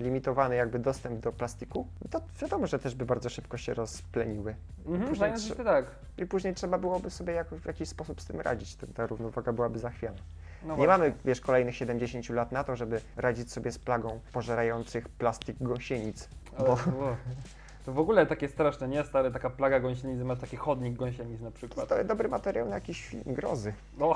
nielimitowany 0.00 0.56
jakby 0.56 0.78
dostęp 0.78 1.20
do 1.20 1.32
plastiku, 1.32 1.86
to 2.10 2.20
wiadomo, 2.42 2.66
że 2.66 2.78
też 2.78 2.94
by 2.94 3.06
bardzo 3.06 3.28
szybko 3.28 3.56
się 3.56 3.74
rozpleniły. 3.74 4.54
Mhm, 4.86 5.08
Później 5.08 5.32
trze- 5.32 5.64
tak. 5.64 5.84
I 6.18 6.26
później 6.26 6.54
trzeba 6.54 6.78
byłoby 6.78 7.10
sobie 7.10 7.32
jako, 7.32 7.56
w 7.56 7.64
jakiś 7.66 7.88
sposób 7.88 8.20
z 8.20 8.26
tym 8.26 8.40
radzić. 8.40 8.76
Ta- 8.76 8.86
Ta 8.86 9.06
równowaga 9.06 9.52
byłaby 9.52 9.78
zachwiana. 9.78 10.18
No 10.64 10.76
Nie 10.76 10.86
mamy, 10.86 11.12
wiesz, 11.24 11.40
kolejnych 11.40 11.76
70 11.76 12.30
lat 12.30 12.52
na 12.52 12.64
to, 12.64 12.76
żeby 12.76 13.00
radzić 13.16 13.52
sobie 13.52 13.72
z 13.72 13.78
plagą 13.78 14.20
pożerających 14.32 15.08
plastik 15.08 15.56
gąsienic. 15.60 16.28
Ale 16.58 16.68
Bo 16.68 16.76
to 17.84 17.92
w 17.92 17.98
ogóle 17.98 18.26
takie 18.26 18.48
straszne, 18.48 18.88
nie? 18.88 19.04
Stary, 19.04 19.30
taka 19.30 19.50
plaga 19.50 19.80
gąsienicy, 19.80 20.24
masz 20.24 20.38
taki 20.38 20.56
chodnik 20.56 20.94
gąsienic 20.94 21.40
na 21.40 21.50
przykład. 21.50 21.88
to 21.88 21.96
jest 21.96 22.08
dobry 22.08 22.28
materiał 22.28 22.68
na 22.68 22.74
jakiś 22.74 23.06
film 23.06 23.22
grozy. 23.26 23.72
No, 23.98 24.14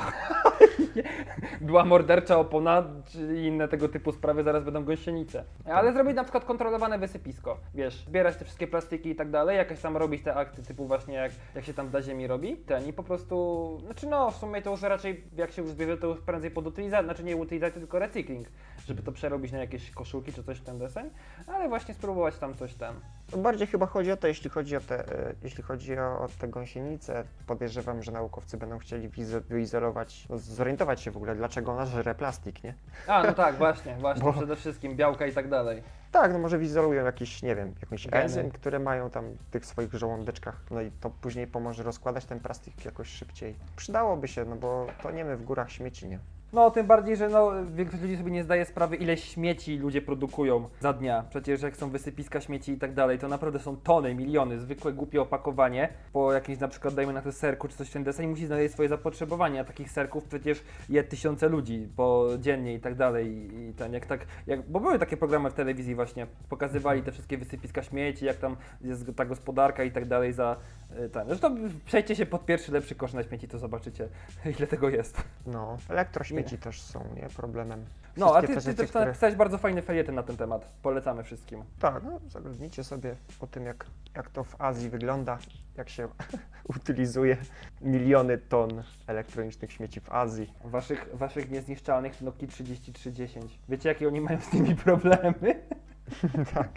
była 1.60 1.84
mordercza 1.84 2.38
opona, 2.38 2.84
czy 3.06 3.42
inne 3.42 3.68
tego 3.68 3.88
typu 3.88 4.12
sprawy, 4.12 4.42
zaraz 4.42 4.64
będą 4.64 4.84
gąsienice. 4.84 5.44
Ale 5.64 5.92
zrobić 5.92 6.16
na 6.16 6.22
przykład 6.22 6.44
kontrolowane 6.44 6.98
wysypisko, 6.98 7.58
wiesz, 7.74 8.04
zbierać 8.06 8.36
te 8.36 8.44
wszystkie 8.44 8.66
plastiki 8.66 9.10
i 9.10 9.14
tak 9.14 9.30
dalej, 9.30 9.56
jakaś 9.56 9.80
tam 9.80 9.96
robić 9.96 10.22
te 10.22 10.34
akty 10.34 10.62
typu 10.62 10.86
właśnie 10.86 11.14
jak, 11.14 11.32
jak 11.54 11.64
się 11.64 11.74
tam 11.74 11.90
da 11.90 12.02
ziemi 12.02 12.26
robi, 12.26 12.56
ten 12.56 12.86
i 12.86 12.92
po 12.92 13.02
prostu, 13.02 13.78
znaczy 13.84 14.06
no, 14.06 14.30
w 14.30 14.36
sumie 14.36 14.62
to 14.62 14.70
już 14.70 14.82
raczej 14.82 15.24
jak 15.36 15.52
się 15.52 15.62
już 15.62 15.70
zbierze, 15.70 15.96
to 15.96 16.06
już 16.06 16.20
prędzej 16.20 16.50
pod 16.50 16.66
utylizację, 16.66 17.04
znaczy 17.04 17.24
nie 17.24 17.36
utylizację, 17.36 17.80
tylko 17.80 17.98
recykling, 17.98 18.48
żeby 18.86 19.02
to 19.02 19.12
przerobić 19.12 19.52
na 19.52 19.58
jakieś 19.58 19.90
koszulki 19.90 20.32
czy 20.32 20.44
coś 20.44 20.58
w 20.58 20.62
ten 20.64 20.78
deseń, 20.78 21.10
ale 21.46 21.68
właśnie 21.68 21.94
spróbować 21.94 22.38
tam 22.38 22.54
coś 22.54 22.74
ten. 22.74 22.94
Bardziej 23.36 23.66
chyba 23.66 23.86
chodzi 23.86 24.12
o 24.12 24.16
to, 24.16 24.26
jeśli 24.26 24.50
chodzi 24.50 24.76
o 24.76 24.80
te, 24.80 25.08
e, 25.28 25.34
jeśli 25.42 25.62
chodzi 25.62 25.98
o, 25.98 26.20
o 26.20 26.28
te 26.38 26.48
gąsienice, 26.48 27.24
podejrzewam, 27.46 28.02
że 28.02 28.12
naukowcy 28.12 28.56
będą 28.56 28.78
chcieli 28.78 29.10
wyizolować, 29.48 30.26
no, 30.30 30.38
zorientować 30.38 31.00
się 31.00 31.10
w 31.10 31.16
ogóle, 31.16 31.34
dlaczego 31.34 31.72
ona 31.72 31.86
żre 31.86 32.14
plastik, 32.14 32.64
nie? 32.64 32.74
A, 33.06 33.22
no 33.22 33.32
tak, 33.32 33.56
właśnie, 33.64 33.96
właśnie, 34.00 34.24
Bo- 34.24 34.32
przede 34.32 34.56
wszystkim 34.56 34.96
białka 34.96 35.26
i 35.26 35.32
tak 35.32 35.48
dalej. 35.48 35.82
Tak, 36.12 36.32
no 36.32 36.38
może 36.38 36.58
wyizolują 36.58 37.04
jakiś, 37.04 37.42
nie 37.42 37.56
wiem, 37.56 37.74
jakąś 37.80 38.06
Geny. 38.06 38.22
enzym, 38.22 38.50
które 38.50 38.78
mają 38.78 39.10
tam 39.10 39.24
w 39.30 39.50
tych 39.50 39.66
swoich 39.66 39.94
żołądeczkach, 39.94 40.62
no 40.70 40.80
i 40.82 40.90
to 40.90 41.10
później 41.10 41.46
pomoże 41.46 41.82
rozkładać 41.82 42.24
ten 42.24 42.40
plastik 42.40 42.84
jakoś 42.84 43.08
szybciej. 43.08 43.56
Przydałoby 43.76 44.28
się, 44.28 44.44
no 44.44 44.56
bo 44.56 44.86
to 45.02 45.10
nie 45.10 45.24
my 45.24 45.36
w 45.36 45.44
górach 45.44 45.70
śmieci, 45.70 46.08
nie? 46.08 46.18
No, 46.52 46.70
tym 46.70 46.86
bardziej, 46.86 47.16
że 47.16 47.28
no, 47.28 47.52
większość 47.74 48.02
ludzi 48.02 48.16
sobie 48.16 48.30
nie 48.30 48.44
zdaje 48.44 48.64
sprawy, 48.64 48.96
ile 48.96 49.16
śmieci 49.16 49.78
ludzie 49.78 50.02
produkują 50.02 50.68
za 50.80 50.92
dnia. 50.92 51.24
Przecież 51.30 51.62
jak 51.62 51.76
są 51.76 51.90
wysypiska 51.90 52.40
śmieci 52.40 52.72
i 52.72 52.78
tak 52.78 52.94
dalej, 52.94 53.18
to 53.18 53.28
naprawdę 53.28 53.58
są 53.58 53.76
tony, 53.76 54.14
miliony, 54.14 54.58
zwykłe 54.58 54.92
głupie 54.92 55.22
opakowanie 55.22 55.88
po 56.12 56.32
jakimś 56.32 56.58
na 56.58 56.68
przykład, 56.68 56.94
dajmy 56.94 57.12
na 57.12 57.22
to 57.22 57.32
serku 57.32 57.68
czy 57.68 57.76
coś 57.76 57.88
w 57.88 57.92
ten 57.92 58.04
deseń, 58.04 58.26
musi 58.26 58.46
znaleźć 58.46 58.72
swoje 58.72 58.88
zapotrzebowanie, 58.88 59.60
a 59.60 59.64
takich 59.64 59.90
serków 59.90 60.24
przecież 60.24 60.64
je 60.88 61.04
tysiące 61.04 61.48
ludzi 61.48 61.88
po 61.96 62.28
dziennie 62.38 62.74
i 62.74 62.80
tak 62.80 62.94
dalej. 62.94 63.26
I, 63.54 63.72
ten, 63.74 63.92
jak 63.92 64.06
tak, 64.06 64.26
jak, 64.46 64.62
bo 64.62 64.80
były 64.80 64.98
takie 64.98 65.16
programy 65.16 65.50
w 65.50 65.54
telewizji 65.54 65.94
właśnie, 65.94 66.26
pokazywali 66.48 67.02
te 67.02 67.12
wszystkie 67.12 67.38
wysypiska 67.38 67.82
śmieci, 67.82 68.24
jak 68.24 68.36
tam 68.36 68.56
jest 68.80 69.16
ta 69.16 69.24
gospodarka 69.24 69.84
i 69.84 69.90
tak 69.90 70.08
dalej 70.08 70.32
za 70.32 70.56
y, 71.04 71.08
ten. 71.08 71.26
Zresztą 71.26 71.56
przejdźcie 71.84 72.16
się 72.16 72.26
pod 72.26 72.44
pierwszy 72.44 72.72
lepszy 72.72 72.94
kosz 72.94 73.12
na 73.12 73.22
śmieci, 73.22 73.48
to 73.48 73.58
zobaczycie, 73.58 74.08
ile 74.58 74.66
tego 74.66 74.88
jest. 74.88 75.24
No, 75.46 75.78
elektrośmieci 75.88 76.35
też 76.44 76.82
są, 76.82 77.04
nie? 77.16 77.28
Problemem. 77.28 77.84
No, 78.16 78.36
a 78.36 78.40
ty, 78.40 78.48
te 78.48 78.60
ty 78.60 78.74
też 78.74 78.88
które- 78.90 79.06
napisałeś 79.06 79.34
bardzo 79.34 79.58
fajny 79.58 79.82
felieton 79.82 80.14
na 80.14 80.22
ten 80.22 80.36
temat. 80.36 80.72
Polecamy 80.82 81.22
wszystkim. 81.22 81.64
Tak, 81.78 82.02
no 82.04 82.20
zaglądnijcie 82.28 82.84
sobie 82.84 83.16
o 83.40 83.46
tym, 83.46 83.66
jak, 83.66 83.86
jak 84.16 84.30
to 84.30 84.44
w 84.44 84.60
Azji 84.60 84.90
wygląda, 84.90 85.38
jak 85.76 85.88
się 85.88 86.08
utylizuje 86.76 87.36
miliony 87.80 88.38
ton 88.38 88.82
elektronicznych 89.06 89.72
śmieci 89.72 90.00
w 90.00 90.12
Azji. 90.12 90.52
Waszych, 90.64 91.08
waszych 91.12 91.50
niezniszczalnych 91.50 92.20
Nokia 92.22 92.48
3310. 92.48 93.58
Wiecie, 93.68 93.88
jakie 93.88 94.08
oni 94.08 94.20
mają 94.20 94.40
z 94.40 94.48
tymi 94.48 94.74
problemy? 94.74 95.62
tak. 96.54 96.70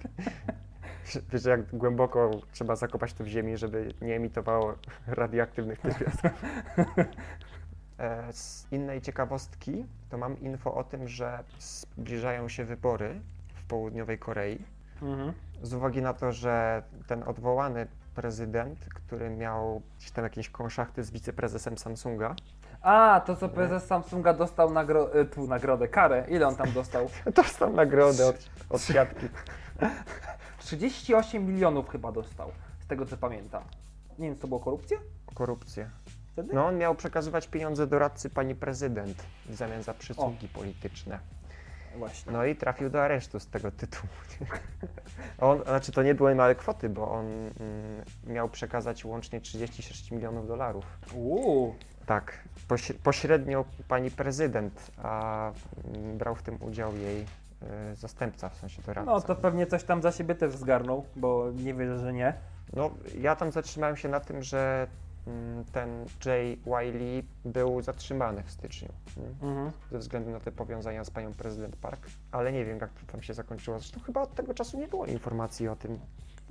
Wiesz, 1.31 1.45
jak 1.45 1.75
głęboko 1.75 2.31
trzeba 2.51 2.75
zakopać 2.75 3.13
to 3.13 3.23
w 3.23 3.27
ziemi, 3.27 3.57
żeby 3.57 3.93
nie 4.01 4.15
emitowało 4.15 4.73
radioaktywnych 5.07 5.79
pierwiastków. 5.79 6.31
E, 7.99 8.33
Z 8.33 8.67
innej 8.71 9.01
ciekawostki 9.01 9.85
to 10.09 10.17
mam 10.17 10.39
info 10.39 10.73
o 10.73 10.83
tym, 10.83 11.07
że 11.07 11.43
zbliżają 11.59 12.49
się 12.49 12.65
wybory 12.65 13.21
w 13.55 13.63
południowej 13.63 14.19
Korei. 14.19 14.65
Mhm. 15.01 15.33
Z 15.62 15.73
uwagi 15.73 16.01
na 16.01 16.13
to, 16.13 16.31
że 16.31 16.83
ten 17.07 17.23
odwołany 17.23 17.88
prezydent, 18.15 18.79
który 18.79 19.29
miał 19.29 19.81
gdzieś 19.97 20.12
tam 20.12 20.23
jakieś 20.23 20.49
konszachty 20.49 21.03
z 21.03 21.12
wiceprezesem 21.12 21.77
Samsunga, 21.77 22.35
A, 22.81 23.21
to 23.25 23.35
co 23.35 23.49
prezes 23.49 23.83
Samsunga 23.85 24.33
dostał 24.33 24.69
nagro- 24.69 25.15
e, 25.15 25.25
tu 25.25 25.47
nagrodę, 25.47 25.88
karę. 25.88 26.25
Ile 26.29 26.47
on 26.47 26.55
tam 26.55 26.71
dostał? 26.71 27.09
dostał 27.35 27.73
nagrodę 27.73 28.27
od, 28.27 28.49
od 28.69 28.81
siatki. 28.81 29.27
38 30.59 31.45
milionów 31.45 31.89
chyba 31.89 32.12
dostał, 32.12 32.51
z 32.79 32.88
tego 32.88 33.05
co 33.05 33.17
pamiętam. 33.17 33.63
Nie 34.19 34.25
wiem, 34.27 34.35
czy 34.35 34.41
to 34.41 34.47
było 34.47 34.59
korupcja? 34.59 34.97
Korupcję. 35.33 35.89
Wtedy? 36.39 36.54
No 36.54 36.65
on 36.65 36.78
miał 36.78 36.95
przekazywać 36.95 37.47
pieniądze 37.47 37.88
doradcy 37.88 38.30
pani 38.30 38.56
prezydent 38.56 39.23
w 39.45 39.56
zamian 39.56 39.84
za 39.84 39.93
przysługi 39.93 40.47
polityczne. 40.47 41.19
Właśnie. 41.97 42.32
No 42.32 42.45
i 42.45 42.56
trafił 42.56 42.89
do 42.89 43.04
aresztu 43.04 43.39
z 43.39 43.47
tego 43.47 43.71
tytułu. 43.71 44.13
On, 45.39 45.63
znaczy 45.63 45.91
to 45.91 46.04
nie 46.04 46.15
były 46.15 46.36
małe 46.36 46.56
kwoty, 46.56 46.89
bo 46.89 47.12
on 47.12 47.25
mm, 47.25 47.52
miał 48.28 48.49
przekazać 48.49 49.06
łącznie 49.06 49.41
36 49.41 50.12
milionów 50.12 50.47
dolarów. 50.47 50.86
Uuu. 51.13 51.75
Tak, 52.06 52.39
poś, 52.67 52.91
pośrednio 53.04 53.65
pani 53.88 54.12
prezydent, 54.12 54.91
a 55.04 55.52
mm, 55.93 56.17
brał 56.17 56.36
w 56.36 56.43
tym 56.43 56.58
udział 56.62 56.95
jej 56.95 57.21
y, 57.21 57.95
zastępca, 57.95 58.49
w 58.49 58.56
sensie 58.56 58.82
doradca. 58.82 59.12
No 59.12 59.21
to 59.21 59.36
pewnie 59.36 59.67
coś 59.67 59.84
tam 59.84 60.02
za 60.02 60.12
siebie 60.12 60.36
też 60.36 60.56
zgarnął, 60.56 61.06
bo 61.15 61.52
nie 61.52 61.73
wierzę, 61.73 61.99
że 61.99 62.13
nie. 62.13 62.34
No, 62.73 62.91
ja 63.17 63.36
tam 63.36 63.52
zatrzymałem 63.52 63.97
się 63.97 64.10
na 64.10 64.19
tym, 64.19 64.43
że 64.43 64.88
ten 65.71 66.05
Jay 66.25 66.57
Wiley 66.65 67.23
był 67.45 67.81
zatrzymany 67.81 68.43
w 68.43 68.51
styczniu 68.51 68.89
mm, 69.17 69.29
Mhm. 69.41 69.71
ze 69.91 69.97
względu 69.99 70.31
na 70.31 70.39
te 70.39 70.51
powiązania 70.51 71.03
z 71.03 71.09
panią 71.09 71.33
prezydent 71.33 71.75
Park, 71.75 72.07
ale 72.31 72.51
nie 72.51 72.65
wiem, 72.65 72.79
jak 72.79 72.89
to 72.93 73.11
tam 73.11 73.21
się 73.21 73.33
zakończyło. 73.33 73.79
Zresztą 73.79 73.99
chyba 73.99 74.21
od 74.21 74.35
tego 74.35 74.53
czasu 74.53 74.77
nie 74.79 74.87
było 74.87 75.05
informacji 75.05 75.67
o 75.67 75.75
tym. 75.75 75.99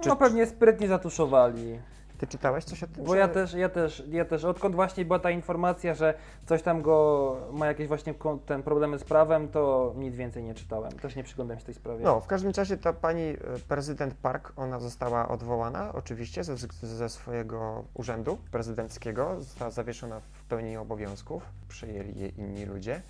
Czy- 0.00 0.08
No 0.08 0.16
pewnie 0.16 0.46
sprytnie 0.46 0.88
zatuszowali. 0.88 1.78
Ty 2.18 2.26
czytałeś 2.26 2.64
coś 2.64 2.82
o 2.82 2.86
tym? 2.86 3.04
Bo 3.04 3.12
że... 3.12 3.18
ja 3.18 3.28
też, 3.28 3.54
ja 3.54 3.68
też, 3.68 4.02
ja 4.10 4.24
też, 4.24 4.44
odkąd 4.44 4.74
właśnie 4.74 5.04
była 5.04 5.18
ta 5.18 5.30
informacja, 5.30 5.94
że 5.94 6.14
coś 6.46 6.62
tam 6.62 6.82
go 6.82 7.36
ma 7.52 7.66
jakieś 7.66 7.88
właśnie 7.88 8.14
ten 8.46 8.62
problemy 8.62 8.98
z 8.98 9.04
prawem, 9.04 9.48
to 9.48 9.92
nic 9.96 10.14
więcej 10.16 10.42
nie 10.42 10.54
czytałem. 10.54 10.92
Też 10.92 11.16
nie 11.16 11.24
przyglądam 11.24 11.58
się 11.58 11.64
tej 11.64 11.74
sprawie. 11.74 12.04
No, 12.04 12.20
w 12.20 12.26
każdym 12.26 12.52
razie 12.56 12.76
ta 12.76 12.92
pani 12.92 13.22
e, 13.22 13.36
prezydent 13.68 14.14
Park, 14.14 14.52
ona 14.56 14.80
została 14.80 15.28
odwołana 15.28 15.92
oczywiście 15.92 16.44
ze, 16.44 16.56
ze 16.82 17.08
swojego 17.08 17.84
urzędu 17.94 18.38
prezydenckiego, 18.50 19.40
została 19.40 19.70
zawieszona 19.70 20.20
w 20.20 20.44
pełnieniu 20.44 20.82
obowiązków, 20.82 21.42
przyjęli 21.68 22.20
je 22.20 22.28
inni 22.28 22.64
ludzie. 22.64 23.02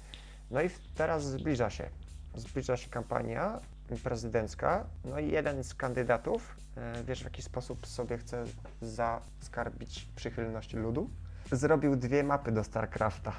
No 0.51 0.63
i 0.63 0.71
teraz 0.95 1.25
zbliża 1.25 1.71
się, 1.71 1.89
zbliża 2.35 2.77
się 2.77 2.91
kampania 2.91 3.61
prezydencka, 3.97 4.85
no 5.05 5.19
i 5.19 5.31
jeden 5.31 5.65
z 5.65 5.75
kandydatów, 5.75 6.57
e, 6.77 7.05
wiesz 7.05 7.21
w 7.21 7.25
jaki 7.25 7.43
sposób 7.43 7.87
sobie 7.87 8.19
chce 8.19 8.45
zaskarbić 8.83 10.09
przychylność 10.17 10.75
ludu? 10.75 11.11
Zrobił 11.53 11.97
dwie 11.97 12.25
mapy 12.25 12.53
do 12.53 12.65
StarCrafta. 12.65 13.33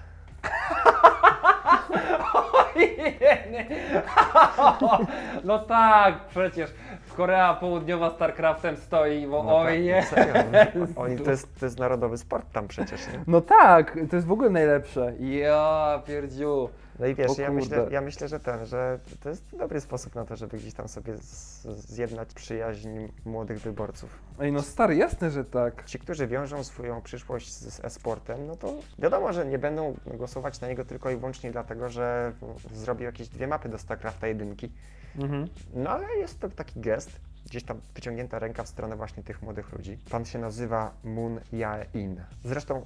No 5.43 5.59
tak, 5.59 6.25
przecież 6.29 6.73
Korea 7.17 7.53
Południowa 7.53 8.09
StarCraftem 8.09 8.77
stoi, 8.77 9.27
bo 9.27 9.43
No 9.43 9.57
oj 9.57 9.81
nie. 9.81 9.93
tak, 9.95 10.05
serio, 10.09 10.33
no. 10.75 10.85
Oni, 11.03 11.17
to, 11.17 11.31
jest, 11.31 11.59
to 11.59 11.65
jest 11.65 11.79
narodowy 11.79 12.17
sport 12.17 12.51
tam 12.51 12.67
przecież, 12.67 13.07
nie? 13.07 13.19
No 13.27 13.41
tak, 13.41 13.97
to 14.09 14.15
jest 14.15 14.27
w 14.27 14.31
ogóle 14.31 14.49
najlepsze. 14.49 15.13
Ja 15.19 16.01
pierdziu. 16.05 16.69
No 16.99 17.05
i 17.07 17.15
wiesz, 17.15 17.38
ja 17.38 17.51
myślę, 17.51 17.88
ja 17.91 18.01
myślę, 18.01 18.27
że 18.27 18.39
ten, 18.39 18.65
że 18.65 18.99
to 19.19 19.29
jest 19.29 19.57
dobry 19.57 19.81
sposób 19.81 20.15
na 20.15 20.25
to, 20.25 20.35
żeby 20.35 20.57
gdzieś 20.57 20.73
tam 20.73 20.88
sobie 20.88 21.17
z, 21.17 21.63
zjednać 21.65 22.33
przyjaźń 22.33 22.89
młodych 23.25 23.59
wyborców. 23.62 24.19
Ej 24.39 24.51
no 24.51 24.62
stary, 24.62 24.95
jasne, 24.95 25.31
że 25.31 25.45
tak. 25.45 25.85
Ci, 25.85 25.99
którzy 25.99 26.27
wiążą 26.27 26.63
swoją 26.63 27.01
przyszłość 27.01 27.53
z, 27.53 27.73
z 27.73 27.85
e-sportem, 27.85 28.47
no 28.47 28.55
to 28.55 28.73
wiadomo, 28.99 29.33
że 29.33 29.45
nie 29.45 29.59
będą 29.59 29.95
głosować 30.05 30.62
na 30.62 30.67
niego 30.67 30.85
tylko 30.85 31.12
i 31.12 31.15
wyłącznie 31.17 31.51
dlatego, 31.51 31.89
że 31.89 32.33
zrobił 32.73 33.05
jakieś 33.05 33.29
dwie 33.29 33.47
mapy 33.47 33.69
do 33.69 33.77
StarCrafta 33.77 34.27
jedynki. 34.27 34.71
Mhm. 35.17 35.47
No 35.73 35.89
ale 35.89 36.07
jest 36.17 36.39
to 36.39 36.49
taki 36.49 36.79
gest, 36.79 37.12
gdzieś 37.45 37.63
tam 37.63 37.82
wyciągnięta 37.95 38.39
ręka 38.39 38.63
w 38.63 38.67
stronę 38.67 38.95
właśnie 38.95 39.23
tych 39.23 39.41
młodych 39.41 39.71
ludzi. 39.71 39.97
Pan 40.12 40.25
się 40.25 40.39
nazywa 40.39 40.91
Moon 41.04 41.39
Jae-in. 41.54 42.21
Zresztą, 42.43 42.78
y, 42.78 42.84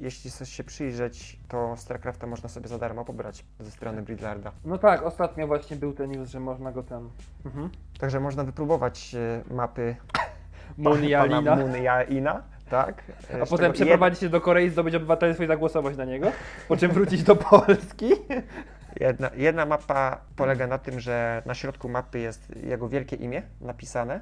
jeśli 0.00 0.30
chcesz 0.30 0.48
się 0.48 0.64
przyjrzeć, 0.64 1.38
to 1.48 1.76
StarCrafta 1.76 2.26
można 2.26 2.48
sobie 2.48 2.68
za 2.68 2.78
darmo 2.78 3.04
pobrać 3.04 3.44
ze 3.60 3.70
strony 3.70 4.02
Bridlarda. 4.02 4.52
No 4.64 4.78
tak, 4.78 5.02
ostatnio 5.02 5.46
właśnie 5.46 5.76
był 5.76 5.92
ten 5.92 6.10
news, 6.10 6.30
że 6.30 6.40
można 6.40 6.72
go 6.72 6.82
tam... 6.82 7.10
Mhm. 7.44 7.70
Także 7.98 8.20
można 8.20 8.44
wypróbować 8.44 9.14
y, 9.50 9.54
mapy 9.54 9.96
Moon 10.78 10.96
pana 10.96 11.08
Jalina. 11.08 11.56
Moon 11.56 11.72
Jae-ina. 11.72 12.42
Tak. 12.70 13.02
A 13.42 13.46
z 13.46 13.50
potem 13.50 13.72
przeprowadzić 13.72 14.20
się 14.20 14.28
do 14.28 14.40
Korei, 14.40 14.70
zdobyć 14.70 14.94
obywatelstwo 14.94 15.44
i 15.44 15.46
zagłosować 15.46 15.96
na 15.96 16.04
niego, 16.04 16.32
po 16.68 16.76
czym 16.76 16.90
wrócić 16.90 17.22
do 17.22 17.36
Polski. 17.36 18.10
Jedna, 19.00 19.30
jedna 19.36 19.66
mapa 19.66 20.20
polega 20.36 20.66
na 20.66 20.78
tym, 20.78 21.00
że 21.00 21.42
na 21.46 21.54
środku 21.54 21.88
mapy 21.88 22.18
jest 22.18 22.56
jego 22.56 22.88
wielkie 22.88 23.16
imię 23.16 23.42
napisane 23.60 24.20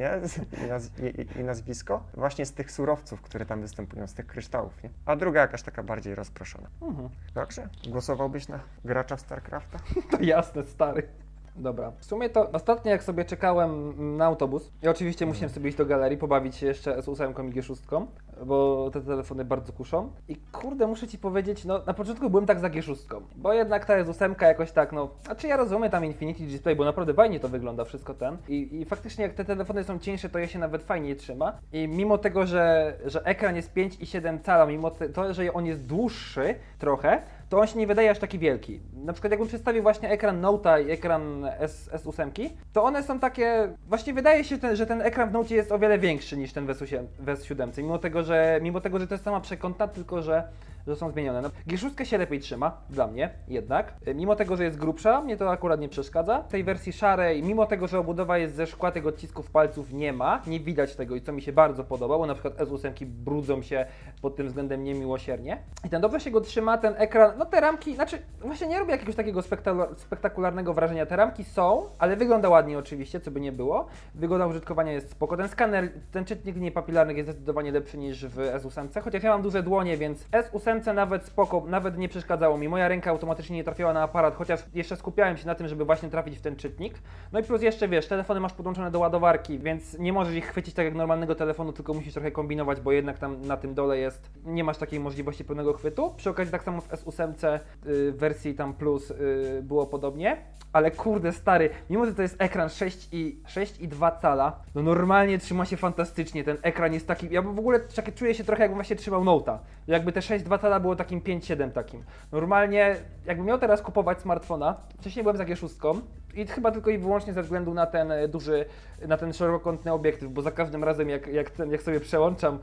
nie? 0.00 0.20
I, 0.64 0.68
naz 0.68 0.90
i, 0.98 1.40
i 1.40 1.44
nazwisko, 1.44 2.04
właśnie 2.14 2.46
z 2.46 2.52
tych 2.52 2.72
surowców, 2.72 3.22
które 3.22 3.46
tam 3.46 3.60
występują, 3.60 4.06
z 4.06 4.14
tych 4.14 4.26
kryształów. 4.26 4.82
Nie? 4.82 4.90
A 5.06 5.16
druga 5.16 5.40
jakaś 5.40 5.62
taka 5.62 5.82
bardziej 5.82 6.14
rozproszona. 6.14 6.68
Mhm. 6.82 7.08
Dobrze? 7.34 7.68
Głosowałbyś 7.88 8.48
na 8.48 8.60
gracza 8.84 9.16
w 9.16 9.20
StarCrafta? 9.20 9.78
To 10.10 10.22
jasne, 10.22 10.64
stary. 10.64 11.08
Dobra, 11.56 11.92
w 11.98 12.04
sumie 12.04 12.30
to 12.30 12.50
ostatnio 12.50 12.90
jak 12.90 13.02
sobie 13.02 13.24
czekałem 13.24 13.94
na 14.16 14.24
autobus 14.24 14.72
i 14.82 14.88
oczywiście 14.88 15.26
musiałem 15.26 15.50
sobie 15.50 15.68
iść 15.68 15.78
do 15.78 15.86
galerii, 15.86 16.18
pobawić 16.18 16.56
się 16.56 16.66
jeszcze 16.66 17.02
z 17.02 17.08
8 17.08 17.30
i 17.30 17.34
G6, 17.34 18.06
bo 18.46 18.90
te 18.92 19.00
telefony 19.00 19.44
bardzo 19.44 19.72
kuszą. 19.72 20.12
I 20.28 20.36
kurde, 20.36 20.86
muszę 20.86 21.08
Ci 21.08 21.18
powiedzieć, 21.18 21.64
no 21.64 21.80
na 21.86 21.94
początku 21.94 22.30
byłem 22.30 22.46
tak 22.46 22.60
za 22.60 22.68
G6, 22.68 23.20
bo 23.36 23.52
jednak 23.52 23.84
ta 23.84 23.98
jest 23.98 24.10
8 24.10 24.34
jakoś 24.40 24.72
tak, 24.72 24.92
no, 24.92 25.10
a 25.28 25.34
czy 25.34 25.46
ja 25.46 25.56
rozumiem 25.56 25.90
tam 25.90 26.04
Infinity 26.04 26.42
Display, 26.42 26.76
bo 26.76 26.84
naprawdę 26.84 27.14
fajnie 27.14 27.40
to 27.40 27.48
wygląda 27.48 27.84
wszystko 27.84 28.14
ten. 28.14 28.36
I, 28.48 28.80
I 28.80 28.84
faktycznie 28.84 29.24
jak 29.24 29.34
te 29.34 29.44
telefony 29.44 29.84
są 29.84 29.98
cieńsze, 29.98 30.28
to 30.28 30.38
je 30.38 30.48
się 30.48 30.58
nawet 30.58 30.82
fajnie 30.82 31.16
trzyma. 31.16 31.58
I 31.72 31.88
mimo 31.88 32.18
tego, 32.18 32.46
że, 32.46 32.96
że 33.04 33.24
ekran 33.24 33.56
jest 33.56 33.74
5,7 33.74 34.40
cala, 34.42 34.66
mimo 34.66 34.90
te, 34.90 35.08
to, 35.08 35.34
że 35.34 35.52
on 35.52 35.66
jest 35.66 35.86
dłuższy 35.86 36.54
trochę, 36.78 37.22
to 37.50 37.58
on 37.58 37.66
się 37.66 37.78
nie 37.78 37.86
wydaje 37.86 38.10
aż 38.10 38.18
taki 38.18 38.38
wielki. 38.38 38.80
Na 38.94 39.12
przykład 39.12 39.30
jakbym 39.30 39.48
przedstawił 39.48 39.82
właśnie 39.82 40.10
ekran 40.10 40.42
Note'a 40.42 40.86
i 40.86 40.90
ekran 40.90 41.44
S, 41.58 41.90
S8, 41.92 42.50
to 42.72 42.84
one 42.84 43.02
są 43.02 43.20
takie, 43.20 43.72
właśnie 43.88 44.14
wydaje 44.14 44.44
się, 44.44 44.58
ten, 44.58 44.76
że 44.76 44.86
ten 44.86 45.02
ekran 45.02 45.30
w 45.30 45.32
Note 45.32 45.54
jest 45.54 45.72
o 45.72 45.78
wiele 45.78 45.98
większy 45.98 46.36
niż 46.36 46.52
ten 46.52 46.66
w 46.66 46.68
S8, 46.68 47.04
w 47.18 47.26
S7, 47.26 47.78
mimo 47.78 47.98
tego, 47.98 48.22
że, 48.22 48.60
mimo 48.62 48.80
tego, 48.80 48.98
że 48.98 49.06
to 49.06 49.14
jest 49.14 49.24
sama 49.24 49.40
przekątna, 49.40 49.88
tylko 49.88 50.22
że 50.22 50.48
są 50.94 51.10
zmienione. 51.10 51.42
No, 51.42 51.50
G6 51.68 52.04
się 52.04 52.18
lepiej 52.18 52.40
trzyma, 52.40 52.76
dla 52.90 53.06
mnie 53.06 53.30
jednak. 53.48 53.92
Y, 54.08 54.14
Mimo 54.14 54.36
tego, 54.36 54.56
że 54.56 54.64
jest 54.64 54.76
grubsza, 54.78 55.20
mnie 55.20 55.36
to 55.36 55.50
akurat 55.50 55.80
nie 55.80 55.88
przeszkadza. 55.88 56.42
W 56.42 56.48
tej 56.48 56.64
wersji 56.64 56.92
szarej, 56.92 57.42
mimo 57.42 57.66
tego, 57.66 57.86
że 57.86 57.98
obudowa 57.98 58.38
jest 58.38 58.54
ze 58.54 58.66
szkła, 58.66 58.90
tych 58.92 59.06
odcisków 59.06 59.50
palców 59.50 59.92
nie 59.92 60.12
ma, 60.12 60.42
nie 60.46 60.60
widać 60.60 60.96
tego 60.96 61.16
i 61.16 61.20
co 61.22 61.32
mi 61.32 61.42
się 61.42 61.52
bardzo 61.52 61.84
podobało, 61.84 62.26
na 62.26 62.34
przykład 62.34 62.54
S8 62.56 63.04
brudzą 63.04 63.62
się 63.62 63.86
pod 64.22 64.36
tym 64.36 64.46
względem 64.46 64.84
niemiłosiernie. 64.84 65.58
I 65.84 65.88
ten 65.88 66.00
dobrze 66.02 66.20
się 66.20 66.30
go 66.30 66.40
trzyma, 66.40 66.78
ten 66.78 66.94
ekran, 66.98 67.32
no 67.38 67.44
te 67.46 67.60
ramki, 67.60 67.94
znaczy 67.94 68.18
właśnie 68.40 68.66
nie 68.66 68.78
robię 68.78 68.92
jakiegoś 68.92 69.14
takiego 69.14 69.40
spektakular- 69.40 69.94
spektakularnego 69.96 70.74
wrażenia. 70.74 71.06
Te 71.06 71.16
ramki 71.16 71.44
są, 71.44 71.82
ale 71.98 72.16
wygląda 72.16 72.48
ładnie 72.48 72.78
oczywiście, 72.78 73.20
co 73.20 73.30
by 73.30 73.40
nie 73.40 73.52
było. 73.52 73.86
Wygoda 74.14 74.46
użytkowania 74.46 74.92
jest 74.92 75.10
spoko. 75.10 75.36
Ten 75.36 75.48
skaner, 75.48 75.88
ten 76.12 76.24
czytnik 76.24 76.54
linii 76.56 76.72
papilarnych 76.72 77.16
jest 77.16 77.28
zdecydowanie 77.30 77.72
lepszy 77.72 77.98
niż 77.98 78.26
w 78.26 78.36
S8, 78.36 79.02
chociaż 79.02 79.22
ja 79.22 79.30
mam 79.30 79.42
duże 79.42 79.62
dłonie, 79.62 79.96
więc 79.96 80.24
S8 80.28 80.69
nawet 80.94 81.24
spoko, 81.24 81.62
nawet 81.66 81.98
nie 81.98 82.08
przeszkadzało 82.08 82.58
mi. 82.58 82.68
Moja 82.68 82.88
ręka 82.88 83.10
automatycznie 83.10 83.56
nie 83.56 83.64
trafiała 83.64 83.92
na 83.92 84.02
aparat, 84.02 84.34
chociaż 84.34 84.60
jeszcze 84.74 84.96
skupiałem 84.96 85.36
się 85.36 85.46
na 85.46 85.54
tym, 85.54 85.68
żeby 85.68 85.84
właśnie 85.84 86.08
trafić 86.08 86.38
w 86.38 86.40
ten 86.40 86.56
czytnik. 86.56 86.94
No 87.32 87.40
i 87.40 87.42
plus 87.42 87.62
jeszcze 87.62 87.88
wiesz, 87.88 88.08
telefony 88.08 88.40
masz 88.40 88.52
podłączone 88.52 88.90
do 88.90 88.98
ładowarki, 88.98 89.58
więc 89.58 89.98
nie 89.98 90.12
możesz 90.12 90.34
ich 90.34 90.46
chwycić 90.46 90.74
tak 90.74 90.84
jak 90.84 90.94
normalnego 90.94 91.34
telefonu, 91.34 91.72
tylko 91.72 91.94
musisz 91.94 92.12
trochę 92.12 92.30
kombinować, 92.30 92.80
bo 92.80 92.92
jednak 92.92 93.18
tam 93.18 93.42
na 93.42 93.56
tym 93.56 93.74
dole 93.74 93.98
jest, 93.98 94.30
nie 94.44 94.64
masz 94.64 94.78
takiej 94.78 95.00
możliwości 95.00 95.44
pełnego 95.44 95.72
chwytu. 95.72 96.14
Przy 96.16 96.30
okazji 96.30 96.52
tak 96.52 96.62
samo 96.62 96.80
w 96.80 96.88
S8 96.88 97.58
y, 97.86 98.12
wersji 98.12 98.54
tam 98.54 98.74
plus 98.74 99.10
y, 99.10 99.60
było 99.62 99.86
podobnie. 99.86 100.36
Ale 100.72 100.90
kurde 100.90 101.32
stary, 101.32 101.70
mimo 101.90 102.06
że 102.06 102.14
to 102.14 102.22
jest 102.22 102.36
ekran 102.38 102.68
6 102.68 103.08
i 103.12 103.42
6 103.46 103.80
i 103.80 103.88
2 103.88 104.10
cala, 104.10 104.62
no 104.74 104.82
normalnie 104.82 105.38
trzyma 105.38 105.64
się 105.64 105.76
fantastycznie. 105.76 106.44
Ten 106.44 106.56
ekran 106.62 106.92
jest 106.92 107.06
taki. 107.06 107.28
Ja 107.30 107.42
w 107.42 107.58
ogóle 107.58 107.80
czuję 108.14 108.34
się 108.34 108.44
trochę 108.44 108.62
jakbym 108.62 108.76
właśnie 108.76 108.96
trzymał 108.96 109.24
Note'a. 109.24 109.58
Jakby 109.86 110.12
te 110.12 110.22
6 110.22 110.44
2 110.60 110.62
cala 110.62 110.80
było 110.80 110.96
takim 110.96 111.20
5-7 111.20 111.70
takim. 111.70 112.04
Normalnie, 112.32 112.96
jakbym 113.26 113.46
miał 113.46 113.58
teraz 113.58 113.82
kupować 113.82 114.20
smartfona, 114.20 114.76
wcześniej 114.98 115.22
byłem 115.22 115.36
za 115.36 115.44
G6 115.44 116.02
i 116.34 116.46
chyba 116.46 116.70
tylko 116.70 116.90
i 116.90 116.98
wyłącznie 116.98 117.32
ze 117.32 117.42
względu 117.42 117.74
na 117.74 117.86
ten 117.86 118.12
e, 118.12 118.28
duży, 118.28 118.64
na 119.08 119.16
ten 119.16 119.32
szerokokątny 119.32 119.92
obiektyw, 119.92 120.32
bo 120.32 120.42
za 120.42 120.50
każdym 120.50 120.84
razem 120.84 121.08
jak, 121.08 121.26
jak, 121.26 121.50
ten, 121.50 121.70
jak 121.70 121.82
sobie 121.82 122.00
przełączam 122.00 122.58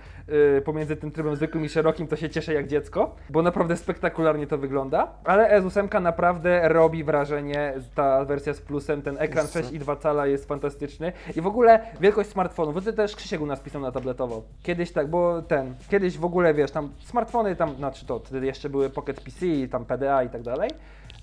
y, 0.57 0.61
pomiędzy 0.61 0.95
tym 0.95 1.11
trybem 1.11 1.35
zwykłym 1.35 1.65
i 1.65 1.69
szerokim, 1.69 2.07
to 2.07 2.15
się 2.15 2.29
cieszę 2.29 2.53
jak 2.53 2.67
dziecko, 2.67 3.15
bo 3.29 3.41
naprawdę 3.41 3.77
spektakularnie 3.77 4.47
to 4.47 4.57
wygląda. 4.57 5.07
Ale 5.23 5.61
S8 5.61 6.01
naprawdę 6.01 6.69
robi 6.69 7.03
wrażenie, 7.03 7.73
ta 7.95 8.25
wersja 8.25 8.53
z 8.53 8.61
plusem, 8.61 9.01
ten 9.01 9.17
ekran 9.19 9.45
Wiesz 9.45 9.53
co? 9.53 9.59
6,2 9.59 9.99
cala 9.99 10.27
jest 10.27 10.47
fantastyczny 10.47 11.13
i 11.35 11.41
w 11.41 11.47
ogóle 11.47 11.79
wielkość 12.01 12.29
smartfonu, 12.29 12.73
bo 12.73 12.81
ty 12.81 12.93
też 12.93 13.15
Krzysiek 13.15 13.41
u 13.41 13.45
nas 13.45 13.59
pisał 13.59 13.81
na 13.81 13.91
tabletowo. 13.91 14.43
Kiedyś 14.63 14.91
tak, 14.91 15.07
bo 15.07 15.41
ten, 15.41 15.75
kiedyś 15.89 16.17
w 16.17 16.25
ogóle 16.25 16.53
wiesz, 16.53 16.71
tam 16.71 16.91
smartfony 16.99 17.55
tam, 17.55 17.75
znaczy 17.75 18.05
to, 18.05 18.19
wtedy 18.19 18.45
jeszcze 18.45 18.69
były 18.69 18.89
Pocket 18.89 19.21
PC, 19.21 19.45
tam 19.71 19.85
PDA 19.85 20.23
i 20.23 20.29
tak 20.29 20.41
dalej. 20.41 20.69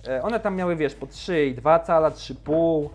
E, 0.09 0.23
One 0.23 0.41
tam 0.41 0.57
miały, 0.57 0.77
wiesz, 0.77 0.95
po 0.95 1.07
3,2 1.07 1.85
cala, 1.85 2.11
3,5 2.11 2.89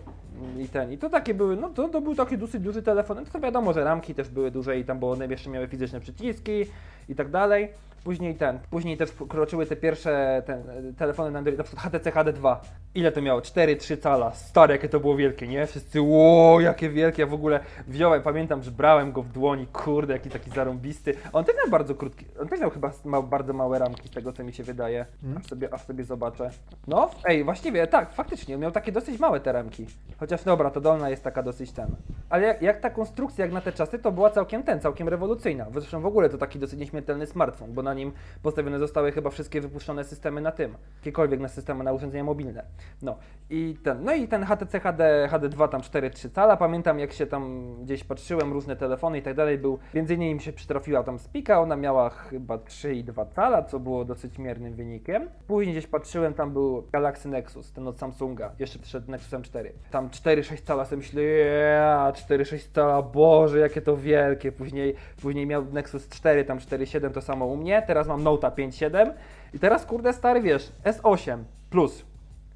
i 0.58 0.68
ten. 0.68 0.92
I 0.92 0.98
to 0.98 1.10
takie 1.10 1.34
były, 1.34 1.56
no 1.56 1.68
to, 1.68 1.88
to 1.88 2.00
był 2.00 2.14
taki 2.14 2.38
dosyć 2.38 2.62
duży 2.62 2.82
telefon. 2.82 3.16
No 3.16 3.24
to 3.32 3.40
wiadomo, 3.40 3.72
że 3.72 3.84
ramki 3.84 4.14
też 4.14 4.28
były 4.28 4.50
duże 4.50 4.78
i 4.78 4.84
tam, 4.84 4.98
bo 4.98 5.10
one 5.10 5.26
jeszcze 5.26 5.50
miały 5.50 5.68
fizyczne 5.68 6.00
przyciski 6.00 6.66
i 7.08 7.14
tak 7.14 7.30
dalej. 7.30 7.68
Później 8.04 8.34
ten, 8.34 8.58
później 8.70 8.96
też 8.96 9.10
wkroczyły 9.10 9.66
te 9.66 9.76
pierwsze 9.76 10.42
ten, 10.46 10.70
e, 10.70 10.92
telefony 10.92 11.30
na 11.30 11.38
Android, 11.38 11.58
na 11.58 11.64
przykład 11.64 11.84
HTC 11.84 12.10
HD2. 12.10 12.56
Ile 12.94 13.12
to 13.12 13.22
miało? 13.22 13.40
4-3 13.40 13.96
cala. 13.96 14.34
Stare, 14.34 14.74
jakie 14.74 14.88
to 14.88 15.00
było 15.00 15.16
wielkie, 15.16 15.48
nie? 15.48 15.66
Wszyscy, 15.66 16.00
ło, 16.00 16.60
jakie 16.60 16.90
wielkie. 16.90 17.22
Ja 17.22 17.26
w 17.26 17.34
ogóle 17.34 17.60
wziąłem, 17.88 18.22
pamiętam, 18.22 18.62
że 18.62 18.70
brałem 18.70 19.12
go 19.12 19.22
w 19.22 19.28
dłoni, 19.28 19.66
kurde, 19.66 20.12
jaki 20.12 20.30
taki 20.30 20.50
zarąbisty. 20.50 21.14
On 21.32 21.44
też 21.44 21.56
miał 21.56 21.70
bardzo 21.70 21.94
krótki, 21.94 22.26
on 22.40 22.48
też 22.48 22.60
miał 22.60 22.70
chyba 22.70 22.92
ma 23.04 23.22
bardzo 23.22 23.52
małe 23.52 23.78
ramki, 23.78 24.08
z 24.08 24.10
tego 24.10 24.32
co 24.32 24.44
mi 24.44 24.52
się 24.52 24.62
wydaje. 24.62 25.06
Aż 25.38 25.46
sobie, 25.46 25.74
aż 25.74 25.82
sobie 25.82 26.04
zobaczę. 26.04 26.50
No, 26.86 27.10
ej, 27.24 27.44
właściwie 27.44 27.86
tak, 27.86 28.12
faktycznie, 28.12 28.56
miał 28.56 28.70
takie 28.70 28.92
dosyć 28.92 29.20
małe 29.20 29.40
te 29.40 29.52
ramki. 29.52 29.86
Chociaż 30.20 30.44
dobra, 30.44 30.70
to 30.70 30.80
dolna 30.80 31.10
jest 31.10 31.24
taka 31.24 31.42
dosyć 31.42 31.72
ten. 31.72 31.96
Ale 32.30 32.46
jak, 32.46 32.62
jak 32.62 32.80
ta 32.80 32.90
konstrukcja, 32.90 33.44
jak 33.44 33.54
na 33.54 33.60
te 33.60 33.72
czasy, 33.72 33.98
to 33.98 34.12
była 34.12 34.30
całkiem 34.30 34.62
ten, 34.62 34.80
całkiem 34.80 35.08
rewolucyjna. 35.08 35.66
Zresztą 35.72 36.00
w 36.00 36.06
ogóle 36.06 36.28
to 36.28 36.38
taki 36.38 36.58
dosyć 36.58 36.80
nieśmiertelny 36.80 37.26
smartfon, 37.26 37.72
bo 37.72 37.82
na 37.82 37.94
nim 37.94 38.12
postawione 38.42 38.78
zostały 38.78 39.12
chyba 39.12 39.30
wszystkie 39.30 39.60
wypuszczone 39.60 40.04
systemy 40.04 40.40
na 40.40 40.52
tym. 40.52 40.74
Jakiekolwiek 40.96 41.40
na 41.40 41.48
systemy 41.48 41.84
na 41.84 41.92
urządzenia 41.92 42.24
mobilne. 42.24 42.64
No 43.02 43.16
i 43.50 43.76
ten, 43.82 44.04
no 44.04 44.14
i 44.14 44.28
ten 44.28 44.44
HTC 44.44 44.80
HD, 44.80 45.28
HD2 45.32 45.68
tam 45.68 45.80
4,3 45.80 46.30
cala. 46.30 46.56
Pamiętam 46.56 46.98
jak 46.98 47.12
się 47.12 47.26
tam 47.26 47.74
gdzieś 47.82 48.04
patrzyłem, 48.04 48.52
różne 48.52 48.76
telefony 48.76 49.18
i 49.18 49.22
tak 49.22 49.34
dalej, 49.34 49.58
był, 49.58 49.78
między 49.94 50.14
innymi 50.14 50.34
mi 50.34 50.40
się 50.40 50.52
przytrafiła 50.52 51.02
tam 51.02 51.18
Spika, 51.18 51.60
ona 51.60 51.76
miała 51.76 52.10
chyba 52.10 52.56
3,2 52.56 53.26
cala, 53.34 53.62
co 53.62 53.80
było 53.80 54.04
dosyć 54.04 54.38
miernym 54.38 54.74
wynikiem. 54.74 55.28
Później 55.46 55.74
gdzieś 55.76 55.86
patrzyłem, 55.86 56.34
tam 56.34 56.52
był 56.52 56.84
Galaxy 56.92 57.28
Nexus, 57.28 57.72
ten 57.72 57.88
od 57.88 57.98
Samsunga, 57.98 58.52
jeszcze 58.58 58.78
przed 58.78 59.08
Nexusem 59.08 59.42
4. 59.42 59.72
Tam 59.90 60.08
4,6 60.08 60.62
cala, 60.66 60.84
sobie 60.84 60.96
myślę, 60.96 61.22
yeah, 61.22 62.14
4,6 62.28 62.74
cala, 62.74 63.02
Boże, 63.02 63.58
jakie 63.58 63.82
to 63.82 63.96
wielkie. 63.96 64.52
Później, 64.52 64.94
później 65.22 65.46
miał 65.46 65.64
Nexus 65.64 66.08
4, 66.08 66.44
tam 66.44 66.58
4,7 66.58 67.10
to 67.10 67.20
samo 67.20 67.46
u 67.46 67.56
mnie, 67.56 67.82
teraz 67.86 68.06
mam 68.06 68.24
Note'a 68.24 68.50
5,7 68.50 69.12
i 69.54 69.58
teraz 69.58 69.86
kurde 69.86 70.12
stary, 70.12 70.40
wiesz, 70.42 70.72
S8 70.84 71.38
plus 71.70 72.04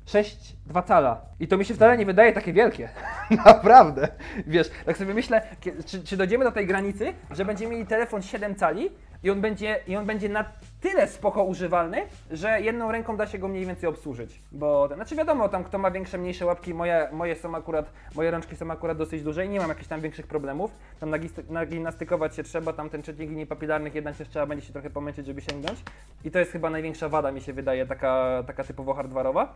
6,2 0.07 0.85
cala. 0.85 1.21
I 1.41 1.49
to 1.49 1.57
mi 1.57 1.65
się 1.65 1.75
wcale 1.75 1.99
nie 1.99 2.07
wydaje 2.07 2.33
takie 2.33 2.53
wielkie. 2.53 2.89
Naprawdę. 3.47 4.09
Wiesz, 4.47 4.71
tak 4.87 4.99
sobie 4.99 5.15
myślę, 5.15 5.43
czy, 5.87 6.05
czy 6.05 6.17
dojdziemy 6.17 6.45
do 6.45 6.53
tej 6.53 6.67
granicy, 6.67 7.13
że 7.31 7.45
będziemy 7.45 7.73
mieli 7.73 7.87
telefon 7.87 8.23
7 8.23 8.55
cali 8.55 8.91
i 9.23 9.31
on 9.31 9.41
będzie, 9.41 9.81
i 9.87 9.97
on 9.97 10.07
będzie 10.07 10.29
na 10.29 10.45
tyle 10.85 11.09
spoko 11.09 11.45
używalny, 11.45 12.03
że 12.31 12.61
jedną 12.61 12.93
ręką 12.93 13.17
da 13.17 13.27
się 13.27 13.39
go 13.39 13.49
mniej 13.49 13.67
więcej 13.67 13.89
obsłużyć. 13.89 14.41
Bo, 14.53 14.89
znaczy 14.95 15.17
wiadomo, 15.17 15.49
tam 15.49 15.65
kto 15.65 15.79
ma 15.79 15.91
większe, 15.91 16.19
mniejsze 16.19 16.47
łapki, 16.47 16.75
moje, 16.75 17.09
moje 17.13 17.37
są 17.37 17.55
akurat, 17.55 17.93
moje 18.15 18.31
rączki 18.31 18.57
są 18.57 18.71
akurat 18.71 18.99
dosyć 18.99 19.23
duże 19.23 19.47
i 19.47 19.49
nie 19.49 19.61
mam 19.61 19.69
jakichś 19.69 19.89
tam 19.89 20.01
większych 20.01 20.27
problemów. 20.27 20.71
Tam 21.01 21.11
nagimnastykować 21.51 22.37
się 22.37 22.43
trzeba, 22.43 22.73
tam 22.73 22.91
ten 22.91 23.03
czytnik 23.03 23.31
linii 23.31 23.47
papilarnych 23.47 23.95
jednak 23.95 24.17
też 24.17 24.29
trzeba 24.29 24.47
będzie 24.47 24.67
się 24.67 24.73
trochę 24.73 24.91
pomęczyć, 24.91 25.27
żeby 25.27 25.41
sięgnąć. 25.41 25.79
I 26.25 26.31
to 26.31 26.39
jest 26.39 26.53
chyba 26.53 26.71
największa 26.71 27.09
wada, 27.09 27.33
mi 27.33 27.41
się 27.41 27.53
wydaje, 27.53 27.87
taka, 27.87 28.43
taka 28.47 28.65
typowo 28.65 28.95
hardware'owa. 28.95 29.47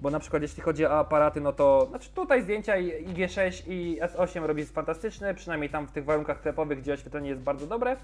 Bo 0.00 0.10
na 0.10 0.18
przykład 0.20 0.42
jeśli 0.42 0.62
chodzi 0.62 0.86
o 0.86 0.98
aparaty, 0.98 1.40
no 1.40 1.52
to 1.52 1.86
znaczy 1.90 2.10
tutaj 2.14 2.42
zdjęcia 2.42 2.76
i 2.76 3.00
i 3.00 3.06
G6 3.06 3.62
i 3.66 4.00
S8 4.02 4.44
robi 4.44 4.64
fantastyczne, 4.64 5.34
przynajmniej 5.34 5.70
tam 5.70 5.86
w 5.86 5.92
tych 5.92 6.04
warunkach 6.04 6.38
sklepowych, 6.38 6.80
gdzie 6.80 6.92
oświetlenie 6.92 7.28
jest 7.28 7.42
bardzo 7.42 7.66
dobre. 7.66 7.96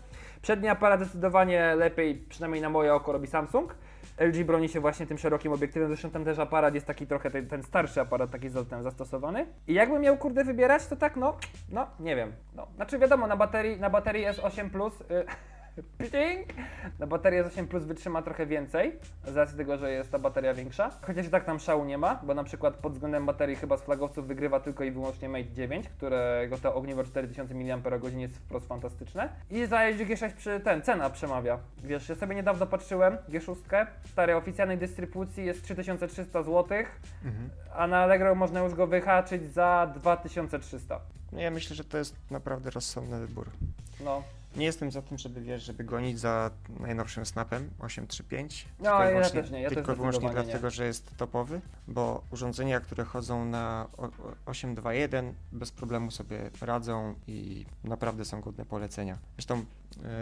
Przedni 0.42 0.68
aparat 0.68 1.00
zdecydowanie 1.00 1.74
lepiej, 1.74 2.14
przynajmniej 2.14 2.62
na 2.62 2.68
moje 2.68 2.94
oko, 2.94 3.12
robi 3.12 3.26
Samsung. 3.26 3.74
LG 4.18 4.44
broni 4.44 4.68
się 4.68 4.80
właśnie 4.80 5.06
tym 5.06 5.18
szerokim 5.18 5.52
obiektywem, 5.52 5.88
zresztą 5.88 6.10
ten 6.10 6.24
też 6.24 6.38
aparat 6.38 6.74
jest 6.74 6.86
taki 6.86 7.06
trochę 7.06 7.30
ten, 7.30 7.48
ten 7.48 7.62
starszy 7.62 8.00
aparat, 8.00 8.30
taki 8.30 8.50
ten 8.70 8.82
zastosowany. 8.82 9.46
I 9.68 9.74
jakbym 9.74 10.02
miał 10.02 10.16
kurde 10.16 10.44
wybierać, 10.44 10.86
to 10.86 10.96
tak 10.96 11.16
no, 11.16 11.36
no 11.72 11.86
nie 12.00 12.16
wiem. 12.16 12.32
No. 12.54 12.66
Znaczy 12.76 12.98
wiadomo, 12.98 13.26
na 13.26 13.36
baterii, 13.36 13.80
na 13.80 13.90
baterii 13.90 14.26
S8 14.26 14.70
Plus 14.70 15.00
y, 15.00 15.04
Ping! 15.98 16.46
Na 16.98 17.06
baterię 17.06 17.44
z 17.44 17.46
8 17.46 17.66
Plus 17.68 17.84
wytrzyma 17.84 18.22
trochę 18.22 18.46
więcej, 18.46 18.92
z 19.24 19.36
racji 19.36 19.56
tego, 19.56 19.76
że 19.78 19.90
jest 19.90 20.10
ta 20.12 20.18
bateria 20.18 20.54
większa. 20.54 20.90
Chociaż 21.02 21.26
i 21.26 21.30
tak 21.30 21.44
tam 21.44 21.60
szału 21.60 21.84
nie 21.84 21.98
ma, 21.98 22.20
bo 22.22 22.34
na 22.34 22.44
przykład 22.44 22.74
pod 22.74 22.92
względem 22.92 23.26
baterii 23.26 23.56
chyba 23.56 23.76
z 23.76 23.82
flagowców 23.82 24.26
wygrywa 24.26 24.60
tylko 24.60 24.84
i 24.84 24.90
wyłącznie 24.90 25.28
Mate 25.28 25.52
9, 25.52 25.88
którego 25.88 26.58
to 26.58 26.74
ogniwo 26.74 27.04
4000 27.04 27.54
mAh 27.54 28.12
jest 28.16 28.36
wprost 28.36 28.66
fantastyczne. 28.66 29.28
I 29.50 29.66
za 29.66 29.76
G6 29.78 30.32
przy 30.32 30.60
ten, 30.60 30.82
cena 30.82 31.10
przemawia. 31.10 31.58
Wiesz, 31.84 32.08
ja 32.08 32.14
sobie 32.14 32.34
niedawno 32.34 32.66
patrzyłem, 32.66 33.16
G6, 33.28 33.86
starej 34.12 34.34
oficjalnej 34.36 34.78
dystrybucji 34.78 35.44
jest 35.46 35.62
3300 35.62 36.42
zł, 36.42 36.78
Mhm. 37.24 37.50
a 37.74 37.86
na 37.86 37.98
Allegro 37.98 38.34
można 38.34 38.60
już 38.60 38.74
go 38.74 38.86
wyhaczyć 38.86 39.52
za 39.52 39.92
2300. 39.94 41.00
No 41.32 41.40
ja 41.40 41.50
myślę, 41.50 41.76
że 41.76 41.84
to 41.84 41.98
jest 41.98 42.16
naprawdę 42.30 42.70
rozsądny 42.70 43.20
wybór. 43.26 43.46
No, 44.04 44.22
Nie 44.56 44.66
jestem 44.66 44.90
za 44.90 45.02
tym, 45.02 45.18
żeby 45.18 45.40
wiesz, 45.40 45.62
żeby 45.62 45.84
gonić 45.84 46.18
za 46.20 46.50
najnowszym 46.80 47.26
snapem 47.26 47.70
835. 47.78 48.66
No, 48.78 48.84
tylko 48.84 49.02
ja 49.02 49.08
wyłącznie- 49.10 49.42
też 49.42 49.50
nie, 49.50 49.60
ja 49.62 49.68
też 49.68 49.76
Tylko 49.76 49.92
i 49.92 49.96
wyłącznie 49.96 50.30
dlatego, 50.30 50.70
że 50.70 50.86
jest 50.86 51.16
topowy, 51.16 51.60
bo 51.88 52.22
urządzenia, 52.30 52.80
które 52.80 53.04
chodzą 53.04 53.44
na 53.44 53.86
o- 53.96 54.02
o- 54.02 54.10
821 54.46 55.34
bez 55.52 55.70
problemu 55.72 56.10
sobie 56.10 56.50
radzą 56.60 57.14
i 57.26 57.66
naprawdę 57.84 58.24
są 58.24 58.40
godne 58.40 58.64
polecenia. 58.64 59.18
Zresztą 59.36 59.64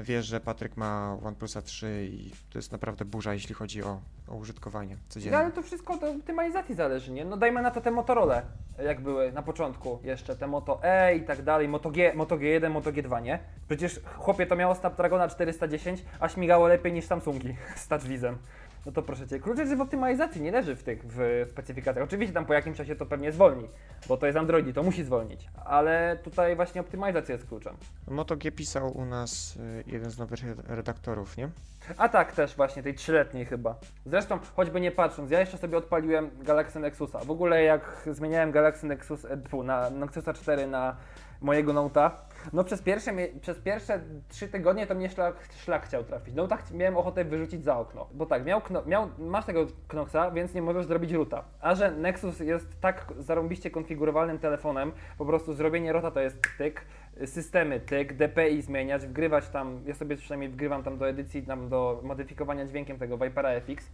wiesz, 0.03 0.27
że 0.27 0.41
Patryk 0.41 0.77
ma 0.77 1.17
OnePlusa 1.25 1.63
3 1.63 2.09
i 2.13 2.31
to 2.51 2.59
jest 2.59 2.73
naprawdę 2.73 3.05
burza, 3.05 3.35
jeśli 3.35 3.55
chodzi 3.55 3.83
o, 3.83 4.01
o 4.29 4.35
użytkowanie 4.35 4.95
No, 4.95 5.01
codzienne. 5.09 5.39
ale 5.39 5.53
to 5.53 5.63
wszystko 5.63 5.95
od 5.95 6.03
optymalizacji 6.03 6.75
zależy, 6.75 7.13
nie? 7.13 7.25
No 7.25 7.37
dajmy 7.37 7.63
na 7.63 7.71
to 7.71 7.81
te 7.81 7.91
Motorola, 7.91 8.43
jak 8.85 9.01
były 9.01 9.33
na 9.33 9.43
początku 9.43 9.99
jeszcze, 10.03 10.37
te 10.37 10.47
Moto 10.47 10.81
E 10.85 11.17
i 11.17 11.23
tak 11.23 11.43
dalej, 11.43 11.69
Moto, 11.69 11.91
G, 11.91 12.13
Moto 12.15 12.37
G1, 12.37 12.71
Moto 12.71 12.93
G2, 12.93 13.23
nie? 13.23 13.39
Przecież 13.69 14.01
chłopie 14.17 14.47
to 14.47 14.57
miało 14.57 14.75
Snapdragona 14.75 15.29
410, 15.29 16.05
a 16.21 16.29
śmigało 16.29 16.69
lepiej 16.69 16.93
niż 16.93 17.05
Samsungi 17.05 17.57
z 17.77 17.89
TouchWizem. 17.89 18.39
No 18.87 18.93
to 18.93 19.03
proszę 19.03 19.27
Cię, 19.29 19.41
klucz 19.41 19.59
jest 19.59 19.75
w 19.77 19.81
optymalizacji, 19.81 20.43
nie 20.43 20.53
leży 20.53 20.77
w 20.77 20.83
tych 20.83 21.03
w 21.07 21.47
specyfikacjach. 21.51 22.05
Oczywiście 22.05 22.35
tam 22.35 22.45
po 22.47 22.55
jakimś 22.55 22.77
czasie 22.77 22.97
to 22.97 23.07
pewnie 23.07 23.33
zwolni, 23.33 23.69
bo 24.09 24.17
to 24.17 24.27
jest 24.27 24.39
Android, 24.39 24.75
to 24.75 24.83
musi 24.83 25.05
zwolnić. 25.05 25.49
Ale 25.65 26.19
tutaj 26.25 26.57
właśnie 26.57 26.81
optymalizacja 26.81 27.33
jest 27.33 27.47
kluczem. 27.49 27.77
Moto 28.09 28.37
G 28.37 28.53
pisał 28.53 28.97
u 28.99 29.05
nas 29.05 29.59
e, 29.89 29.93
jeden 29.93 30.11
z 30.11 30.19
nowych 30.19 30.41
red- 30.41 30.63
redaktorów, 30.69 31.37
nie? 31.37 31.49
A 31.97 32.09
tak 32.09 32.33
też 32.33 32.57
właśnie, 32.57 32.83
tej 32.83 32.95
trzyletniej 32.95 33.45
chyba. 33.47 33.75
Zresztą, 34.07 34.39
choćby 34.57 34.81
nie 34.81 34.91
patrząc, 34.91 35.31
ja 35.31 35.41
jeszcze 35.41 35.59
sobie 35.59 35.77
odpaliłem 35.79 36.31
Galaxy 36.43 36.81
Nexusa. 36.81 37.19
W 37.19 37.31
ogóle 37.31 37.63
jak 37.63 38.09
zmieniałem 38.13 38.51
Galaxy 38.53 38.87
Nexus 38.87 39.25
e, 39.25 39.63
na 39.65 39.91
Nexusa 39.91 40.33
4 40.33 40.67
na 40.67 40.97
mojego 41.45 41.73
Note'a, 41.73 42.11
no 42.53 42.65
przez 42.65 42.83
pierwsze, 42.83 43.13
przez 43.41 43.59
pierwsze 43.59 44.01
trzy 44.29 44.49
tygodnie 44.49 44.87
to 44.87 44.95
mnie 44.95 45.11
szlak, 45.11 45.35
szlak 45.51 45.87
chciał 45.87 46.05
trafić. 46.05 46.35
Note'a 46.35 46.75
miałem 46.75 46.97
ochotę 46.97 47.25
wyrzucić 47.25 47.65
za 47.65 47.79
okno. 47.79 48.07
Bo 48.15 48.27
tak, 48.27 48.45
miał, 48.45 48.61
miał 48.87 49.09
masz 49.19 49.45
tego 49.45 49.67
Knoxa, 49.89 50.31
więc 50.35 50.55
nie 50.55 50.63
możesz 50.63 50.87
zrobić 50.87 51.13
ruta. 51.13 51.45
A 51.61 51.75
że 51.75 51.91
Nexus 51.91 52.41
jest 52.41 52.81
tak 52.81 53.13
zarąbiście 53.19 53.71
konfigurowalnym 53.71 54.39
telefonem, 54.39 54.93
po 55.19 55.27
prostu 55.27 55.55
zrobienie 55.55 55.93
rota 55.93 56.11
to 56.11 56.21
jest 56.21 56.43
tyk, 56.59 56.85
systemy 57.27 57.81
tyk, 57.81 58.13
DPI 58.13 58.63
zmieniać, 58.63 59.07
wgrywać 59.07 59.49
tam, 59.49 59.81
ja 59.87 59.95
sobie 59.95 60.17
przynajmniej 60.17 60.51
wgrywam 60.51 60.83
tam 60.83 60.99
do 60.99 61.09
edycji, 61.09 61.43
tam 61.43 61.69
do 61.69 62.01
modyfikowania 62.03 62.67
dźwiękiem 62.67 62.99
tego 62.99 63.19
Vipera 63.19 63.49
FX. 63.61 63.91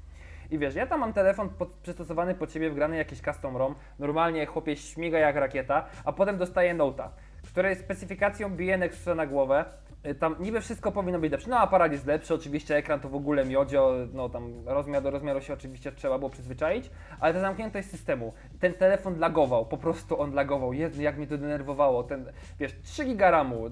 I 0.50 0.58
wiesz, 0.58 0.74
ja 0.74 0.86
tam 0.86 1.00
mam 1.00 1.12
telefon 1.12 1.48
pod, 1.48 1.68
przystosowany 1.68 2.34
pod 2.34 2.52
ciebie, 2.52 2.70
wgrany 2.70 2.96
jakiś 2.96 3.20
custom 3.20 3.56
ROM, 3.56 3.74
normalnie 3.98 4.46
chłopie 4.46 4.76
śmiga 4.76 5.18
jak 5.18 5.36
rakieta, 5.36 5.86
a 6.04 6.12
potem 6.12 6.38
dostaję 6.38 6.74
Note'a, 6.74 7.08
której 7.50 7.76
specyfikacją 7.76 8.56
bije 8.56 8.78
Nexusa 8.78 9.14
na 9.14 9.26
głowę. 9.26 9.64
Y, 10.06 10.14
Tam 10.14 10.36
niby 10.40 10.60
wszystko 10.60 10.92
powinno 10.92 11.18
być 11.18 11.32
lepsze. 11.32 11.50
No 11.50 11.58
aparat 11.58 11.92
jest 11.92 12.06
lepszy, 12.06 12.34
oczywiście 12.34 12.76
ekran 12.76 13.00
to 13.00 13.08
w 13.08 13.14
ogóle 13.14 13.44
miodzio, 13.44 13.94
no 14.12 14.28
tam 14.28 14.68
rozmiar 14.68 15.02
do 15.02 15.10
rozmiaru 15.10 15.40
się 15.40 15.52
oczywiście 15.52 15.92
trzeba 15.92 16.18
było 16.18 16.30
przyzwyczaić, 16.30 16.90
ale 17.20 17.34
ta 17.34 17.40
zamkniętość 17.40 17.88
systemu, 17.88 18.32
ten 18.60 18.74
telefon 18.74 19.18
lagował, 19.18 19.66
po 19.66 19.76
prostu 19.76 20.20
on 20.20 20.34
lagował, 20.34 20.72
Jezu, 20.72 21.02
jak 21.02 21.16
mnie 21.16 21.26
to 21.26 21.38
denerwowało, 21.38 22.02
ten, 22.02 22.32
wiesz, 22.58 22.72
3 22.82 23.04
giga 23.04 23.30
RAMu, 23.30 23.70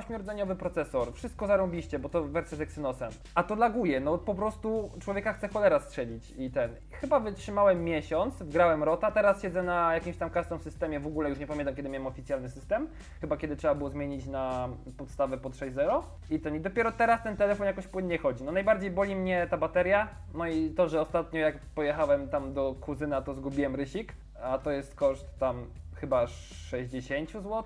8-rdzeniowy 0.00 0.56
procesor, 0.56 1.12
wszystko 1.12 1.46
zarąbiście, 1.46 1.98
bo 1.98 2.08
to 2.08 2.24
wersja 2.24 2.58
z 2.58 2.60
Exynosem, 2.60 3.10
a 3.34 3.42
to 3.42 3.54
laguje, 3.54 4.00
no 4.00 4.18
po 4.18 4.34
prostu 4.34 4.90
człowieka 5.00 5.32
chce 5.32 5.48
cholera 5.48 5.80
strzelić 5.80 6.30
i 6.38 6.50
ten, 6.50 6.70
chyba 6.90 7.20
wytrzymałem 7.20 7.84
miesiąc, 7.84 8.34
wgrałem 8.42 8.82
Rota, 8.82 9.10
teraz 9.10 9.42
siedzę 9.42 9.62
na 9.62 9.94
jakimś 9.94 10.16
tam 10.16 10.30
custom 10.30 10.58
systemie, 10.58 11.00
w 11.00 11.06
ogóle 11.06 11.28
już 11.28 11.38
nie 11.38 11.46
pamiętam 11.46 11.74
kiedy 11.74 11.88
miałem 11.88 12.06
oficjalny 12.06 12.50
system, 12.50 12.88
chyba 13.20 13.36
kiedy 13.36 13.56
trzeba 13.56 13.74
było 13.74 13.90
zmienić 13.90 14.26
na 14.26 14.68
podstawę 14.96 15.38
pod 15.38 15.52
6.0 15.52 16.02
i 16.30 16.40
ten, 16.40 16.56
i 16.56 16.60
dopiero 16.60 16.92
teraz 16.92 17.22
ten 17.22 17.36
telefon 17.36 17.66
jakoś 17.66 17.86
płynnie 17.86 18.18
chodzi. 18.18 18.44
No 18.44 18.52
najbardziej 18.52 18.90
boli 18.90 19.16
mnie 19.16 19.46
ta 19.50 19.56
bateria, 19.56 20.08
no 20.34 20.46
i 20.46 20.70
to, 20.70 20.88
że 20.88 21.00
ostatnio 21.00 21.40
jak 21.40 21.58
pojechałem 21.58 22.28
tam 22.28 22.52
do 22.52 22.74
kuzyna, 22.80 23.22
to 23.22 23.34
zgubiłem 23.34 23.74
rysik, 23.74 24.12
a 24.42 24.58
to 24.58 24.70
jest 24.70 24.94
koszt 24.94 25.38
tam 25.38 25.66
chyba 26.00 26.26
60 26.26 27.30
zł, 27.30 27.64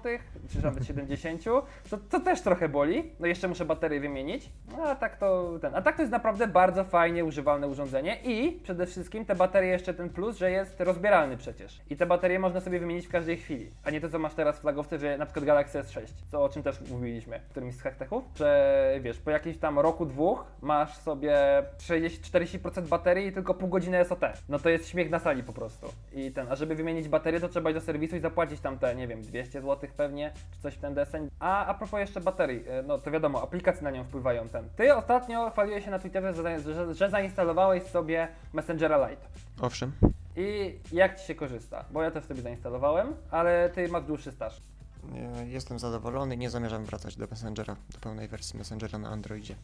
czy 0.53 0.65
nawet 0.65 0.87
70, 0.87 1.45
to, 1.91 1.99
to 2.11 2.21
też 2.21 2.41
trochę 2.41 2.69
boli. 2.69 3.13
No 3.21 3.27
jeszcze 3.27 3.49
muszę 3.49 3.65
baterię 3.65 4.01
wymienić. 4.01 4.51
No 4.77 4.83
a 4.83 4.95
tak 4.95 5.17
to 5.17 5.59
ten. 5.61 5.75
A 5.75 5.83
tak 5.83 5.97
to 5.97 6.03
jest 6.03 6.13
naprawdę 6.13 6.47
bardzo 6.47 6.85
fajnie 6.85 7.25
używalne 7.25 7.67
urządzenie 7.69 8.19
i 8.25 8.61
przede 8.63 8.87
wszystkim 8.87 9.25
te 9.25 9.35
baterie 9.35 9.71
jeszcze 9.71 9.95
ten 9.95 10.11
plus, 10.11 10.37
że 10.37 10.51
jest 10.51 10.81
rozbieralny 10.81 11.37
przecież. 11.37 11.81
I 11.91 11.97
te 11.97 12.07
baterie 12.07 12.39
można 12.39 12.61
sobie 12.61 12.81
wymienić 12.81 13.07
w 13.07 13.11
każdej 13.11 13.37
chwili. 13.37 13.71
A 13.85 13.91
nie 13.91 14.01
to 14.01 14.09
co 14.09 14.19
masz 14.19 14.35
teraz 14.35 14.59
w 14.59 14.61
flagowce, 14.61 14.99
że 14.99 15.19
na 15.19 15.27
przykład 15.27 15.45
Galaxy 15.45 15.79
S6, 15.79 16.01
co 16.31 16.45
o 16.45 16.49
czym 16.49 16.63
też 16.63 16.81
mówiliśmy 16.91 17.41
w 17.41 17.51
którymś 17.51 17.75
z 17.75 17.83
hacktechów, 17.83 18.25
że 18.35 18.99
wiesz, 19.01 19.19
po 19.19 19.31
jakimś 19.31 19.59
tam 19.59 19.79
roku, 19.79 20.07
dwóch 20.07 20.45
masz 20.63 20.97
sobie 20.97 21.39
30-40% 21.79 22.83
baterii 22.89 23.27
i 23.27 23.33
tylko 23.33 23.55
pół 23.55 23.69
godziny 23.69 24.05
SOT. 24.05 24.21
No 24.49 24.59
to 24.59 24.69
jest 24.69 24.89
śmiech 24.89 25.11
na 25.11 25.19
sali 25.19 25.43
po 25.43 25.53
prostu. 25.53 25.87
I 26.13 26.33
ten, 26.33 26.47
a 26.51 26.57
żeby 26.57 26.75
wymienić 26.75 27.09
baterię, 27.09 27.41
to 27.41 27.49
trzeba 27.49 27.71
iść 27.71 27.75
do 27.75 27.81
serwisu 27.81 28.17
i 28.17 28.21
zapłacić 28.23 28.61
tam 28.61 28.79
te, 28.79 28.95
nie 28.95 29.09
wiem, 29.09 29.23
200 29.23 29.61
zł 29.61 29.91
pewnie, 29.97 30.33
czy 30.53 30.63
coś 30.63 30.75
w 30.75 30.79
ten 30.79 30.95
deseń. 30.95 31.31
A 31.41 31.67
a 31.67 31.75
propos 31.75 32.01
jeszcze 32.01 32.21
baterii, 32.21 32.65
e, 32.69 32.83
no 32.83 32.99
to 32.99 33.11
wiadomo, 33.11 33.43
aplikacje 33.43 33.83
na 33.83 33.91
nią 33.91 34.05
wpływają 34.05 34.49
ten. 34.49 34.69
Ty 34.77 34.95
ostatnio 34.95 35.51
chwaliłeś 35.51 35.85
się 35.85 35.91
na 35.91 35.99
Twitterze, 35.99 36.35
że, 36.35 36.61
że, 36.61 36.95
że 36.95 37.11
zainstalowałeś 37.11 37.83
sobie 37.83 38.29
Messengera 38.53 39.09
Lite. 39.09 39.27
Owszem. 39.61 39.93
I 40.37 40.79
jak 40.93 41.21
Ci 41.21 41.27
się 41.27 41.35
korzysta? 41.35 41.85
Bo 41.91 42.03
ja 42.03 42.11
też 42.11 42.25
sobie 42.25 42.43
zainstalowałem, 42.43 43.15
ale 43.31 43.71
Ty 43.75 43.89
masz 43.89 44.05
dłuższy 44.05 44.33
staż. 44.33 44.61
Jestem 45.47 45.79
zadowolony, 45.79 46.37
nie 46.37 46.51
zamierzam 46.51 46.85
wracać 46.85 47.17
do 47.17 47.27
Messengera, 47.27 47.77
do 47.93 47.99
pełnej 47.99 48.29
wersji 48.29 48.59
Messengera 48.59 48.99
na 48.99 49.09
Androidzie. 49.09 49.55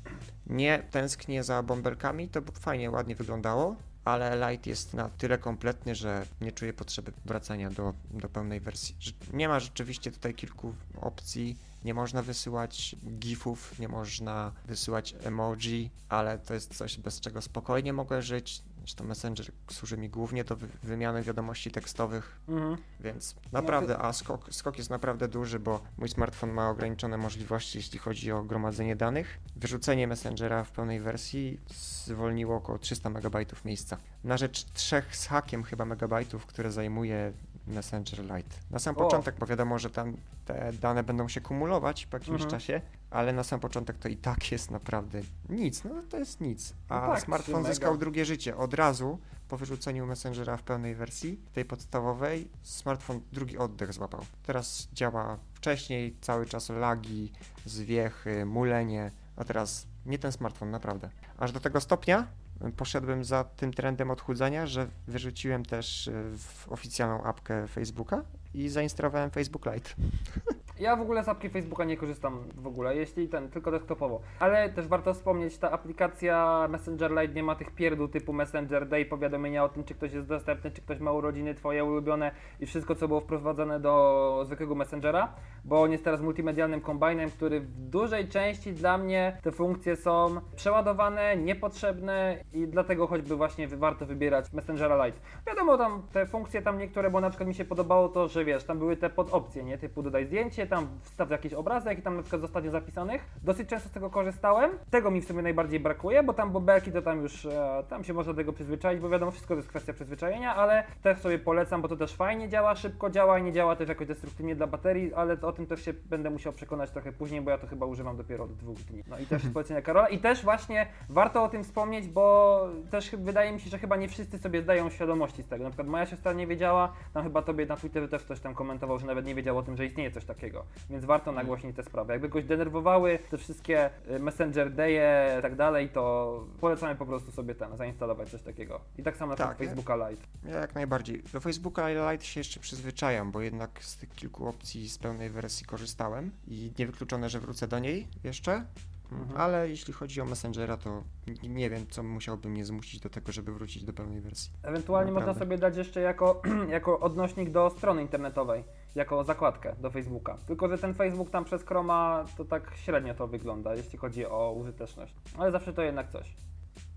Nie 0.46 0.82
tęsknię 0.90 1.44
za 1.44 1.62
bąbelkami, 1.62 2.28
to 2.28 2.40
fajnie, 2.61 2.90
ładnie 2.90 3.14
wyglądało, 3.14 3.76
ale 4.09 4.50
Lite 4.52 4.70
jest 4.70 4.94
na 4.94 5.09
tyle 5.09 5.38
kompletny, 5.38 5.94
że 5.94 6.26
nie 6.40 6.52
czuję 6.52 6.72
potrzeby 6.72 7.12
wracania 7.24 7.70
do, 7.70 7.94
do 8.11 8.28
pełnej 8.28 8.61
wersji. 8.61 8.96
Nie 9.32 9.48
ma 9.48 9.61
rzeczywiście 9.61 10.12
tutaj 10.12 10.34
kilku 10.34 10.74
opcji, 11.00 11.56
nie 11.84 11.94
można 11.94 12.22
wysyłać 12.22 12.96
gifów, 13.18 13.78
nie 13.78 13.88
można 13.88 14.52
wysyłać 14.66 15.14
emoji, 15.24 15.90
ale 16.09 16.38
to 16.38 16.54
jest 16.54 16.76
coś, 16.76 16.98
bez 16.98 17.20
czego 17.20 17.42
spokojnie 17.42 17.92
mogę 17.92 18.22
żyć. 18.22 18.62
Zresztą 18.89 19.05
Messenger 19.05 19.47
służy 19.70 19.97
mi 19.99 20.09
głównie 20.11 20.45
do 20.45 20.57
wy- 20.57 20.68
wymiany 20.82 21.22
wiadomości 21.22 21.70
tekstowych, 21.70 22.41
Mhm. 22.49 22.76
więc 23.01 23.34
naprawdę, 23.53 23.99
a 23.99 24.12
skok, 24.12 24.55
skok 24.55 24.78
jest 24.78 24.91
naprawdę 24.91 25.28
duży, 25.28 25.59
bo 25.61 25.80
mój 25.99 26.09
smartfon 26.09 26.51
ma 26.53 26.70
ograniczone 26.70 27.16
możliwości, 27.16 27.78
jeśli 27.78 27.99
chodzi 27.99 28.32
o 28.32 28.43
gromadzenie 28.43 28.97
danych. 28.97 29.39
Wyrzucenie 29.57 30.07
Messengera 30.07 30.64
w 30.64 30.70
pełnej 30.70 31.01
wersji 31.01 31.61
zwolniło 32.07 32.57
około 32.57 32.78
300 32.78 33.11
MB 33.11 33.36
miejsca. 33.64 33.97
Na 34.24 34.36
rzecz 34.36 34.64
trzech 34.64 35.16
z 35.16 35.26
hakiem 35.26 35.62
chyba 35.64 35.84
megabajtów, 35.84 36.47
które 36.47 36.72
zajmuje 36.72 37.32
Messenger 37.66 38.20
Lite. 38.20 38.57
Na 38.70 38.78
sam 38.78 38.95
O. 38.97 38.99
początek, 38.99 39.34
bo 39.39 39.47
wiadomo, 39.47 39.78
że 39.78 39.91
tam 39.91 40.16
te 40.45 40.72
dane 40.72 41.03
będą 41.03 41.28
się 41.28 41.41
kumulować 41.41 42.07
po 42.07 42.16
jakimś 42.16 42.34
Mhm. 42.43 42.51
czasie, 42.51 42.80
ale 43.11 43.32
na 43.32 43.44
sam 43.44 43.61
początek 43.61 43.98
to 43.98 44.09
i 44.09 44.16
tak 44.16 44.52
jest 44.52 44.70
naprawdę 44.70 45.20
nic, 45.48 45.84
no 45.84 45.90
to 46.09 46.18
jest 46.18 46.40
nic. 46.40 46.74
A 46.88 47.00
No 47.00 47.06
tak, 47.06 47.20
smartfon 47.20 47.62
3 47.62 47.72
zyskał 47.72 47.92
mega. 47.92 48.00
drugie 48.00 48.24
życie 48.24 48.56
od 48.56 48.74
razu 48.74 49.18
po 49.48 49.56
wyrzuceniu 49.56 50.06
Messengera 50.06 50.56
w 50.56 50.62
pełnej 50.62 50.94
wersji, 50.94 51.40
tej 51.52 51.64
podstawowej, 51.64 52.48
smartfon 52.62 53.20
drugi 53.32 53.59
oddech 53.59 53.92
złapał. 53.92 54.24
Teraz 54.42 54.88
działa 54.92 55.38
wcześniej, 55.54 56.16
cały 56.20 56.46
czas 56.46 56.68
lagi, 56.68 57.32
zwiechy, 57.64 58.44
mulenie, 58.46 59.11
a 59.36 59.44
teraz 59.44 59.86
nie 60.06 60.18
ten 60.18 60.32
smartfon, 60.32 60.70
naprawdę. 60.70 61.11
Aż 61.38 61.52
do 61.52 61.61
tego 61.61 61.80
stopnia 61.80 62.26
y, 62.68 62.72
poszedłem 62.72 63.24
za 63.24 63.44
tym 63.44 63.72
trendem 63.72 64.11
odchudzania, 64.11 64.66
że 64.66 64.88
wyrzuciłem 65.06 65.64
też 65.64 66.06
y, 66.06 66.12
w 66.38 66.68
oficjalną 66.68 67.22
apkę 67.22 67.68
Facebooka 67.68 68.22
i 68.54 68.68
zainstalowałem 68.68 69.30
Facebook 69.30 69.66
Lite. 69.74 69.90
Ja 70.81 70.97
w 70.97 71.01
ogóle 71.01 71.24
z 71.24 71.29
apki 71.29 71.49
Facebooka 71.49 71.85
nie 71.85 71.97
korzystam 71.97 72.45
w 72.55 72.66
ogóle, 72.66 72.97
jeśli 72.97 73.29
ten, 73.29 73.51
tylko 73.51 73.70
desktopowo. 73.70 74.20
Ale 74.41 74.68
też 74.70 74.87
warto 74.87 75.14
wspomnieć, 75.14 75.59
ta 75.59 75.70
aplikacja 75.70 76.66
Messenger 76.70 77.11
Lite 77.11 77.35
nie 77.35 77.43
ma 77.43 77.55
tych 77.55 77.70
pierdół 77.70 78.09
typu 78.09 78.33
Messenger 78.33 78.89
Day, 78.89 79.05
powiadomienia 79.05 79.64
o 79.64 79.68
tym, 79.68 79.85
czy 79.85 79.95
ktoś 79.95 80.12
jest 80.12 80.26
dostępny, 80.26 80.70
czy 80.70 80.83
ktoś 80.83 81.01
ma 81.01 81.12
urodziny 81.12 81.55
twoje 81.55 81.85
ulubione 81.85 82.31
i 82.61 82.66
wszystko, 82.66 82.95
co 82.95 83.09
było 83.09 83.20
wprowadzane 83.20 83.81
do 83.81 84.43
zwykłego 84.47 84.74
Messengera, 84.74 85.35
bo 85.64 85.83
on 85.83 85.93
jest 85.93 86.05
teraz 86.05 86.20
multimedialnym 86.20 86.81
kombajnem, 86.81 87.31
który 87.31 87.61
w 87.61 87.70
dużej 87.70 88.29
części 88.29 88.72
dla 88.72 88.99
mnie 88.99 89.39
te 89.43 89.53
funkcje 89.53 89.97
są 89.97 90.41
przeładowane, 90.57 91.37
niepotrzebne 91.37 92.45
i 92.53 92.68
dlatego 92.68 93.07
choćby 93.07 93.37
właśnie 93.37 93.68
warto 93.68 94.07
wybierać 94.07 94.53
Messengera 94.53 95.07
Lite. 95.07 95.18
Wiadomo, 95.47 95.79
tam 95.79 96.03
te 96.12 96.26
funkcje 96.26 96.62
tam 96.62 96.79
niektóre, 96.79 97.11
bo 97.11 97.20
na 97.20 97.31
przykład 97.31 97.49
mi 97.49 97.55
się 97.55 97.64
podobało 97.64 98.09
to, 98.09 98.29
że 98.29 98.45
wiesz, 98.45 98.64
tam 98.64 98.79
były 98.79 98.97
te 98.97 99.11
podopcje, 99.11 99.64
nie? 99.64 99.79
Typu 99.79 100.03
dodaj 100.03 100.26
zdjęcie, 100.26 100.67
tam 100.68 100.88
wstaw 101.02 101.30
jakiś 101.30 101.52
obrazek 101.52 101.98
i 101.98 102.02
tam 102.02 102.16
na 102.16 102.22
przykład 102.22 102.40
z 102.40 102.44
ostatnio 102.44 102.70
zapisanych. 102.70 103.22
Dosyć 103.42 103.68
często 103.68 103.88
z 103.88 103.92
tego 103.92 104.10
korzystałem. 104.10 104.70
Tego 104.90 105.10
mi 105.10 105.20
w 105.20 105.24
sumie 105.24 105.42
najbardziej 105.42 105.80
brakuje, 105.80 106.22
bo 106.22 106.34
tam 106.34 106.52
bobelki 106.52 106.92
to 106.92 107.02
tam 107.02 107.22
już, 107.22 107.46
e, 107.46 107.84
tam 107.88 108.04
się 108.04 108.14
można 108.14 108.32
do 108.32 108.36
tego 108.36 108.52
przyzwyczaić, 108.52 109.00
bo 109.00 109.08
wiadomo, 109.08 109.30
wszystko 109.30 109.54
to 109.54 109.58
jest 109.58 109.68
kwestia 109.68 109.92
przyzwyczajenia, 109.92 110.54
ale 110.54 110.84
też 111.02 111.18
sobie 111.18 111.38
polecam, 111.38 111.82
bo 111.82 111.88
to 111.88 111.96
też 111.96 112.14
fajnie 112.14 112.48
działa, 112.48 112.74
szybko 112.74 113.10
działa 113.10 113.38
i 113.38 113.42
nie 113.42 113.52
działa 113.52 113.76
też 113.76 113.88
jakoś 113.88 114.06
destruktywnie 114.06 114.56
dla 114.56 114.66
baterii, 114.66 115.14
ale 115.14 115.40
o 115.40 115.52
tym 115.52 115.66
też 115.66 115.84
się 115.84 115.92
będę 115.92 116.30
musiał 116.30 116.52
przekonać 116.52 116.90
trochę 116.90 117.12
później, 117.12 117.40
bo 117.40 117.50
ja 117.50 117.58
to 117.58 117.66
chyba 117.66 117.86
używam 117.86 118.16
dopiero 118.16 118.44
od 118.44 118.52
dwóch 118.52 118.78
dni. 118.78 119.02
No 119.08 119.18
i 119.18 119.26
też 119.26 119.42
z 119.42 119.52
polecenia 119.54 119.82
Karola. 119.82 120.08
I 120.08 120.18
też 120.18 120.44
właśnie 120.44 120.86
warto 121.08 121.44
o 121.44 121.48
tym 121.48 121.64
wspomnieć, 121.64 122.08
bo 122.08 122.68
też 122.90 123.10
wydaje 123.10 123.52
mi 123.52 123.60
się, 123.60 123.70
że 123.70 123.78
chyba 123.78 123.96
nie 123.96 124.08
wszyscy 124.08 124.38
sobie 124.38 124.62
zdają 124.62 124.90
świadomości 124.90 125.42
z 125.42 125.48
tego. 125.48 125.64
Na 125.64 125.70
przykład 125.70 125.88
moja 125.88 126.06
siostra 126.06 126.32
nie 126.32 126.46
wiedziała, 126.46 126.92
tam 127.14 127.22
chyba 127.22 127.42
tobie 127.42 127.66
na 127.66 127.76
Twitterze 127.76 128.08
też 128.08 128.22
ktoś 128.22 128.40
tam 128.40 128.54
komentował, 128.54 128.98
że 128.98 129.06
nawet 129.06 129.26
nie 129.26 129.34
wiedział 129.34 129.58
o 129.58 129.62
tym, 129.62 129.76
że 129.76 129.86
istnieje 129.86 130.10
coś 130.10 130.24
takiego. 130.24 130.57
Więc 130.90 131.04
warto 131.04 131.32
nagłośnić 131.32 131.76
te 131.76 131.82
sprawy. 131.82 132.12
Jakby 132.12 132.28
kogoś 132.28 132.44
denerwowały 132.44 133.18
te 133.30 133.38
wszystkie 133.38 133.90
y, 134.11 134.18
Messenger 134.18 134.74
Day'e 134.74 135.38
i 135.38 135.42
tak 135.42 135.56
dalej, 135.56 135.88
to 135.88 136.44
polecamy 136.61 136.96
po 136.96 137.06
prostu 137.06 137.32
sobie 137.32 137.54
ten, 137.54 137.76
zainstalować 137.76 138.30
coś 138.30 138.42
takiego. 138.42 138.80
I 138.98 139.02
tak 139.02 139.16
samo 139.16 139.30
na 139.30 139.36
Tak, 139.36 139.59
Facebooka 139.59 139.96
Lite. 140.11 140.22
Ja 140.44 140.56
jak 140.56 140.74
najbardziej. 140.74 141.22
Do 141.32 141.40
Facebooka 141.40 141.88
Lite 141.88 142.24
się 142.24 142.40
jeszcze 142.40 142.61
przyzwyczajam, 142.61 143.32
bo 143.32 143.40
jednak 143.40 143.84
z 143.84 143.96
tych 143.96 144.14
kilku 144.14 144.48
opcji 144.48 144.88
z 144.88 144.98
pełnej 144.98 145.30
wersji 145.30 145.66
korzystałem 145.66 146.30
i 146.46 146.72
niewykluczone, 146.78 147.28
że 147.28 147.40
wrócę 147.40 147.68
do 147.68 147.78
niej 147.78 148.09
jeszcze. 148.24 148.64
Mhm. 149.12 149.40
Ale 149.40 149.68
jeśli 149.68 149.92
chodzi 149.92 150.20
o 150.20 150.24
Messengera, 150.24 150.76
to 150.76 151.02
nie 151.42 151.70
wiem, 151.70 151.86
co 151.90 152.02
musiałby 152.02 152.48
mnie 152.48 152.64
zmusić 152.64 153.00
do 153.00 153.09
tego, 153.09 153.32
żeby 153.32 153.52
wrócić 153.52 153.84
do 153.84 153.92
pełnej 153.92 154.20
wersji. 154.20 154.52
Ewentualnie 154.62 155.12
można 155.12 155.26
Naprawdę. 155.26 155.46
sobie 155.46 155.59
dać 155.59 155.76
jeszcze 155.76 156.00
jako, 156.00 156.42
jako 156.68 157.00
odnośnik 157.00 157.50
do 157.50 157.70
strony 157.70 158.02
internetowej, 158.02 158.64
jako 158.95 159.24
zakładkę 159.24 159.76
do 159.80 159.91
Facebooka. 159.91 160.36
Tylko, 160.47 160.68
że 160.68 160.78
ten 160.78 160.95
Facebook 160.95 161.30
tam 161.30 161.45
przez 161.45 161.64
Chroma 161.64 162.24
to 162.36 162.45
tak 162.45 162.72
średnio 162.76 163.14
to 163.14 163.26
wygląda, 163.26 163.74
jeśli 163.74 163.99
chodzi 163.99 164.26
o 164.26 164.53
użyteczność. 164.53 165.14
Ale 165.39 165.51
zawsze 165.51 165.72
to 165.72 165.82
jednak 165.82 166.09
coś. 166.09 166.34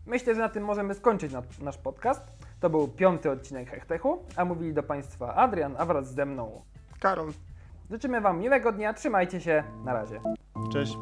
Myślę, 0.06 0.36
że 0.36 0.42
na 0.42 0.50
tym 0.50 0.64
możemy 0.64 0.94
skończyć 0.94 1.34
na, 1.34 1.42
nasz 1.62 1.78
podcast. 1.78 2.38
To 2.60 2.70
był 2.70 2.88
piąty 2.88 3.32
odcinek 3.32 3.70
Hechtechu, 3.70 4.26
a 4.36 4.46
mówili 4.46 4.74
do 4.74 4.84
Państwa 4.84 5.36
Adrian, 5.36 5.76
a 5.78 5.86
wraz 5.86 6.14
ze 6.14 6.26
mną. 6.26 6.62
Karol, 7.00 7.32
Życzymy 7.92 8.22
Wam 8.22 8.40
miłego 8.40 8.72
dnia, 8.72 8.94
trzymajcie 8.94 9.42
się, 9.42 9.64
na 9.86 9.94
razie. 9.94 10.22
cześć. 10.74 10.98